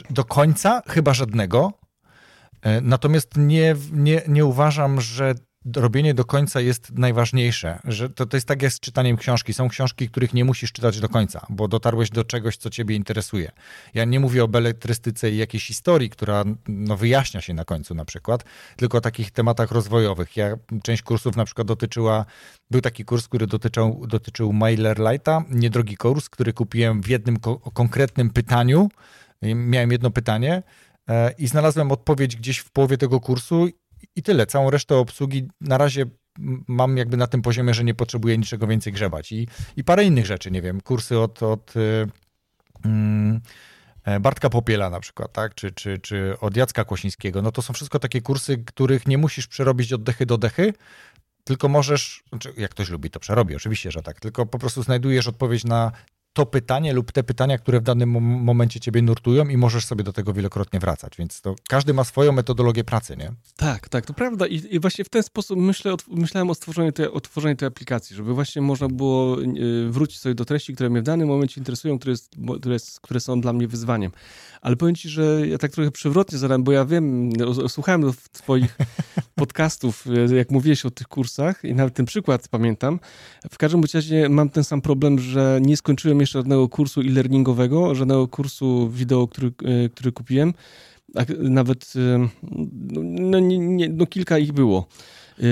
do 0.10 0.24
końca 0.24 0.82
chyba 0.88 1.14
żadnego. 1.14 1.74
E, 2.62 2.82
natomiast 2.82 3.38
nie, 3.38 3.76
nie, 3.92 4.22
nie 4.28 4.46
uważam, 4.46 5.02
że 5.02 5.36
robienie 5.76 6.14
do 6.14 6.26
końca 6.26 6.62
jest 6.62 6.92
najważniejsze. 6.92 7.80
Że 7.84 8.10
to, 8.10 8.26
to 8.26 8.38
jest 8.38 8.48
tak 8.48 8.62
jak 8.62 8.74
z 8.74 8.80
czytaniem 8.80 9.18
książki. 9.18 9.54
Są 9.54 9.70
książki, 9.70 10.10
których 10.10 10.34
nie 10.34 10.46
musisz 10.46 10.72
czytać 10.72 11.00
do 11.00 11.10
końca, 11.10 11.46
bo 11.50 11.68
dotarłeś 11.68 12.10
do 12.10 12.24
czegoś, 12.24 12.58
co 12.58 12.70
ciebie 12.70 12.96
interesuje. 12.96 13.52
Ja 13.94 14.06
nie 14.06 14.20
mówię 14.20 14.44
o 14.44 14.48
beletrystyce 14.48 15.32
i 15.32 15.38
jakiejś 15.38 15.68
historii, 15.68 16.10
która 16.10 16.44
no, 16.68 16.98
wyjaśnia 16.98 17.42
się 17.42 17.54
na 17.54 17.66
końcu 17.66 17.96
na 17.96 18.06
przykład, 18.06 18.44
tylko 18.76 18.98
o 18.98 19.02
takich 19.02 19.32
tematach 19.32 19.72
rozwojowych. 19.72 20.38
Ja, 20.38 20.58
część 20.84 21.02
kursów 21.02 21.36
na 21.36 21.46
przykład 21.46 21.68
dotyczyła, 21.68 22.26
był 22.72 22.82
taki 22.82 23.06
kurs, 23.06 23.28
który 23.28 23.48
dotyczył, 23.48 24.04
dotyczył 24.08 24.54
MailerLite'a, 24.54 25.44
niedrogi 25.50 25.98
kurs, 25.98 26.30
który 26.30 26.54
kupiłem 26.54 27.02
w 27.02 27.08
jednym 27.08 27.40
ko 27.40 27.58
konkretnym 27.60 28.30
pytaniu. 28.30 28.90
Miałem 29.42 29.92
jedno 29.92 30.12
pytanie 30.12 30.64
e, 31.10 31.32
i 31.32 31.48
znalazłem 31.48 31.92
odpowiedź 31.92 32.36
gdzieś 32.36 32.58
w 32.58 32.72
połowie 32.72 32.98
tego 32.98 33.20
kursu 33.20 33.68
i 34.16 34.24
tyle. 34.24 34.46
Całą 34.46 34.70
resztę 34.70 34.96
obsługi 34.96 35.48
na 35.62 35.78
razie 35.78 36.06
mam 36.68 36.98
jakby 36.98 37.18
na 37.18 37.28
tym 37.28 37.42
poziomie, 37.42 37.74
że 37.74 37.84
nie 37.84 37.94
potrzebuję 37.94 38.38
niczego 38.38 38.68
więcej 38.68 38.94
grzebać. 38.94 39.32
I, 39.32 39.48
i 39.76 39.84
parę 39.84 40.04
innych 40.04 40.26
rzeczy, 40.26 40.52
nie 40.52 40.62
wiem, 40.62 40.82
kursy 40.82 41.20
od, 41.20 41.44
od 41.44 41.74
yy, 41.76 42.08
Bartka 44.20 44.50
Popiela 44.50 44.90
na 44.90 45.00
przykład, 45.00 45.34
tak, 45.34 45.56
czy, 45.56 45.72
czy, 45.72 45.98
czy 45.98 46.36
od 46.40 46.58
Jacka 46.58 46.84
Kłosińskiego, 46.84 47.42
no 47.42 47.52
to 47.52 47.62
są 47.62 47.74
wszystko 47.74 48.00
takie 48.00 48.22
kursy, 48.22 48.58
których 48.58 49.08
nie 49.08 49.18
musisz 49.18 49.48
przerobić 49.48 49.94
od 49.94 50.04
dechy 50.04 50.26
do 50.26 50.38
dechy, 50.38 50.74
tylko 51.44 51.70
możesz, 51.70 52.24
znaczy 52.30 52.54
jak 52.58 52.72
ktoś 52.72 52.90
lubi, 52.90 53.10
to 53.10 53.20
przerobi, 53.20 53.56
oczywiście, 53.56 53.92
że 53.92 54.02
tak, 54.02 54.20
tylko 54.20 54.46
po 54.46 54.60
prostu 54.60 54.84
znajdujesz 54.84 55.28
odpowiedź 55.28 55.64
na 55.64 55.92
to 56.36 56.46
pytanie 56.46 56.94
lub 56.94 57.12
te 57.12 57.24
pytania, 57.24 57.58
które 57.58 57.80
w 57.80 57.84
danym 57.84 58.10
momencie 58.44 58.80
ciebie 58.80 59.02
nurtują 59.02 59.48
i 59.48 59.58
możesz 59.58 59.86
sobie 59.86 60.04
do 60.04 60.14
tego 60.14 60.34
wielokrotnie 60.34 60.80
wracać. 60.80 61.18
Więc 61.18 61.42
to 61.42 61.56
każdy 61.70 61.94
ma 61.94 62.04
swoją 62.04 62.32
metodologię 62.32 62.84
pracy, 62.84 63.18
nie? 63.18 63.32
Tak, 63.56 63.90
tak, 63.90 64.06
to 64.06 64.14
prawda. 64.14 64.48
I, 64.48 64.76
i 64.76 64.80
właśnie 64.80 65.06
w 65.06 65.10
ten 65.10 65.24
sposób 65.24 65.60
myślę, 65.60 65.96
myślałem 66.08 66.50
o 66.50 66.56
stworzeniu, 66.56 66.92
tej, 66.92 67.08
o 67.08 67.22
tworzeniu 67.22 67.56
tej 67.56 67.68
aplikacji, 67.68 68.16
żeby 68.16 68.34
właśnie 68.34 68.62
można 68.62 68.88
było 68.88 69.42
y, 69.42 69.90
wrócić 69.90 70.20
sobie 70.20 70.36
do 70.36 70.46
treści, 70.46 70.74
które 70.74 70.90
mnie 70.90 71.02
w 71.02 71.04
danym 71.04 71.28
momencie 71.28 71.62
interesują, 71.62 72.00
które, 72.00 72.12
jest, 72.12 72.30
które, 72.60 72.78
które 73.02 73.20
są 73.20 73.42
dla 73.42 73.54
mnie 73.54 73.68
wyzwaniem. 73.68 74.12
Ale 74.62 74.76
powiem 74.76 74.96
ci, 74.96 75.10
że 75.10 75.48
ja 75.48 75.58
tak 75.58 75.72
trochę 75.72 75.92
przewrotnie 75.92 76.38
zadałem, 76.38 76.64
bo 76.64 76.72
ja 76.72 76.86
wiem, 76.86 77.30
słuchałem 77.68 78.12
twoich 78.32 78.78
podcastów, 79.36 80.08
y, 80.32 80.36
jak 80.36 80.52
mówiłeś 80.52 80.86
o 80.86 80.92
tych 80.92 81.08
kursach 81.08 81.64
i 81.64 81.74
nawet 81.74 81.94
ten 81.94 82.06
przykład 82.06 82.48
pamiętam. 82.48 83.00
W 83.52 83.58
każdym 83.58 83.84
razie 83.94 84.30
mam 84.30 84.50
ten 84.50 84.64
sam 84.64 84.82
problem, 84.82 85.20
że 85.20 85.60
nie 85.62 85.78
skończyłem 85.78 86.20
jeszcze 86.20 86.40
żadnego 86.40 86.70
kursu 86.70 87.02
e-learningowego, 87.02 87.96
żadnego 87.96 88.28
kursu 88.28 88.90
wideo, 88.90 89.28
który, 89.28 89.48
e, 89.48 89.90
który 89.90 90.12
kupiłem. 90.12 90.54
Nawet 91.40 91.94
e, 91.96 92.28
no, 93.02 93.40
nie, 93.40 93.58
nie, 93.58 93.90
no 93.90 94.06
kilka 94.06 94.38
ich 94.38 94.54
było. 94.54 94.88
E, 95.40 95.44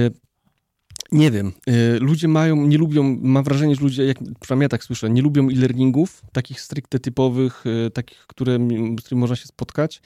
nie 1.11 1.31
wiem, 1.31 1.51
ludzie 1.99 2.27
mają, 2.27 2.55
nie 2.55 2.77
lubią, 2.77 3.17
mam 3.21 3.43
wrażenie, 3.43 3.75
że 3.75 3.81
ludzie, 3.81 4.05
jak 4.05 4.17
przynajmniej 4.39 4.65
ja 4.65 4.69
tak 4.69 4.83
słyszę, 4.83 5.09
nie 5.09 5.21
lubią 5.21 5.49
e-learningów, 5.49 6.21
takich 6.31 6.61
stricte 6.61 6.99
typowych, 6.99 7.63
takich, 7.93 8.25
które, 8.27 8.57
z 8.99 9.01
którymi 9.01 9.19
można 9.19 9.35
się 9.35 9.45
spotkać, 9.45 10.01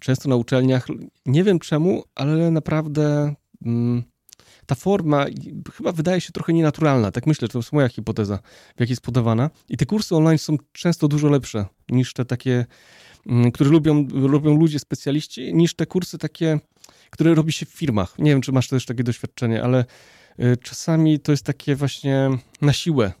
często 0.00 0.28
na 0.28 0.36
uczelniach. 0.36 0.86
Nie 1.26 1.44
wiem 1.44 1.58
czemu, 1.58 2.04
ale 2.14 2.50
naprawdę 2.50 3.34
mm, 3.66 4.02
ta 4.66 4.74
forma 4.74 5.26
chyba 5.74 5.92
wydaje 5.92 6.20
się 6.20 6.32
trochę 6.32 6.52
nienaturalna. 6.52 7.10
Tak 7.10 7.26
myślę, 7.26 7.48
to 7.48 7.58
jest 7.58 7.72
moja 7.72 7.88
hipoteza, 7.88 8.38
w 8.76 8.80
jakiej 8.80 8.92
jest 8.92 9.02
podawana. 9.02 9.50
I 9.68 9.76
te 9.76 9.86
kursy 9.86 10.16
online 10.16 10.38
są 10.38 10.56
często 10.72 11.08
dużo 11.08 11.28
lepsze 11.28 11.66
niż 11.88 12.12
te 12.12 12.24
takie, 12.24 12.66
mm, 13.26 13.52
które 13.52 13.70
lubią, 13.70 14.08
lubią 14.12 14.58
ludzie 14.58 14.78
specjaliści, 14.78 15.54
niż 15.54 15.74
te 15.74 15.86
kursy 15.86 16.18
takie, 16.18 16.60
które 17.10 17.34
robi 17.34 17.52
się 17.52 17.66
w 17.66 17.70
firmach. 17.70 18.18
Nie 18.18 18.30
wiem, 18.30 18.40
czy 18.40 18.52
masz 18.52 18.68
też 18.68 18.86
takie 18.86 19.04
doświadczenie, 19.04 19.62
ale 19.62 19.84
Y, 19.84 19.84
czasami 20.62 21.20
to 21.20 21.32
jest 21.32 21.44
takie 21.44 21.76
właśnie 21.76 22.30
na 22.60 22.72
siłę 22.72 23.12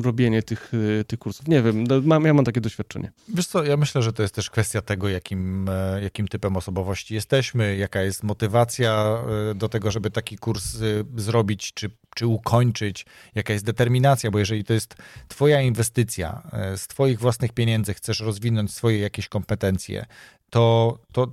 y, 0.00 0.02
robienie 0.02 0.42
tych, 0.42 0.74
y, 0.74 1.04
tych 1.06 1.18
kursów. 1.18 1.48
Nie 1.48 1.62
wiem, 1.62 1.84
no, 1.84 2.00
mam, 2.04 2.24
ja 2.24 2.34
mam 2.34 2.44
takie 2.44 2.60
doświadczenie. 2.60 3.12
Wiesz 3.28 3.46
co, 3.46 3.64
ja 3.64 3.76
myślę, 3.76 4.02
że 4.02 4.12
to 4.12 4.22
jest 4.22 4.34
też 4.34 4.50
kwestia 4.50 4.82
tego, 4.82 5.08
jakim, 5.08 5.68
e, 5.68 6.02
jakim 6.02 6.28
typem 6.28 6.56
osobowości 6.56 7.14
jesteśmy, 7.14 7.76
jaka 7.76 8.02
jest 8.02 8.22
motywacja 8.22 9.18
e, 9.50 9.54
do 9.54 9.68
tego, 9.68 9.90
żeby 9.90 10.10
taki 10.10 10.38
kurs 10.38 10.76
zrobić, 11.16 11.72
czy, 11.74 11.90
czy 12.14 12.26
ukończyć, 12.26 13.06
jaka 13.34 13.52
jest 13.52 13.64
determinacja, 13.64 14.30
bo 14.30 14.38
jeżeli 14.38 14.64
to 14.64 14.72
jest 14.72 14.94
twoja 15.28 15.60
inwestycja, 15.60 16.42
e, 16.52 16.78
z 16.78 16.86
twoich 16.86 17.18
własnych 17.18 17.52
pieniędzy 17.52 17.94
chcesz 17.94 18.20
rozwinąć 18.20 18.74
swoje 18.74 18.98
jakieś 18.98 19.28
kompetencje, 19.28 20.06
to, 20.50 20.98
to 21.12 21.32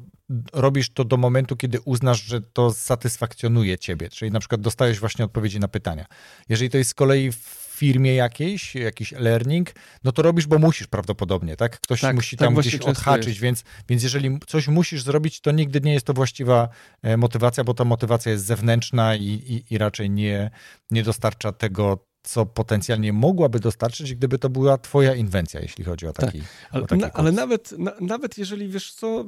robisz 0.53 0.89
to 0.89 1.03
do 1.03 1.17
momentu, 1.17 1.57
kiedy 1.57 1.79
uznasz, 1.81 2.23
że 2.23 2.41
to 2.41 2.73
satysfakcjonuje 2.73 3.77
ciebie, 3.77 4.09
czyli 4.09 4.31
na 4.31 4.39
przykład 4.39 4.61
dostajesz 4.61 4.99
właśnie 4.99 5.25
odpowiedzi 5.25 5.59
na 5.59 5.67
pytania. 5.67 6.05
Jeżeli 6.49 6.69
to 6.69 6.77
jest 6.77 6.89
z 6.89 6.93
kolei 6.93 7.31
w 7.31 7.69
firmie 7.79 8.15
jakiejś, 8.15 8.75
jakiś 8.75 9.11
learning, 9.11 9.71
no 10.03 10.11
to 10.11 10.21
robisz, 10.21 10.47
bo 10.47 10.59
musisz 10.59 10.87
prawdopodobnie, 10.87 11.55
tak? 11.55 11.79
Ktoś 11.79 12.01
tak, 12.01 12.15
musi 12.15 12.37
tak 12.37 12.47
tam 12.47 12.55
gdzieś 12.55 12.75
odhaczyć, 12.75 13.39
więc, 13.39 13.63
więc 13.89 14.03
jeżeli 14.03 14.39
coś 14.47 14.67
musisz 14.67 15.03
zrobić, 15.03 15.41
to 15.41 15.51
nigdy 15.51 15.81
nie 15.81 15.93
jest 15.93 16.05
to 16.05 16.13
właściwa 16.13 16.69
e, 17.01 17.17
motywacja, 17.17 17.63
bo 17.63 17.73
ta 17.73 17.85
motywacja 17.85 18.31
jest 18.31 18.45
zewnętrzna 18.45 19.15
i, 19.15 19.25
i, 19.25 19.73
i 19.73 19.77
raczej 19.77 20.09
nie, 20.09 20.51
nie 20.91 21.03
dostarcza 21.03 21.51
tego, 21.51 22.08
co 22.29 22.45
potencjalnie 22.45 23.13
mogłaby 23.13 23.59
dostarczyć, 23.59 24.15
gdyby 24.15 24.39
to 24.39 24.49
była 24.49 24.77
twoja 24.77 25.15
inwencja, 25.15 25.59
jeśli 25.61 25.83
chodzi 25.83 26.07
o 26.07 26.13
taki, 26.13 26.39
tak. 26.39 26.47
ale, 26.71 26.83
o 26.83 26.87
taki 26.87 27.01
na, 27.01 27.11
ale 27.11 27.31
nawet, 27.31 27.71
na, 27.71 27.91
nawet 28.01 28.37
jeżeli, 28.37 28.67
wiesz 28.67 28.93
co, 28.93 29.25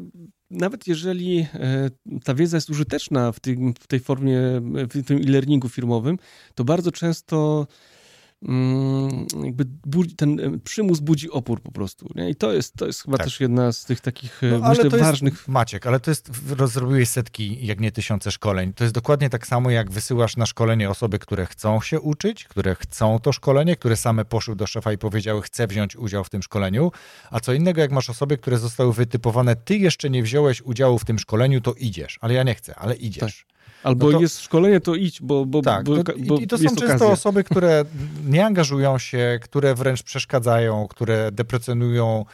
nawet 0.51 0.87
jeżeli 0.87 1.47
e, 1.53 1.89
ta 2.23 2.33
wiedza 2.33 2.57
jest 2.57 2.69
użyteczna 2.69 3.31
w, 3.31 3.39
tym, 3.39 3.73
w 3.79 3.87
tej 3.87 3.99
formie, 3.99 4.39
w 4.89 5.05
tym 5.05 5.17
e-learningu 5.17 5.69
firmowym, 5.69 6.17
to 6.55 6.63
bardzo 6.63 6.91
często 6.91 7.67
jakby 9.43 9.65
budzi, 9.85 10.15
ten 10.15 10.59
przymus 10.63 10.99
budzi 10.99 11.31
opór 11.31 11.61
po 11.61 11.71
prostu. 11.71 12.09
Nie? 12.15 12.29
I 12.29 12.35
to 12.35 12.53
jest, 12.53 12.75
to 12.75 12.87
jest 12.87 13.03
chyba 13.03 13.17
tak. 13.17 13.27
też 13.27 13.39
jedna 13.39 13.71
z 13.71 13.85
tych 13.85 14.01
takich, 14.01 14.41
no, 14.41 14.69
myślę, 14.69 14.89
ważnych... 14.89 15.33
Jest, 15.33 15.47
Maciek, 15.47 15.87
ale 15.87 15.99
to 15.99 16.11
jest, 16.11 16.31
zrobiłeś 16.65 17.09
setki, 17.09 17.65
jak 17.65 17.79
nie 17.79 17.91
tysiące 17.91 18.31
szkoleń. 18.31 18.73
To 18.73 18.83
jest 18.83 18.93
dokładnie 18.93 19.29
tak 19.29 19.47
samo, 19.47 19.69
jak 19.69 19.91
wysyłasz 19.91 20.37
na 20.37 20.45
szkolenie 20.45 20.89
osoby, 20.89 21.19
które 21.19 21.45
chcą 21.45 21.81
się 21.81 21.99
uczyć, 21.99 22.43
które 22.43 22.75
chcą 22.75 23.19
to 23.19 23.31
szkolenie, 23.31 23.75
które 23.75 23.97
same 23.97 24.25
poszły 24.25 24.55
do 24.55 24.67
szefa 24.67 24.93
i 24.93 24.97
powiedziały, 24.97 25.41
chcę 25.41 25.67
wziąć 25.67 25.95
udział 25.95 26.23
w 26.23 26.29
tym 26.29 26.43
szkoleniu, 26.43 26.91
a 27.31 27.39
co 27.39 27.53
innego, 27.53 27.81
jak 27.81 27.91
masz 27.91 28.09
osoby, 28.09 28.37
które 28.37 28.57
zostały 28.57 28.93
wytypowane, 28.93 29.55
ty 29.55 29.77
jeszcze 29.77 30.09
nie 30.09 30.23
wziąłeś 30.23 30.61
udziału 30.61 30.99
w 30.99 31.05
tym 31.05 31.19
szkoleniu, 31.19 31.61
to 31.61 31.73
idziesz, 31.73 32.17
ale 32.21 32.33
ja 32.33 32.43
nie 32.43 32.55
chcę, 32.55 32.75
ale 32.75 32.95
idziesz. 32.95 33.45
Tak. 33.45 33.51
Albo 33.83 34.05
no 34.05 34.11
to, 34.11 34.21
jest 34.21 34.41
szkolenie, 34.41 34.79
to 34.79 34.95
idź, 34.95 35.21
bo. 35.21 35.45
bo 35.45 35.61
tak, 35.61 35.83
bo, 35.83 35.95
bo 36.17 36.37
i 36.37 36.47
to 36.47 36.57
są 36.57 36.63
często 36.63 36.85
okazja. 36.85 37.07
osoby, 37.07 37.43
które 37.43 37.85
nie 38.31 38.45
angażują 38.45 38.97
się, 38.97 39.39
które 39.41 39.75
wręcz 39.75 40.03
przeszkadzają, 40.03 40.87
które 40.87 41.31
deprecjonują 41.31 42.25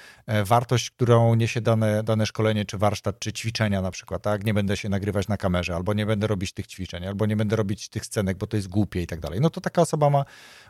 wartość, 0.45 0.89
którą 0.89 1.35
niesie 1.35 1.61
dane, 1.61 2.03
dane 2.03 2.25
szkolenie, 2.25 2.65
czy 2.65 2.77
warsztat, 2.77 3.19
czy 3.19 3.33
ćwiczenia 3.33 3.81
na 3.81 3.91
przykład. 3.91 4.21
Tak? 4.21 4.45
Nie 4.45 4.53
będę 4.53 4.77
się 4.77 4.89
nagrywać 4.89 5.27
na 5.27 5.37
kamerze, 5.37 5.75
albo 5.75 5.93
nie 5.93 6.05
będę 6.05 6.27
robić 6.27 6.53
tych 6.53 6.67
ćwiczeń, 6.67 7.05
albo 7.05 7.25
nie 7.25 7.35
będę 7.35 7.55
robić 7.55 7.89
tych 7.89 8.05
scenek, 8.05 8.37
bo 8.37 8.47
to 8.47 8.57
jest 8.57 8.67
głupie 8.67 9.01
i 9.01 9.07
tak 9.07 9.19
dalej. 9.19 9.41
No 9.41 9.49
to 9.49 9.61
taka 9.61 9.81
osoba 9.81 10.09
ma, 10.09 10.25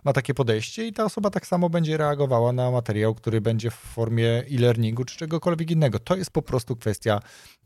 ma 0.06 0.14
takie 0.14 0.34
podejście 0.34 0.88
i 0.88 0.94
ta 0.94 1.06
osoba 1.06 1.30
tak 1.30 1.48
samo 1.48 1.70
będzie 1.70 1.98
reagowała 1.98 2.52
na 2.52 2.72
materiał, 2.72 3.16
który 3.16 3.42
będzie 3.42 3.72
w 3.72 3.76
formie 3.76 4.44
e-learningu, 4.52 5.06
czy 5.06 5.18
czegokolwiek 5.18 5.72
innego. 5.72 6.00
To 6.00 6.16
jest 6.16 6.32
po 6.32 6.42
prostu 6.42 6.76
kwestia 6.76 7.20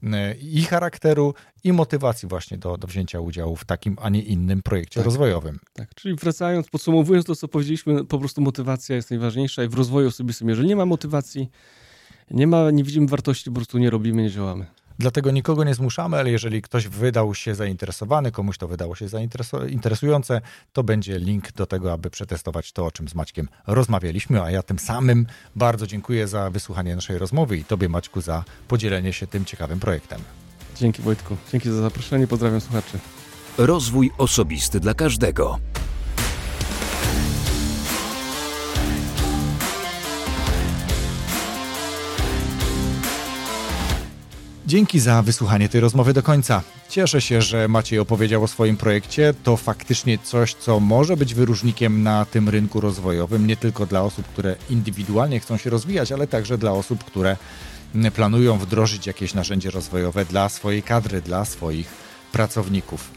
e, 0.03 0.35
i 0.35 0.63
charakteru, 0.63 1.33
i 1.63 1.73
motywacji 1.73 2.27
właśnie 2.27 2.57
do, 2.57 2.77
do 2.77 2.87
wzięcia 2.87 3.19
udziału 3.19 3.55
w 3.55 3.65
takim, 3.65 3.97
a 4.01 4.09
nie 4.09 4.21
innym 4.21 4.61
projekcie 4.61 4.95
tak, 4.95 5.05
rozwojowym. 5.05 5.59
Tak, 5.73 5.95
czyli 5.95 6.15
wracając, 6.15 6.69
podsumowując 6.69 7.25
to, 7.25 7.35
co 7.35 7.47
powiedzieliśmy, 7.47 8.05
po 8.05 8.19
prostu 8.19 8.41
motywacja 8.41 8.95
jest 8.95 9.09
najważniejsza 9.09 9.63
i 9.63 9.67
w 9.67 9.73
rozwoju 9.73 10.07
osobistym, 10.07 10.49
jeżeli 10.49 10.67
nie 10.67 10.75
ma 10.75 10.85
motywacji, 10.85 11.49
nie 12.33 12.47
ma, 12.47 12.71
nie 12.71 12.83
widzimy 12.83 13.07
wartości, 13.07 13.49
po 13.49 13.55
prostu 13.55 13.77
nie 13.77 13.89
robimy, 13.89 14.21
nie 14.21 14.29
działamy. 14.29 14.65
Dlatego 14.99 15.31
nikogo 15.31 15.63
nie 15.63 15.75
zmuszamy, 15.75 16.17
ale 16.17 16.31
jeżeli 16.31 16.61
ktoś 16.61 16.87
wydał 16.87 17.35
się 17.35 17.55
zainteresowany, 17.55 18.31
komuś 18.31 18.57
to 18.57 18.67
wydało 18.67 18.95
się 18.95 19.05
interesujące, 19.69 20.41
to 20.73 20.83
będzie 20.83 21.19
link 21.19 21.51
do 21.51 21.65
tego, 21.65 21.93
aby 21.93 22.09
przetestować 22.09 22.71
to, 22.71 22.85
o 22.85 22.91
czym 22.91 23.07
z 23.07 23.15
Maćkiem 23.15 23.47
rozmawialiśmy. 23.67 24.41
A 24.41 24.51
ja 24.51 24.63
tym 24.63 24.79
samym 24.79 25.25
bardzo 25.55 25.87
dziękuję 25.87 26.27
za 26.27 26.49
wysłuchanie 26.49 26.95
naszej 26.95 27.17
rozmowy 27.17 27.57
i 27.57 27.63
Tobie, 27.63 27.89
Maćku, 27.89 28.21
za 28.21 28.43
podzielenie 28.67 29.13
się 29.13 29.27
tym 29.27 29.45
ciekawym 29.45 29.79
projektem. 29.79 30.21
Dzięki 30.75 31.01
Wojtku. 31.01 31.37
Dzięki 31.51 31.69
za 31.69 31.81
zaproszenie. 31.81 32.27
Pozdrawiam 32.27 32.61
słuchaczy. 32.61 32.99
Rozwój 33.57 34.11
osobisty 34.17 34.79
dla 34.79 34.93
każdego. 34.93 35.59
Dzięki 44.71 44.99
za 44.99 45.21
wysłuchanie 45.21 45.69
tej 45.69 45.81
rozmowy 45.81 46.13
do 46.13 46.23
końca. 46.23 46.61
Cieszę 46.89 47.21
się, 47.21 47.41
że 47.41 47.67
Maciej 47.67 47.99
opowiedział 47.99 48.43
o 48.43 48.47
swoim 48.47 48.77
projekcie. 48.77 49.33
To 49.43 49.57
faktycznie 49.57 50.17
coś, 50.17 50.53
co 50.53 50.79
może 50.79 51.17
być 51.17 51.33
wyróżnikiem 51.33 52.03
na 52.03 52.25
tym 52.25 52.49
rynku 52.49 52.81
rozwojowym, 52.81 53.47
nie 53.47 53.57
tylko 53.57 53.85
dla 53.85 54.01
osób, 54.01 54.27
które 54.27 54.55
indywidualnie 54.69 55.39
chcą 55.39 55.57
się 55.57 55.69
rozwijać, 55.69 56.11
ale 56.11 56.27
także 56.27 56.57
dla 56.57 56.71
osób, 56.71 57.03
które 57.03 57.37
planują 58.15 58.57
wdrożyć 58.57 59.07
jakieś 59.07 59.33
narzędzie 59.33 59.71
rozwojowe 59.71 60.25
dla 60.25 60.49
swojej 60.49 60.83
kadry, 60.83 61.21
dla 61.21 61.45
swoich 61.45 61.87
pracowników. 62.31 63.11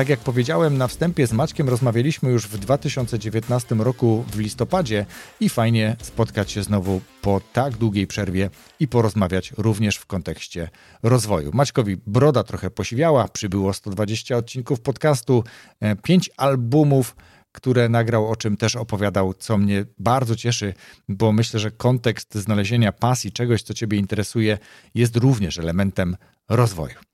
Tak 0.00 0.08
jak 0.08 0.20
powiedziałem 0.20 0.78
na 0.78 0.88
wstępie, 0.88 1.26
z 1.26 1.32
Maćkiem 1.32 1.68
rozmawialiśmy 1.68 2.30
już 2.30 2.46
w 2.46 2.58
2019 2.58 3.74
roku 3.74 4.24
w 4.32 4.38
listopadzie 4.38 5.06
i 5.40 5.48
fajnie 5.48 5.96
spotkać 6.02 6.50
się 6.50 6.62
znowu 6.62 7.00
po 7.22 7.40
tak 7.52 7.76
długiej 7.76 8.06
przerwie 8.06 8.50
i 8.80 8.88
porozmawiać 8.88 9.52
również 9.58 9.96
w 9.96 10.06
kontekście 10.06 10.68
rozwoju. 11.02 11.50
Maćkowi 11.54 11.96
broda 12.06 12.44
trochę 12.44 12.70
posiwiała, 12.70 13.28
przybyło 13.28 13.72
120 13.72 14.36
odcinków 14.36 14.80
podcastu, 14.80 15.44
5 16.02 16.28
e, 16.28 16.40
albumów, 16.40 17.16
które 17.52 17.88
nagrał, 17.88 18.30
o 18.30 18.36
czym 18.36 18.56
też 18.56 18.76
opowiadał, 18.76 19.34
co 19.34 19.58
mnie 19.58 19.84
bardzo 19.98 20.36
cieszy, 20.36 20.74
bo 21.08 21.32
myślę, 21.32 21.60
że 21.60 21.70
kontekst 21.70 22.34
znalezienia 22.34 22.92
pasji, 22.92 23.32
czegoś, 23.32 23.62
co 23.62 23.74
Ciebie 23.74 23.98
interesuje, 23.98 24.58
jest 24.94 25.16
również 25.16 25.58
elementem 25.58 26.16
rozwoju. 26.48 27.09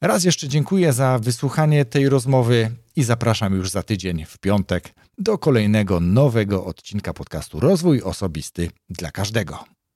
Raz 0.00 0.24
jeszcze 0.24 0.48
dziękuję 0.48 0.92
za 0.92 1.18
wysłuchanie 1.18 1.84
tej 1.84 2.08
rozmowy 2.08 2.70
i 2.96 3.04
zapraszam 3.04 3.54
już 3.54 3.70
za 3.70 3.82
tydzień 3.82 4.24
w 4.24 4.38
piątek 4.38 4.94
do 5.18 5.38
kolejnego 5.38 6.00
nowego 6.00 6.64
odcinka 6.64 7.12
podcastu 7.12 7.60
Rozwój 7.60 8.02
Osobisty 8.02 8.70
dla 8.90 9.10
każdego. 9.10 9.77